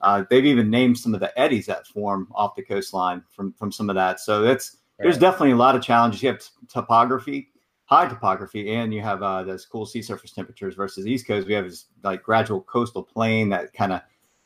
uh, 0.00 0.24
they've 0.30 0.46
even 0.46 0.70
named 0.70 0.98
some 0.98 1.12
of 1.12 1.20
the 1.20 1.38
eddies 1.38 1.66
that 1.66 1.86
form 1.86 2.28
off 2.34 2.54
the 2.56 2.62
coastline 2.62 3.22
from 3.34 3.52
from 3.52 3.70
some 3.70 3.90
of 3.90 3.96
that. 3.96 4.20
So 4.20 4.44
it's 4.44 4.76
right. 4.98 5.04
there's 5.04 5.18
definitely 5.18 5.52
a 5.52 5.56
lot 5.56 5.76
of 5.76 5.82
challenges. 5.82 6.22
You 6.22 6.30
have 6.30 6.42
topography 6.68 7.50
high 7.90 8.06
topography 8.06 8.72
and 8.72 8.94
you 8.94 9.02
have 9.02 9.20
uh, 9.22 9.42
those 9.42 9.66
cool 9.66 9.84
sea 9.84 10.00
surface 10.00 10.30
temperatures 10.30 10.76
versus 10.76 11.08
East 11.08 11.26
Coast. 11.26 11.48
We 11.48 11.54
have 11.54 11.64
this 11.64 11.86
like 12.04 12.22
gradual 12.22 12.62
coastal 12.62 13.02
plain 13.02 13.48
that 13.48 13.72
kind 13.72 13.92
of 13.92 14.00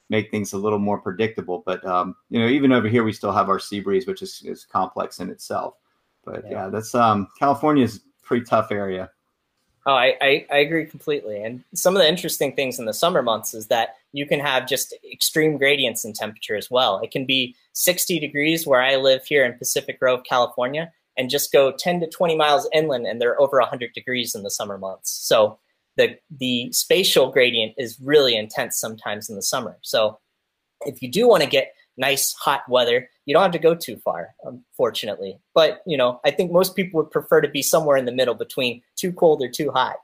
make 0.09 0.30
things 0.30 0.55
a 0.55 0.59
little 0.59 0.78
more 0.78 0.98
predictable. 0.98 1.62
But 1.64 1.84
um, 1.84 2.16
you 2.30 2.40
know, 2.40 2.48
even 2.48 2.72
over 2.72 2.88
here, 2.88 3.05
we 3.05 3.12
still 3.12 3.32
have 3.32 3.50
our 3.50 3.59
sea 3.59 3.80
breeze, 3.80 4.07
which 4.07 4.22
is, 4.22 4.42
is 4.46 4.64
complex 4.64 5.20
in 5.20 5.28
itself. 5.28 5.74
But 6.24 6.44
yeah, 6.44 6.50
yeah 6.50 6.68
that's 6.68 6.94
um, 6.94 7.28
California 7.38 7.84
is 7.84 8.00
pretty 8.22 8.46
tough 8.46 8.72
area. 8.72 9.11
Oh, 9.87 9.95
I, 9.95 10.16
I, 10.20 10.47
I, 10.51 10.59
agree 10.59 10.87
completely. 10.87 11.43
And 11.43 11.62
some 11.74 11.95
of 11.95 12.01
the 12.01 12.09
interesting 12.09 12.55
things 12.57 12.78
in 12.78 12.87
the 12.87 12.95
summer 12.95 13.22
months 13.22 13.53
is 13.53 13.66
that 13.66 13.97
you 14.12 14.24
can 14.26 14.41
have 14.41 14.66
just 14.66 14.95
extreme 15.12 15.59
gradients 15.59 16.07
in 16.07 16.14
temperature 16.14 16.57
as 16.57 16.70
well. 16.70 17.01
It 17.03 17.11
can 17.11 17.26
be 17.26 17.55
60 17.74 18.18
degrees 18.18 18.66
where 18.66 18.80
I 18.80 18.97
live 18.97 19.26
here 19.26 19.45
in 19.45 19.59
Pacific 19.59 20.01
Grove, 20.01 20.22
California, 20.26 20.91
and 21.18 21.28
just 21.28 21.53
go 21.53 21.70
10 21.70 22.01
to 22.01 22.09
20 22.09 22.35
miles 22.35 22.66
inland 22.72 23.07
and 23.07 23.20
they're 23.20 23.39
over 23.39 23.59
100 23.59 23.93
degrees 23.93 24.35
in 24.35 24.43
the 24.43 24.51
summer 24.51 24.78
months. 24.78 25.11
So 25.11 25.59
the 25.97 26.18
the 26.30 26.72
spatial 26.72 27.30
gradient 27.30 27.74
is 27.78 28.01
really 28.01 28.37
intense 28.37 28.78
sometimes 28.78 29.28
in 29.28 29.37
the 29.37 29.43
summer. 29.43 29.76
So 29.82 30.18
if 30.87 31.03
you 31.03 31.11
do 31.11 31.28
want 31.28 31.43
to 31.43 31.49
get 31.49 31.74
nice 31.97 32.32
hot 32.32 32.62
weather, 32.68 33.09
you 33.26 33.34
don't 33.34 33.42
have 33.42 33.52
to 33.52 33.58
go 33.58 33.74
too 33.74 33.96
far, 33.98 34.34
unfortunately. 34.44 35.38
But 35.54 35.82
you 35.86 35.96
know, 35.96 36.20
I 36.24 36.30
think 36.30 36.52
most 36.52 36.76
people 36.76 37.02
would 37.02 37.10
prefer 37.10 37.40
to 37.40 37.48
be 37.48 37.62
somewhere 37.62 37.96
in 37.96 38.04
the 38.04 38.12
middle 38.12 38.34
between 38.34 38.82
too 38.96 39.12
cold 39.12 39.42
or 39.42 39.48
too 39.48 39.70
hot. 39.70 39.96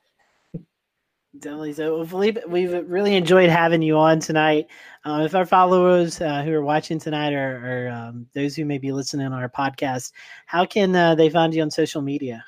Definitely. 1.38 1.74
So, 1.74 2.04
Philippe, 2.04 2.40
we've 2.48 2.72
really 2.88 3.14
enjoyed 3.14 3.50
having 3.50 3.82
you 3.82 3.96
on 3.96 4.18
tonight. 4.18 4.66
Um, 5.04 5.20
if 5.20 5.34
our 5.34 5.46
followers 5.46 6.20
uh, 6.20 6.42
who 6.42 6.52
are 6.52 6.62
watching 6.62 6.98
tonight 6.98 7.32
or, 7.32 7.86
or 7.86 7.90
um, 7.90 8.26
those 8.34 8.56
who 8.56 8.64
may 8.64 8.78
be 8.78 8.90
listening 8.90 9.26
on 9.26 9.32
our 9.32 9.48
podcast, 9.48 10.10
how 10.46 10.64
can 10.64 10.94
uh, 10.96 11.14
they 11.14 11.30
find 11.30 11.54
you 11.54 11.62
on 11.62 11.70
social 11.70 12.02
media? 12.02 12.44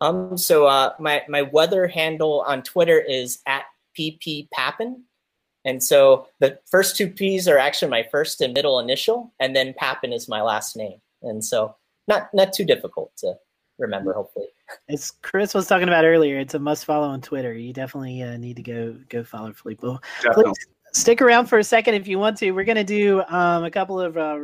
Um, 0.00 0.38
so 0.38 0.66
uh, 0.66 0.94
my 0.98 1.22
my 1.28 1.42
weather 1.42 1.86
handle 1.86 2.42
on 2.46 2.62
Twitter 2.62 2.98
is 2.98 3.40
at 3.46 3.64
pp 3.98 4.48
papin, 4.50 5.04
and 5.64 5.82
so 5.82 6.26
the 6.38 6.58
first 6.66 6.96
two 6.96 7.08
P's 7.08 7.46
are 7.48 7.58
actually 7.58 7.90
my 7.90 8.06
first 8.10 8.40
and 8.40 8.54
middle 8.54 8.78
initial, 8.78 9.32
and 9.40 9.54
then 9.54 9.74
Papin 9.74 10.12
is 10.12 10.28
my 10.28 10.42
last 10.42 10.76
name, 10.76 11.00
and 11.22 11.44
so 11.44 11.74
not 12.08 12.32
not 12.32 12.52
too 12.52 12.64
difficult 12.64 13.12
to 13.18 13.34
remember. 13.78 14.12
Hopefully, 14.12 14.46
as 14.88 15.12
Chris 15.22 15.54
was 15.54 15.66
talking 15.66 15.88
about 15.88 16.04
earlier, 16.04 16.38
it's 16.38 16.54
a 16.54 16.58
must 16.58 16.84
follow 16.84 17.08
on 17.08 17.20
Twitter. 17.20 17.54
You 17.54 17.72
definitely 17.72 18.22
uh, 18.22 18.36
need 18.36 18.56
to 18.56 18.62
go 18.62 18.96
go 19.08 19.22
follow 19.22 19.52
Philippe. 19.52 19.86
Please 20.32 20.66
stick 20.92 21.20
around 21.22 21.46
for 21.46 21.58
a 21.58 21.64
second 21.64 21.94
if 21.94 22.08
you 22.08 22.18
want 22.18 22.36
to. 22.38 22.52
We're 22.52 22.64
gonna 22.64 22.84
do 22.84 23.22
um, 23.28 23.64
a 23.64 23.70
couple 23.70 24.00
of 24.00 24.16
uh, 24.16 24.38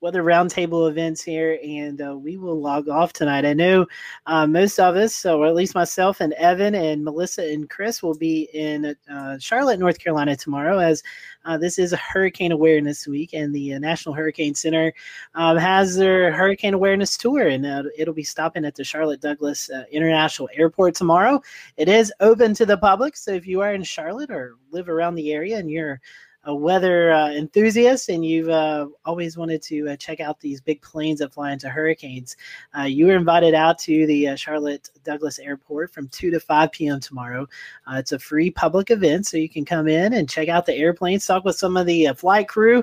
weather 0.00 0.22
roundtable 0.22 0.88
events 0.88 1.22
here, 1.22 1.58
and 1.62 2.00
uh, 2.00 2.16
we 2.16 2.38
will 2.38 2.58
log 2.58 2.88
off 2.88 3.12
tonight. 3.12 3.44
I 3.44 3.52
know 3.52 3.86
uh, 4.24 4.46
most 4.46 4.80
of 4.80 4.96
us, 4.96 5.26
or 5.26 5.46
at 5.46 5.54
least 5.54 5.74
myself 5.74 6.20
and 6.20 6.32
Evan 6.34 6.74
and 6.74 7.04
Melissa 7.04 7.42
and 7.42 7.68
Chris, 7.68 8.02
will 8.02 8.14
be 8.14 8.48
in 8.54 8.96
uh, 9.12 9.38
Charlotte, 9.38 9.78
North 9.78 9.98
Carolina 9.98 10.34
tomorrow, 10.36 10.78
as 10.78 11.02
uh, 11.44 11.58
this 11.58 11.78
is 11.78 11.92
Hurricane 11.92 12.52
Awareness 12.52 13.06
Week, 13.06 13.34
and 13.34 13.54
the 13.54 13.74
uh, 13.74 13.78
National 13.78 14.14
Hurricane 14.14 14.54
Center 14.54 14.92
um, 15.34 15.58
has 15.58 15.96
their 15.96 16.32
Hurricane 16.32 16.74
Awareness 16.74 17.18
Tour, 17.18 17.48
and 17.48 17.66
uh, 17.66 17.82
it'll 17.96 18.14
be 18.14 18.24
stopping 18.24 18.64
at 18.64 18.74
the 18.74 18.84
Charlotte 18.84 19.20
Douglas 19.20 19.70
International 19.92 20.48
Airport 20.54 20.94
tomorrow. 20.94 21.42
It 21.76 21.88
is 21.88 22.12
open 22.20 22.54
to 22.54 22.64
the 22.64 22.78
public, 22.78 23.16
so 23.16 23.32
if 23.32 23.46
you 23.46 23.60
are 23.60 23.74
in 23.74 23.82
Charlotte 23.82 24.30
or 24.30 24.56
live 24.70 24.88
around 24.88 25.14
the 25.14 25.32
area 25.32 25.58
and 25.58 25.70
you're 25.70 26.00
a 26.44 26.54
weather 26.54 27.12
uh, 27.12 27.30
enthusiast 27.30 28.08
and 28.08 28.24
you've 28.24 28.48
uh, 28.48 28.86
always 29.04 29.36
wanted 29.36 29.60
to 29.60 29.90
uh, 29.90 29.96
check 29.96 30.20
out 30.20 30.40
these 30.40 30.60
big 30.60 30.80
planes 30.80 31.18
that 31.18 31.32
fly 31.32 31.52
into 31.52 31.68
hurricanes, 31.68 32.36
uh, 32.78 32.82
you 32.82 33.06
were 33.06 33.16
invited 33.16 33.52
out 33.52 33.78
to 33.78 34.06
the 34.06 34.28
uh, 34.28 34.36
Charlotte 34.36 34.88
Douglas 35.04 35.38
Airport 35.38 35.92
from 35.92 36.08
2 36.08 36.30
to 36.30 36.40
5 36.40 36.72
p.m. 36.72 36.98
tomorrow. 36.98 37.46
Uh, 37.86 37.96
it's 37.96 38.12
a 38.12 38.18
free 38.18 38.50
public 38.50 38.90
event, 38.90 39.26
so 39.26 39.36
you 39.36 39.48
can 39.48 39.64
come 39.64 39.86
in 39.86 40.14
and 40.14 40.30
check 40.30 40.48
out 40.48 40.64
the 40.64 40.74
airplanes, 40.74 41.26
talk 41.26 41.44
with 41.44 41.56
some 41.56 41.76
of 41.76 41.86
the 41.86 42.08
flight 42.16 42.48
crew. 42.48 42.82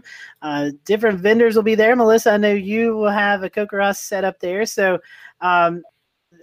different 0.85 1.19
vendors 1.19 1.55
will 1.55 1.63
be 1.63 1.75
there. 1.75 1.95
Melissa, 1.95 2.33
I 2.33 2.37
know 2.37 2.53
you 2.53 2.95
will 2.95 3.09
have 3.09 3.43
a 3.43 3.49
CoCoRaHS 3.49 3.97
set 3.97 4.23
up 4.23 4.39
there. 4.39 4.65
So, 4.65 4.99
um, 5.41 5.83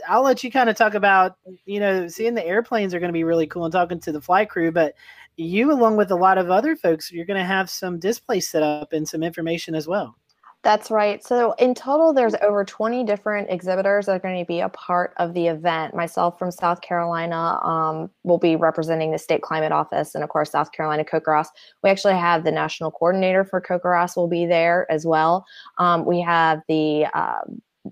I'll 0.08 0.22
let 0.22 0.42
you 0.42 0.50
kind 0.50 0.68
of 0.68 0.76
talk 0.76 0.94
about, 0.94 1.36
you 1.66 1.80
know, 1.80 2.08
seeing 2.08 2.34
the 2.34 2.46
airplanes 2.46 2.94
are 2.94 3.00
going 3.00 3.08
to 3.08 3.14
be 3.14 3.24
really 3.24 3.46
cool 3.46 3.64
and 3.64 3.72
talking 3.72 4.00
to 4.00 4.12
the 4.12 4.20
flight 4.20 4.50
crew, 4.50 4.72
but 4.72 4.94
you, 5.36 5.72
along 5.72 5.96
with 5.96 6.10
a 6.10 6.16
lot 6.16 6.38
of 6.38 6.50
other 6.50 6.76
folks, 6.76 7.10
you're 7.10 7.26
going 7.26 7.38
to 7.38 7.44
have 7.44 7.68
some 7.68 7.98
displays 7.98 8.48
set 8.48 8.62
up 8.62 8.92
and 8.92 9.08
some 9.08 9.22
information 9.22 9.74
as 9.74 9.86
well. 9.86 10.16
That's 10.64 10.90
right. 10.90 11.22
So 11.22 11.52
in 11.58 11.74
total, 11.74 12.14
there's 12.14 12.34
over 12.40 12.64
20 12.64 13.04
different 13.04 13.50
exhibitors 13.50 14.06
that 14.06 14.12
are 14.12 14.18
going 14.18 14.42
to 14.42 14.46
be 14.46 14.60
a 14.60 14.70
part 14.70 15.12
of 15.18 15.34
the 15.34 15.46
event. 15.46 15.94
Myself 15.94 16.38
from 16.38 16.50
South 16.50 16.80
Carolina 16.80 17.60
um, 17.62 18.10
will 18.22 18.38
be 18.38 18.56
representing 18.56 19.12
the 19.12 19.18
state 19.18 19.42
climate 19.42 19.72
office, 19.72 20.14
and 20.14 20.24
of 20.24 20.30
course, 20.30 20.50
South 20.50 20.72
Carolina 20.72 21.04
CoCoRaHS. 21.04 21.48
We 21.82 21.90
actually 21.90 22.14
have 22.14 22.44
the 22.44 22.50
national 22.50 22.92
coordinator 22.92 23.44
for 23.44 23.60
CoCoRaHS 23.60 24.16
will 24.16 24.26
be 24.26 24.46
there 24.46 24.90
as 24.90 25.04
well. 25.04 25.44
Um, 25.76 26.06
we 26.06 26.22
have 26.22 26.62
the 26.66 27.08
uh, 27.12 27.42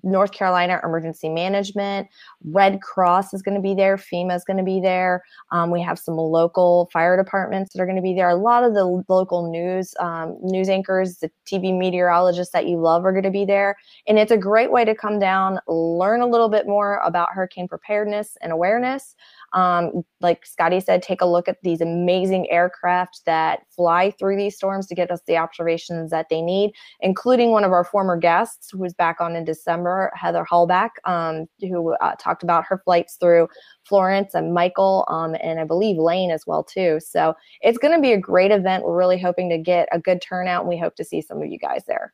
North 0.03 0.33
Carolina 0.33 0.81
Emergency 0.83 1.29
Management, 1.29 2.09
Red 2.45 2.81
Cross 2.81 3.35
is 3.35 3.43
going 3.43 3.55
to 3.55 3.61
be 3.61 3.75
there, 3.75 3.97
FEMA 3.97 4.35
is 4.35 4.45
going 4.45 4.57
to 4.57 4.63
be 4.63 4.81
there. 4.81 5.23
Um, 5.51 5.71
we 5.71 5.83
have 5.83 5.99
some 5.99 6.17
local 6.17 6.89
fire 6.93 7.17
departments 7.17 7.73
that 7.73 7.83
are 7.83 7.87
going 7.87 7.97
to 7.97 8.03
be 8.03 8.15
there. 8.15 8.29
A 8.29 8.35
lot 8.35 8.65
of 8.65 8.75
the 8.75 8.85
local 9.09 9.51
news 9.51 9.95
um, 10.01 10.39
news 10.43 10.69
anchors, 10.69 11.19
the 11.19 11.31
TV 11.47 11.77
meteorologists 11.77 12.53
that 12.53 12.67
you 12.67 12.79
love 12.79 13.05
are 13.05 13.13
going 13.13 13.23
to 13.25 13.31
be 13.31 13.45
there, 13.45 13.77
and 14.07 14.19
it's 14.19 14.33
a 14.33 14.39
great 14.39 14.73
way 14.73 14.85
to 14.85 14.95
come 14.95 15.19
down, 15.19 15.59
learn 15.69 16.21
a 16.21 16.27
little 16.27 16.49
bit 16.49 16.67
more 16.67 17.01
about 17.05 17.29
hurricane 17.33 17.69
preparedness 17.69 18.37
and 18.41 18.53
awareness. 18.53 19.15
Um, 19.55 20.03
like 20.21 20.47
Scotty 20.47 20.81
said, 20.81 21.03
take 21.03 21.21
a 21.21 21.27
look 21.27 21.49
at 21.49 21.59
these 21.63 21.81
amazing 21.81 22.51
aircraft 22.51 23.23
that 23.27 23.61
fly 23.75 24.11
through 24.13 24.37
these 24.37 24.57
storms 24.57 24.87
to 24.87 24.95
get 24.95 25.11
us 25.11 25.21
the 25.27 25.37
observations 25.37 26.11
that 26.11 26.29
they 26.31 26.41
need, 26.41 26.73
including 27.01 27.51
one 27.51 27.65
of 27.65 27.73
our 27.73 27.85
former 27.85 28.17
guests 28.17 28.71
who 28.71 28.79
was 28.79 28.95
back 28.95 29.21
on 29.21 29.37
in 29.37 29.45
December, 29.45 30.13
Heather 30.15 30.47
Holbach, 30.51 30.91
um, 31.05 31.47
who 31.61 31.95
uh, 31.95 32.15
talked 32.19 32.43
about 32.43 32.65
her 32.67 32.81
flights 32.85 33.17
through 33.17 33.49
Florence 33.85 34.35
and 34.35 34.55
Michael, 34.55 35.05
um, 35.09 35.37
and 35.43 35.61
I 35.61 35.65
believe 35.65 35.97
Lane 35.99 36.31
as 36.31 36.47
well 36.47 36.65
too. 36.65 36.99
So 37.01 37.35
it's 37.61 37.79
going 37.79 37.95
to 37.95 38.01
be 38.01 38.13
a 38.13 38.19
great 38.19 38.51
event. 38.51 38.85
We're 38.85 38.97
really 38.97 39.21
hoping 39.21 39.51
to 39.51 39.59
get 39.59 39.89
a 39.93 39.99
good 39.99 40.23
turnout, 40.23 40.63
and 40.63 40.69
we 40.69 40.79
hope 40.79 40.97
to 40.97 41.05
see 41.05 41.21
some 41.21 41.43
of 41.43 41.49
you 41.49 41.59
guys 41.59 41.83
there. 41.87 42.13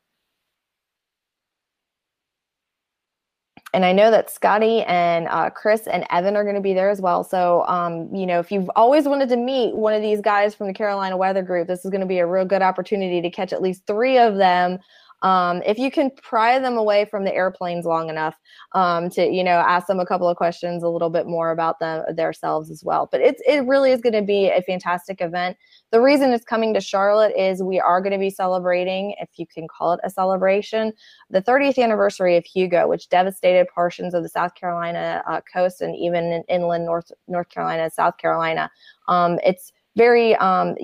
And 3.78 3.84
I 3.84 3.92
know 3.92 4.10
that 4.10 4.28
Scotty 4.28 4.82
and 4.82 5.28
uh, 5.28 5.50
Chris 5.50 5.86
and 5.86 6.04
Evan 6.10 6.34
are 6.34 6.42
going 6.42 6.56
to 6.56 6.60
be 6.60 6.74
there 6.74 6.90
as 6.90 7.00
well. 7.00 7.22
So, 7.22 7.64
um, 7.68 8.12
you 8.12 8.26
know, 8.26 8.40
if 8.40 8.50
you've 8.50 8.68
always 8.74 9.06
wanted 9.06 9.28
to 9.28 9.36
meet 9.36 9.72
one 9.72 9.94
of 9.94 10.02
these 10.02 10.20
guys 10.20 10.52
from 10.52 10.66
the 10.66 10.72
Carolina 10.72 11.16
Weather 11.16 11.42
Group, 11.42 11.68
this 11.68 11.84
is 11.84 11.90
going 11.92 12.00
to 12.00 12.06
be 12.06 12.18
a 12.18 12.26
real 12.26 12.44
good 12.44 12.60
opportunity 12.60 13.22
to 13.22 13.30
catch 13.30 13.52
at 13.52 13.62
least 13.62 13.86
three 13.86 14.18
of 14.18 14.34
them 14.34 14.80
um, 15.22 15.62
if 15.66 15.78
you 15.78 15.90
can 15.90 16.10
pry 16.22 16.58
them 16.58 16.76
away 16.76 17.04
from 17.04 17.24
the 17.24 17.34
airplanes 17.34 17.84
long 17.84 18.08
enough 18.08 18.36
um, 18.72 19.10
to 19.10 19.26
you 19.26 19.42
know 19.42 19.58
ask 19.58 19.86
them 19.86 20.00
a 20.00 20.06
couple 20.06 20.28
of 20.28 20.36
questions 20.36 20.82
a 20.82 20.88
little 20.88 21.10
bit 21.10 21.26
more 21.26 21.50
about 21.50 21.80
them 21.80 22.04
themselves 22.14 22.70
as 22.70 22.84
well. 22.84 23.08
But 23.10 23.20
it's 23.20 23.42
it 23.46 23.66
really 23.66 23.90
is 23.90 24.00
going 24.00 24.12
to 24.12 24.22
be 24.22 24.48
a 24.48 24.62
fantastic 24.62 25.20
event. 25.20 25.56
The 25.90 26.00
reason 26.00 26.32
it's 26.32 26.44
coming 26.44 26.74
to 26.74 26.80
charlotte 26.80 27.34
is 27.36 27.62
we 27.62 27.80
are 27.80 28.00
going 28.00 28.12
to 28.12 28.18
be 28.18 28.30
celebrating 28.30 29.14
if 29.20 29.30
you 29.36 29.46
can 29.46 29.66
call 29.66 29.94
it 29.94 30.00
a 30.04 30.10
celebration 30.10 30.92
the 31.30 31.42
30th 31.42 31.82
anniversary 31.82 32.36
of 32.36 32.44
hugo 32.44 32.86
which 32.88 33.08
devastated 33.08 33.66
portions 33.68 34.14
of 34.14 34.22
the 34.22 34.28
south 34.28 34.54
carolina 34.54 35.22
uh, 35.26 35.40
coast 35.52 35.80
and 35.80 35.96
even 35.96 36.24
in 36.24 36.42
inland 36.48 36.84
north 36.84 37.10
north 37.26 37.48
carolina 37.48 37.90
south 37.90 38.18
carolina. 38.18 38.70
Um, 39.08 39.38
it's 39.44 39.72
very 39.96 40.36
um, 40.36 40.76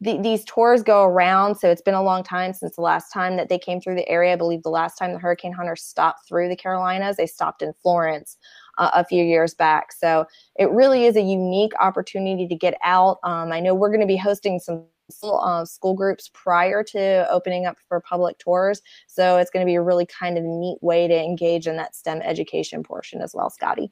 the, 0.00 0.18
these 0.18 0.44
tours 0.44 0.82
go 0.82 1.04
around. 1.04 1.56
So 1.56 1.70
it's 1.70 1.82
been 1.82 1.94
a 1.94 2.02
long 2.02 2.22
time 2.22 2.52
since 2.52 2.76
the 2.76 2.82
last 2.82 3.12
time 3.12 3.36
that 3.36 3.48
they 3.48 3.58
came 3.58 3.80
through 3.80 3.96
the 3.96 4.08
area. 4.08 4.32
I 4.32 4.36
believe 4.36 4.62
the 4.62 4.70
last 4.70 4.96
time 4.96 5.12
the 5.12 5.18
hurricane 5.18 5.52
hunters 5.52 5.82
stopped 5.82 6.26
through 6.26 6.48
the 6.48 6.56
Carolinas, 6.56 7.16
they 7.16 7.26
stopped 7.26 7.62
in 7.62 7.72
Florence 7.82 8.38
uh, 8.78 8.90
a 8.94 9.04
few 9.04 9.22
years 9.22 9.54
back. 9.54 9.92
So 9.92 10.26
it 10.58 10.70
really 10.70 11.04
is 11.04 11.16
a 11.16 11.22
unique 11.22 11.72
opportunity 11.80 12.48
to 12.48 12.54
get 12.54 12.74
out. 12.82 13.18
Um, 13.24 13.52
I 13.52 13.60
know 13.60 13.74
we're 13.74 13.90
going 13.90 14.00
to 14.00 14.06
be 14.06 14.16
hosting 14.16 14.58
some 14.58 14.84
uh, 15.22 15.64
school 15.64 15.94
groups 15.94 16.30
prior 16.32 16.82
to 16.84 17.26
opening 17.30 17.66
up 17.66 17.76
for 17.88 18.00
public 18.00 18.38
tours. 18.38 18.80
So 19.06 19.36
it's 19.36 19.50
going 19.50 19.66
to 19.66 19.68
be 19.68 19.74
a 19.74 19.82
really 19.82 20.06
kind 20.06 20.38
of 20.38 20.44
neat 20.44 20.78
way 20.80 21.08
to 21.08 21.14
engage 21.14 21.66
in 21.66 21.76
that 21.76 21.94
STEM 21.94 22.22
education 22.22 22.82
portion 22.82 23.20
as 23.20 23.34
well, 23.34 23.50
Scotty. 23.50 23.90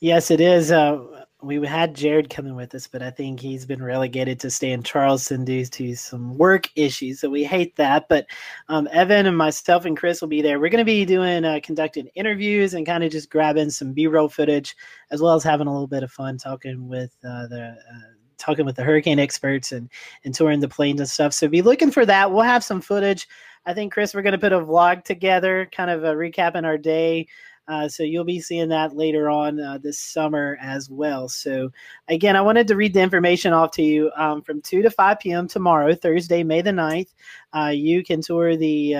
Yes, 0.00 0.30
it 0.30 0.40
is. 0.40 0.72
Uh, 0.72 1.24
we 1.42 1.64
had 1.66 1.94
Jared 1.94 2.30
coming 2.30 2.54
with 2.54 2.74
us, 2.74 2.86
but 2.86 3.02
I 3.02 3.10
think 3.10 3.40
he's 3.40 3.66
been 3.66 3.82
relegated 3.82 4.40
to 4.40 4.50
stay 4.50 4.72
in 4.72 4.82
Charleston 4.82 5.44
due 5.44 5.64
to 5.64 5.94
some 5.94 6.36
work 6.36 6.68
issues. 6.76 7.20
So 7.20 7.30
we 7.30 7.44
hate 7.44 7.76
that. 7.76 8.08
But 8.08 8.26
um, 8.68 8.88
Evan 8.92 9.26
and 9.26 9.36
myself 9.36 9.84
and 9.84 9.96
Chris 9.96 10.20
will 10.20 10.28
be 10.28 10.42
there. 10.42 10.60
We're 10.60 10.70
going 10.70 10.78
to 10.78 10.84
be 10.84 11.04
doing 11.04 11.44
uh, 11.44 11.60
conducting 11.62 12.08
interviews 12.14 12.74
and 12.74 12.86
kind 12.86 13.04
of 13.04 13.10
just 13.10 13.30
grabbing 13.30 13.70
some 13.70 13.92
B-roll 13.92 14.28
footage, 14.28 14.76
as 15.10 15.20
well 15.20 15.34
as 15.34 15.44
having 15.44 15.66
a 15.66 15.72
little 15.72 15.86
bit 15.86 16.02
of 16.02 16.12
fun 16.12 16.38
talking 16.38 16.88
with 16.88 17.12
uh, 17.24 17.46
the. 17.46 17.76
Uh, 17.90 18.14
talking 18.38 18.64
with 18.64 18.74
the 18.74 18.82
hurricane 18.82 19.18
experts 19.18 19.70
and 19.70 19.90
and 20.24 20.34
touring 20.34 20.60
the 20.60 20.68
planes 20.68 20.98
and 20.98 21.08
stuff. 21.10 21.34
So 21.34 21.46
be 21.46 21.60
looking 21.60 21.90
for 21.90 22.06
that. 22.06 22.32
We'll 22.32 22.40
have 22.40 22.64
some 22.64 22.80
footage. 22.80 23.28
I 23.66 23.74
think 23.74 23.92
Chris, 23.92 24.14
we're 24.14 24.22
going 24.22 24.32
to 24.32 24.38
put 24.38 24.54
a 24.54 24.60
vlog 24.60 25.04
together, 25.04 25.68
kind 25.70 25.90
of 25.90 26.04
a 26.04 26.14
recapping 26.14 26.64
our 26.64 26.78
day 26.78 27.28
uh, 27.68 27.88
so 27.88 28.02
you'll 28.02 28.24
be 28.24 28.40
seeing 28.40 28.68
that 28.68 28.96
later 28.96 29.30
on 29.30 29.60
uh, 29.60 29.78
this 29.78 29.98
summer 29.98 30.58
as 30.60 30.90
well. 30.90 31.28
So 31.28 31.70
again, 32.08 32.34
I 32.34 32.40
wanted 32.40 32.66
to 32.68 32.76
read 32.76 32.94
the 32.94 33.00
information 33.00 33.52
off 33.52 33.70
to 33.72 33.82
you 33.82 34.10
um, 34.16 34.42
from 34.42 34.60
2 34.60 34.82
to 34.82 34.90
5 34.90 35.20
p.m. 35.20 35.46
tomorrow, 35.46 35.94
Thursday, 35.94 36.42
May 36.42 36.62
the 36.62 36.70
9th. 36.70 37.14
Uh, 37.52 37.72
you 37.72 38.04
can 38.04 38.20
tour 38.20 38.56
the 38.56 38.96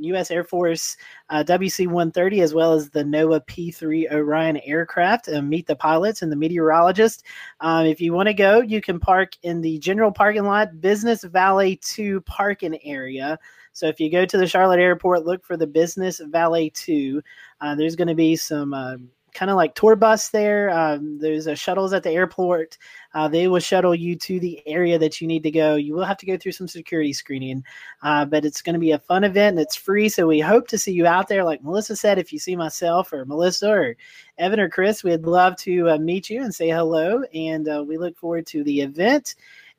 U.S. 0.00 0.30
Uh, 0.30 0.34
Air 0.34 0.44
Force 0.44 0.96
uh, 1.30 1.44
WC-130 1.46 2.42
as 2.42 2.54
well 2.54 2.72
as 2.72 2.90
the 2.90 3.04
NOAA 3.04 3.46
P-3 3.46 4.10
Orion 4.12 4.58
aircraft 4.64 5.28
and 5.28 5.48
meet 5.48 5.66
the 5.66 5.76
pilots 5.76 6.22
and 6.22 6.32
the 6.32 6.36
meteorologist. 6.36 7.24
Um, 7.60 7.86
if 7.86 8.00
you 8.00 8.12
want 8.12 8.28
to 8.28 8.34
go, 8.34 8.60
you 8.60 8.80
can 8.80 8.98
park 8.98 9.32
in 9.42 9.60
the 9.60 9.78
general 9.78 10.12
parking 10.12 10.44
lot, 10.44 10.80
Business 10.80 11.24
Valet 11.24 11.76
2 11.82 12.22
parking 12.22 12.78
area. 12.84 13.38
So 13.78 13.86
if 13.86 14.00
you 14.00 14.10
go 14.10 14.26
to 14.26 14.36
the 14.36 14.46
Charlotte 14.48 14.80
airport, 14.80 15.24
look 15.24 15.44
for 15.44 15.56
the 15.56 15.64
Business 15.64 16.18
Valet 16.18 16.70
2. 16.70 17.22
Uh, 17.60 17.76
there's 17.76 17.94
going 17.94 18.08
to 18.08 18.14
be 18.16 18.34
some 18.34 18.74
uh, 18.74 18.96
kind 19.32 19.52
of 19.52 19.56
like 19.56 19.76
tour 19.76 19.94
bus 19.94 20.30
there. 20.30 20.68
Um, 20.70 21.20
there's 21.20 21.46
a 21.46 21.54
shuttles 21.54 21.92
at 21.92 22.02
the 22.02 22.10
airport. 22.10 22.76
Uh, 23.14 23.28
they 23.28 23.46
will 23.46 23.60
shuttle 23.60 23.94
you 23.94 24.16
to 24.16 24.40
the 24.40 24.60
area 24.66 24.98
that 24.98 25.20
you 25.20 25.28
need 25.28 25.44
to 25.44 25.52
go. 25.52 25.76
You 25.76 25.94
will 25.94 26.04
have 26.04 26.16
to 26.16 26.26
go 26.26 26.36
through 26.36 26.52
some 26.52 26.66
security 26.66 27.12
screening, 27.12 27.62
uh, 28.02 28.24
but 28.24 28.44
it's 28.44 28.62
going 28.62 28.74
to 28.74 28.80
be 28.80 28.90
a 28.90 28.98
fun 28.98 29.22
event 29.22 29.54
and 29.54 29.60
it's 29.60 29.76
free. 29.76 30.08
So 30.08 30.26
we 30.26 30.40
hope 30.40 30.66
to 30.68 30.78
see 30.78 30.90
you 30.90 31.06
out 31.06 31.28
there. 31.28 31.44
Like 31.44 31.62
Melissa 31.62 31.94
said, 31.94 32.18
if 32.18 32.32
you 32.32 32.40
see 32.40 32.56
myself 32.56 33.12
or 33.12 33.26
Melissa 33.26 33.70
or 33.70 33.96
Evan 34.38 34.58
or 34.58 34.68
Chris, 34.68 35.04
we'd 35.04 35.22
love 35.22 35.54
to 35.58 35.90
uh, 35.90 35.98
meet 35.98 36.28
you 36.28 36.42
and 36.42 36.52
say 36.52 36.68
hello. 36.68 37.22
And 37.32 37.68
uh, 37.68 37.84
we 37.86 37.96
look 37.96 38.16
forward 38.16 38.44
to 38.48 38.64
the 38.64 38.80
event 38.80 39.36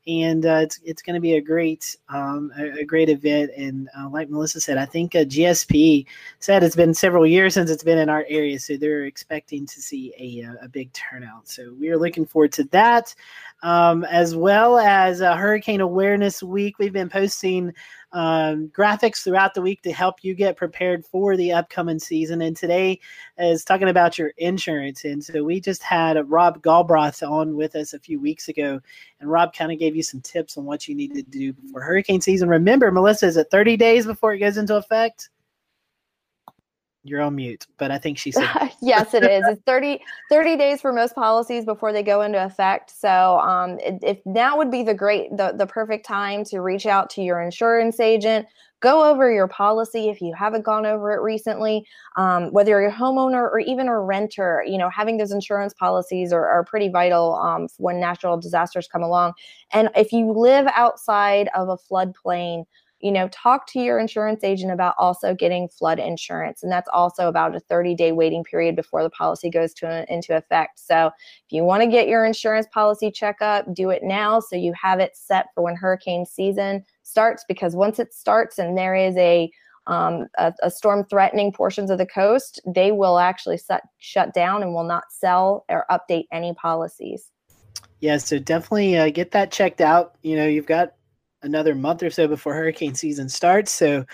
and 0.10 0.43
uh, 0.43 0.62
it's 0.64 0.80
it's 0.84 1.01
going 1.03 1.14
to 1.14 1.20
be 1.20 1.36
a 1.36 1.41
great 1.41 1.95
um, 2.10 2.51
a, 2.57 2.80
a, 2.80 2.84
great 2.84 3.10
event. 3.10 3.51
And 3.55 3.88
uh, 3.97 4.10
like 4.10 4.30
Melissa 4.30 4.60
said, 4.60 4.78
I 4.78 4.86
think 4.86 5.16
uh, 5.16 5.20
GSP 5.20 6.07
said 6.39 6.64
it's 6.64 6.76
been 6.76 6.95
several 6.95 7.28
years 7.28 7.53
since 7.53 7.70
it's 7.70 7.84
been 7.84 7.99
in 7.99 8.10
our 8.10 8.26
area, 8.28 8.60
so 8.60 8.76
they're 8.76 9.05
expecting 9.05 9.68
to 9.68 9.82
see 9.82 10.12
a 10.18 10.49
uh, 10.49 10.66
a 10.66 10.68
big 10.68 10.91
turnout. 10.93 11.47
So 11.47 11.76
we 11.80 11.89
are 11.89 11.97
looking 11.97 12.26
forward 12.26 12.51
to 12.53 12.64
that, 12.66 13.14
um, 13.62 14.03
as 14.05 14.36
well 14.36 14.80
as 14.80 15.20
Hurricane 15.20 15.82
Awareness 15.82 16.41
Week. 16.41 16.80
We've 16.80 16.91
been 16.91 17.10
posting 17.10 17.72
um, 18.12 18.70
graphics 18.70 19.24
throughout 19.24 19.53
the 19.53 19.62
week 19.62 19.82
to 19.84 19.91
help 19.91 20.24
you 20.24 20.34
get 20.34 20.57
prepared 20.57 21.05
for 21.05 21.38
the 21.38 21.51
upcoming 21.51 21.99
season. 21.99 22.41
And 22.41 22.55
today 22.55 22.99
is 23.38 23.64
talking 23.64 23.89
about 23.89 24.18
your 24.18 24.32
insurance. 24.38 25.05
And 25.05 25.24
so 25.24 25.43
we 25.43 25.60
just 25.60 25.84
had 25.84 26.18
Rob 26.30 26.62
Galbraith 26.62 27.22
on 27.24 27.55
with 27.55 27.76
us 27.76 27.93
a 27.93 27.99
few 27.99 28.20
weeks 28.20 28.47
ago, 28.47 28.80
and 29.20 29.30
Rob 29.30 29.53
kind 29.53 29.72
of 29.72 29.80
gave 29.80 29.95
you 29.95 30.03
some 30.03 30.22
tips 30.22 30.57
on 30.57 30.66
what 30.66 30.88
you 30.88 30.95
need 30.95 31.14
to 31.14 31.22
do 31.22 31.53
before 31.53 31.82
hurricane 31.82 32.22
season. 32.22 32.49
Remember, 32.49 32.91
Melissa, 32.91 33.28
is 33.28 33.38
it 33.38 33.51
30 33.51 33.78
days 33.78 34.05
before 34.05 34.34
it 34.34 34.39
goes 34.39 34.57
into 34.57 34.76
effect? 34.76 35.30
You're 37.03 37.21
on 37.21 37.35
mute, 37.35 37.65
but 37.77 37.91
I 37.91 37.97
think 37.97 38.17
she 38.17 38.31
said 38.31 38.49
yes. 38.81 39.13
It 39.13 39.23
is. 39.23 39.43
It's 39.47 39.61
30, 39.65 40.01
30 40.29 40.57
days 40.57 40.81
for 40.81 40.91
most 40.91 41.15
policies 41.15 41.63
before 41.63 41.93
they 41.93 42.03
go 42.03 42.21
into 42.21 42.43
effect. 42.43 42.91
So, 42.91 43.39
um, 43.39 43.77
if 43.81 44.19
now 44.25 44.57
would 44.57 44.69
be 44.69 44.83
the 44.83 44.93
great, 44.93 45.35
the 45.35 45.53
the 45.57 45.65
perfect 45.65 46.05
time 46.05 46.43
to 46.45 46.59
reach 46.59 46.85
out 46.85 47.09
to 47.11 47.21
your 47.21 47.41
insurance 47.41 48.01
agent, 48.01 48.47
go 48.81 49.09
over 49.09 49.31
your 49.31 49.47
policy 49.47 50.09
if 50.09 50.21
you 50.21 50.33
haven't 50.37 50.63
gone 50.63 50.85
over 50.85 51.13
it 51.13 51.21
recently. 51.21 51.85
Um, 52.17 52.51
whether 52.51 52.71
you're 52.71 52.87
a 52.87 52.93
homeowner 52.93 53.43
or 53.43 53.59
even 53.59 53.87
a 53.87 53.97
renter, 53.97 54.63
you 54.67 54.77
know, 54.77 54.89
having 54.89 55.17
those 55.17 55.31
insurance 55.31 55.73
policies 55.73 56.33
are, 56.33 56.47
are 56.47 56.65
pretty 56.65 56.89
vital 56.89 57.35
um, 57.35 57.67
when 57.77 58.01
natural 58.01 58.37
disasters 58.37 58.87
come 58.87 59.03
along. 59.03 59.33
And 59.71 59.89
if 59.95 60.11
you 60.11 60.31
live 60.31 60.67
outside 60.75 61.49
of 61.55 61.69
a 61.69 61.77
floodplain 61.77 62.65
you 62.99 63.11
know, 63.11 63.29
talk 63.29 63.65
to 63.67 63.79
your 63.79 63.99
insurance 63.99 64.43
agent 64.43 64.71
about 64.71 64.95
also 64.97 65.33
getting 65.33 65.69
flood 65.69 65.99
insurance. 65.99 66.63
And 66.63 66.71
that's 66.71 66.89
also 66.91 67.27
about 67.27 67.55
a 67.55 67.59
30 67.59 67.95
day 67.95 68.11
waiting 68.11 68.43
period 68.43 68.75
before 68.75 69.03
the 69.03 69.09
policy 69.09 69.49
goes 69.49 69.73
to, 69.75 70.05
into 70.13 70.35
effect. 70.35 70.79
So 70.79 71.07
if 71.07 71.51
you 71.51 71.63
want 71.63 71.81
to 71.83 71.87
get 71.87 72.07
your 72.07 72.25
insurance 72.25 72.67
policy 72.73 73.11
checkup, 73.11 73.73
do 73.73 73.89
it 73.89 74.03
now 74.03 74.39
so 74.39 74.55
you 74.55 74.73
have 74.81 74.99
it 74.99 75.15
set 75.15 75.47
for 75.55 75.63
when 75.63 75.75
hurricane 75.75 76.25
season 76.25 76.83
starts. 77.03 77.45
Because 77.47 77.75
once 77.75 77.99
it 77.99 78.13
starts 78.13 78.59
and 78.59 78.77
there 78.77 78.95
is 78.95 79.15
a 79.17 79.49
um, 79.87 80.27
a, 80.37 80.53
a, 80.61 80.69
storm 80.69 81.03
threatening 81.09 81.51
portions 81.51 81.89
of 81.89 81.97
the 81.97 82.05
coast, 82.05 82.61
they 82.67 82.91
will 82.91 83.17
actually 83.17 83.57
set, 83.57 83.81
shut 83.97 84.35
down 84.35 84.61
and 84.61 84.75
will 84.75 84.83
not 84.83 85.05
sell 85.09 85.65
or 85.67 85.85
update 85.89 86.25
any 86.31 86.53
policies. 86.53 87.31
Yeah, 87.99 88.17
so 88.17 88.37
definitely 88.37 88.97
uh, 88.97 89.09
get 89.09 89.31
that 89.31 89.51
checked 89.51 89.81
out. 89.81 90.15
You 90.21 90.35
know, 90.35 90.45
you've 90.45 90.67
got 90.67 90.93
another 91.43 91.75
month 91.75 92.03
or 92.03 92.09
so 92.09 92.27
before 92.27 92.53
hurricane 92.53 92.95
season 92.95 93.29
starts. 93.29 93.71
So 93.71 94.05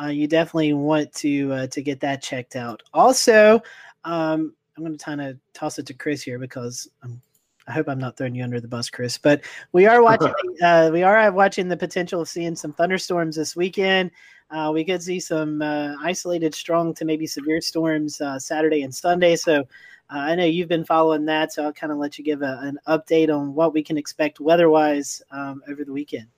uh, 0.00 0.06
you 0.06 0.26
definitely 0.26 0.72
want 0.72 1.12
to 1.14 1.52
uh, 1.52 1.66
to 1.68 1.82
get 1.82 2.00
that 2.00 2.22
checked 2.22 2.56
out. 2.56 2.82
Also, 2.92 3.60
um, 4.04 4.54
I'm 4.76 4.84
going 4.84 4.96
to 4.96 5.04
kind 5.04 5.20
of 5.20 5.38
toss 5.52 5.78
it 5.78 5.86
to 5.86 5.94
Chris 5.94 6.22
here 6.22 6.38
because 6.38 6.88
I'm, 7.02 7.20
I 7.68 7.72
hope 7.72 7.88
I'm 7.88 7.98
not 7.98 8.16
throwing 8.16 8.34
you 8.34 8.44
under 8.44 8.60
the 8.60 8.68
bus, 8.68 8.90
Chris. 8.90 9.16
But 9.16 9.42
we 9.72 9.86
are 9.86 10.02
watching. 10.02 10.34
uh, 10.62 10.90
we 10.92 11.02
are 11.02 11.30
watching 11.32 11.68
the 11.68 11.76
potential 11.76 12.20
of 12.20 12.28
seeing 12.28 12.56
some 12.56 12.72
thunderstorms 12.72 13.36
this 13.36 13.56
weekend. 13.56 14.10
Uh, 14.50 14.70
we 14.72 14.84
could 14.84 15.02
see 15.02 15.18
some 15.18 15.62
uh, 15.62 15.94
isolated, 16.02 16.54
strong 16.54 16.94
to 16.94 17.04
maybe 17.04 17.26
severe 17.26 17.60
storms 17.60 18.20
uh, 18.20 18.38
Saturday 18.38 18.82
and 18.82 18.94
Sunday. 18.94 19.36
So. 19.36 19.66
I 20.10 20.34
know 20.34 20.44
you've 20.44 20.68
been 20.68 20.84
following 20.84 21.24
that, 21.24 21.52
so 21.52 21.64
I'll 21.64 21.72
kind 21.72 21.90
of 21.90 21.98
let 21.98 22.18
you 22.18 22.24
give 22.24 22.42
a, 22.42 22.60
an 22.62 22.78
update 22.86 23.34
on 23.34 23.54
what 23.54 23.72
we 23.72 23.82
can 23.82 23.96
expect 23.96 24.38
weather-wise 24.38 25.22
um, 25.32 25.62
over 25.66 25.82
the 25.82 25.92
weekend. 25.92 26.28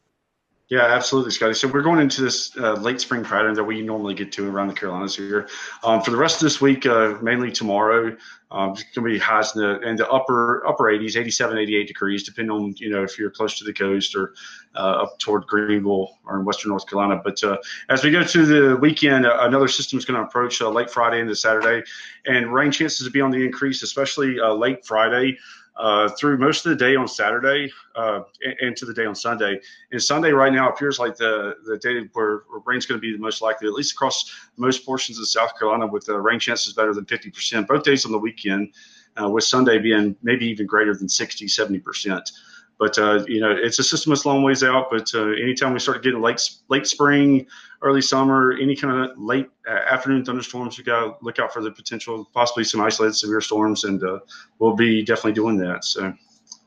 Yeah, 0.68 0.82
absolutely, 0.82 1.30
Scotty. 1.30 1.54
So 1.54 1.68
we're 1.68 1.82
going 1.82 2.00
into 2.00 2.22
this 2.22 2.56
uh, 2.56 2.72
late 2.72 3.00
spring 3.00 3.22
pattern 3.22 3.54
that 3.54 3.62
we 3.62 3.82
normally 3.82 4.14
get 4.14 4.32
to 4.32 4.50
around 4.50 4.66
the 4.66 4.74
Carolinas 4.74 5.14
here. 5.14 5.48
Um, 5.84 6.02
for 6.02 6.10
the 6.10 6.16
rest 6.16 6.36
of 6.36 6.40
this 6.40 6.60
week, 6.60 6.84
uh, 6.86 7.18
mainly 7.22 7.52
tomorrow, 7.52 8.16
um, 8.50 8.70
it's 8.70 8.82
going 8.82 9.06
to 9.06 9.12
be 9.14 9.16
highs 9.16 9.54
in 9.54 9.62
the, 9.62 9.80
in 9.82 9.94
the 9.94 10.10
upper 10.10 10.66
upper 10.66 10.84
80s, 10.84 11.16
87, 11.16 11.56
88 11.56 11.86
degrees, 11.86 12.24
depending 12.24 12.50
on 12.50 12.74
you 12.78 12.90
know 12.90 13.04
if 13.04 13.16
you're 13.16 13.30
close 13.30 13.56
to 13.58 13.64
the 13.64 13.72
coast 13.72 14.16
or 14.16 14.34
uh, 14.74 15.04
up 15.04 15.20
toward 15.20 15.46
Greenville 15.46 16.18
or 16.24 16.40
in 16.40 16.44
western 16.44 16.70
North 16.70 16.88
Carolina. 16.88 17.20
But 17.22 17.42
uh, 17.44 17.58
as 17.88 18.02
we 18.02 18.10
go 18.10 18.24
to 18.24 18.44
the 18.44 18.76
weekend, 18.76 19.24
uh, 19.24 19.36
another 19.42 19.68
system 19.68 20.00
is 20.00 20.04
going 20.04 20.18
to 20.20 20.26
approach 20.26 20.60
uh, 20.60 20.68
late 20.68 20.90
Friday 20.90 21.20
into 21.20 21.36
Saturday, 21.36 21.88
and 22.26 22.52
rain 22.52 22.72
chances 22.72 23.06
to 23.06 23.12
be 23.12 23.20
on 23.20 23.30
the 23.30 23.44
increase, 23.44 23.84
especially 23.84 24.40
late 24.40 24.84
Friday 24.84 25.38
uh, 25.76 26.08
through 26.10 26.38
most 26.38 26.64
of 26.64 26.70
the 26.70 26.76
day 26.76 26.96
on 26.96 27.06
Saturday 27.06 27.70
uh, 27.94 28.20
into 28.60 28.84
the 28.86 28.94
day 28.94 29.04
on 29.04 29.14
Sunday. 29.14 29.60
And 29.92 30.02
Sunday 30.02 30.30
right 30.30 30.52
now 30.52 30.70
appears 30.70 30.98
like 30.98 31.16
the 31.16 31.56
the 31.66 31.78
day 31.78 32.08
where, 32.12 32.42
where 32.48 32.60
rain's 32.64 32.86
going 32.86 32.98
to 32.98 33.02
be 33.02 33.12
the 33.12 33.22
most 33.22 33.42
likely, 33.42 33.68
at 33.68 33.74
least 33.74 33.92
across 33.92 34.30
most 34.56 34.86
portions 34.86 35.18
of 35.18 35.28
South 35.28 35.58
Carolina, 35.58 35.86
with 35.86 36.06
the 36.06 36.18
rain 36.18 36.40
chances 36.40 36.72
better 36.72 36.94
than 36.94 37.04
50%. 37.04 37.66
Both 37.66 37.84
days 37.84 38.06
on 38.06 38.12
the 38.12 38.18
weekend, 38.18 38.72
uh, 39.20 39.28
with 39.28 39.44
Sunday 39.44 39.78
being 39.78 40.16
maybe 40.22 40.46
even 40.46 40.66
greater 40.66 40.94
than 40.94 41.08
60, 41.08 41.46
70%. 41.46 42.30
But 42.78 42.98
uh, 42.98 43.24
you 43.26 43.40
know, 43.40 43.50
it's 43.50 43.78
a 43.78 43.84
system 43.84 44.10
that's 44.10 44.26
long 44.26 44.42
ways 44.42 44.62
out. 44.62 44.88
But 44.90 45.10
uh, 45.14 45.28
anytime 45.30 45.72
we 45.72 45.78
start 45.78 46.02
getting 46.02 46.20
late 46.20 46.40
late 46.68 46.86
spring, 46.86 47.46
early 47.82 48.02
summer, 48.02 48.52
any 48.60 48.76
kind 48.76 49.10
of 49.10 49.18
late 49.18 49.48
uh, 49.68 49.78
afternoon 49.90 50.24
thunderstorms, 50.24 50.76
we 50.76 50.84
got 50.84 51.00
to 51.00 51.14
look 51.22 51.38
out 51.38 51.52
for 51.52 51.62
the 51.62 51.70
potential, 51.70 52.28
possibly 52.34 52.64
some 52.64 52.80
isolated 52.80 53.14
severe 53.14 53.40
storms, 53.40 53.84
and 53.84 54.02
uh, 54.02 54.18
we'll 54.58 54.76
be 54.76 55.02
definitely 55.02 55.32
doing 55.32 55.56
that. 55.58 55.84
So, 55.84 56.12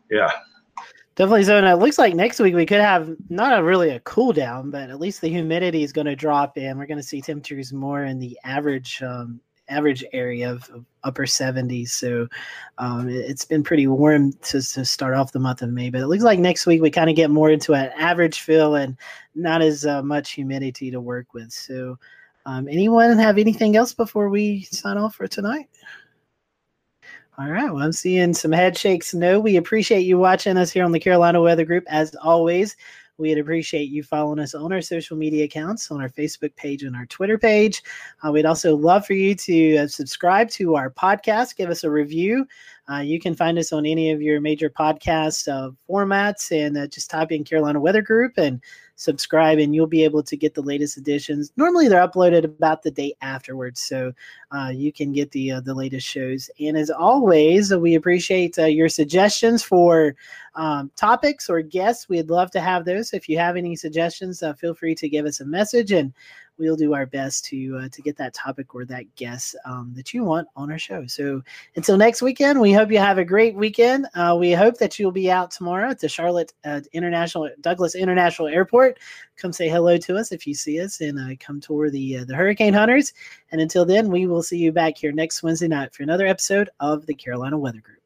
yeah. 0.10 0.30
Definitely 1.16 1.44
so. 1.44 1.58
And 1.58 1.68
it 1.68 1.76
looks 1.76 1.98
like 1.98 2.16
next 2.16 2.40
week 2.40 2.56
we 2.56 2.66
could 2.66 2.80
have 2.80 3.14
not 3.30 3.60
a 3.60 3.62
really 3.62 3.90
a 3.90 4.00
cool 4.02 4.32
down, 4.32 4.72
but 4.72 4.90
at 4.90 5.02
least 5.02 5.20
the 5.20 5.28
humidity 5.28 5.84
is 5.84 5.92
going 5.92 6.08
to 6.08 6.16
drop 6.16 6.58
and 6.58 6.80
We're 6.80 6.86
going 6.86 6.98
to 6.98 7.04
see 7.04 7.22
temperatures 7.22 7.74
more 7.74 8.06
in 8.06 8.20
the 8.20 8.40
average 8.46 9.04
um, 9.04 9.42
average 9.70 10.04
area 10.14 10.52
of, 10.52 10.70
upper 11.04 11.26
70s. 11.26 11.90
So 11.92 12.28
um, 12.78 13.08
it, 13.08 13.28
has 13.28 13.46
been 13.46 13.64
pretty 13.64 13.88
warm 13.88 14.34
to, 14.34 14.62
to 14.62 14.84
start 14.84 15.14
off 15.14 15.32
the 15.32 15.40
month 15.40 15.62
of 15.62 15.70
May. 15.70 15.90
But 15.90 16.02
it 16.02 16.08
looks 16.08 16.24
like 16.24 16.40
next 16.40 16.66
week 16.66 16.82
we 16.82 16.92
kind 16.92 17.10
of 17.10 17.16
get 17.16 17.32
more 17.32 17.50
into 17.50 17.74
an 17.74 17.90
average 17.98 18.42
feel 18.42 18.76
and 18.76 18.98
not 19.34 19.62
as 19.62 19.86
uh, 19.86 20.04
much 20.04 20.32
humidity 20.32 20.92
to 20.92 21.00
work 21.00 21.34
with. 21.34 21.54
So 21.54 21.98
um, 22.46 22.68
anyone 22.68 23.18
have 23.18 23.38
anything 23.38 23.78
else 23.78 23.94
before 23.94 24.28
we 24.30 24.64
sign 24.64 24.98
off 24.98 25.16
for 25.16 25.28
tonight? 25.28 25.70
All 27.38 27.50
right. 27.50 27.72
Well, 27.72 27.84
I'm 27.84 27.94
seeing 27.94 28.34
some 28.34 28.52
head 28.52 28.78
shakes. 28.78 29.14
No, 29.14 29.40
we 29.40 29.56
appreciate 29.56 30.02
you 30.02 30.18
watching 30.18 30.58
us 30.58 30.72
here 30.72 30.84
on 30.84 30.92
the 30.92 31.00
Carolina 31.00 31.42
Weather 31.42 31.64
Group. 31.64 31.86
As 31.88 32.14
always, 32.16 32.76
We'd 33.20 33.38
appreciate 33.38 33.90
you 33.90 34.02
following 34.02 34.40
us 34.40 34.56
on 34.56 34.72
our 34.72 34.82
social 34.82 35.18
media 35.18 35.44
accounts, 35.44 35.92
on 35.92 36.02
our 36.02 36.08
Facebook 36.10 36.56
page 36.56 36.84
and 36.84 36.96
our 36.96 37.06
Twitter 37.06 37.38
page. 37.38 37.84
Uh, 38.26 38.32
we'd 38.32 38.46
also 38.46 38.76
love 38.78 39.06
for 39.06 39.14
you 39.14 39.36
to 39.36 39.78
uh, 39.78 39.88
subscribe 39.88 40.50
to 40.52 40.76
our 40.76 40.90
podcast, 40.90 41.58
give 41.58 41.70
us 41.70 41.84
a 41.84 41.92
review. 41.92 42.48
Uh, 42.90 43.00
you 43.00 43.20
can 43.20 43.36
find 43.36 43.60
us 43.60 43.74
on 43.74 43.86
any 43.86 44.12
of 44.12 44.22
your 44.22 44.40
major 44.40 44.70
podcast 44.70 45.48
uh, 45.52 45.70
formats 45.88 46.52
and 46.52 46.78
uh, 46.78 46.88
just 46.88 47.10
type 47.10 47.32
in 47.32 47.44
Carolina 47.44 47.80
Weather 47.80 48.02
Group 48.02 48.38
and 48.38 48.62
subscribe 49.00 49.60
and 49.60 49.74
you'll 49.74 49.88
be 49.88 50.04
able 50.04 50.22
to 50.22 50.36
get 50.36 50.54
the 50.54 50.62
latest 50.62 50.98
editions. 50.98 51.54
Normally 51.56 51.88
they're 51.88 52.06
uploaded 52.06 52.44
about 52.44 52.84
the 52.84 52.92
day 52.92 53.16
afterwards, 53.22 53.80
so 53.80 54.12
uh, 54.52 54.72
you 54.76 54.92
can 54.92 55.14
get 55.14 55.32
the 55.32 55.52
uh, 55.54 55.62
the 55.62 55.74
latest 55.74 56.06
shows. 56.06 56.50
And 56.60 56.78
as 56.78 56.90
always, 56.90 57.74
we 57.74 57.96
appreciate 57.96 58.60
uh, 58.60 58.66
your 58.66 58.90
suggestions 58.90 59.64
for 59.64 60.16
um, 60.56 60.92
topics 60.98 61.50
or 61.50 61.62
guests. 61.62 62.10
We'd 62.10 62.30
love 62.30 62.52
to 62.52 62.60
have 62.60 62.84
those. 62.84 63.14
If 63.14 63.30
you 63.30 63.38
have 63.38 63.56
any 63.56 63.76
suggestions, 63.76 64.44
uh, 64.44 64.54
feel 64.54 64.74
free 64.74 64.96
to 64.96 65.08
give 65.08 65.26
us 65.26 65.40
a 65.40 65.46
message 65.46 65.94
and 65.94 66.14
we'll 66.60 66.76
do 66.76 66.94
our 66.94 67.06
best 67.06 67.46
to 67.46 67.78
uh, 67.78 67.90
to 67.90 68.02
get 68.02 68.18
that 68.18 68.34
topic 68.34 68.76
or 68.76 68.86
that 68.86 69.16
guest 69.16 69.56
um, 69.66 69.92
that 69.96 70.14
you 70.14 70.24
want 70.24 70.48
on 70.56 70.72
our 70.72 70.78
show. 70.78 71.08
So 71.08 71.42
until 71.76 71.98
next 71.98 72.22
weekend, 72.22 72.60
we 72.60 72.74
hope 72.74 72.92
you 72.92 73.00
have 73.00 73.18
a 73.18 73.26
great 73.26 73.56
weekend. 73.56 74.08
Uh, 74.14 74.36
we 74.40 74.52
hope 74.52 74.78
that 74.78 75.00
you'll 75.00 75.12
be 75.12 75.32
out 75.32 75.52
tomorrow 75.52 75.90
at 75.90 76.00
the 76.00 76.10
Charlotte 76.10 76.54
uh, 76.66 76.82
International 76.94 77.50
Douglas 77.62 77.96
International 77.96 78.48
Airport. 78.48 79.00
Come 79.38 79.54
say 79.54 79.70
hello 79.70 79.98
to 79.98 80.18
us 80.18 80.32
if 80.32 80.46
you 80.46 80.54
see 80.54 80.82
us, 80.82 81.02
and 81.02 81.18
uh, 81.18 81.36
come 81.40 81.62
tour 81.62 81.90
the 81.90 82.18
uh, 82.18 82.26
the 82.26 82.36
Hurricane 82.36 82.74
Hunters. 82.74 83.14
And 83.52 83.62
until 83.62 83.86
then, 83.86 84.10
we 84.12 84.28
will 84.28 84.44
see 84.44 84.58
you 84.58 84.72
back 84.72 84.98
here 84.98 85.12
next 85.12 85.42
Wednesday 85.42 85.68
night 85.68 85.94
for 85.94 86.04
another 86.04 86.28
episode 86.28 86.70
of 86.80 87.06
the 87.06 87.16
Carolina 87.16 87.58
Weather 87.58 87.80
Group. 87.80 87.99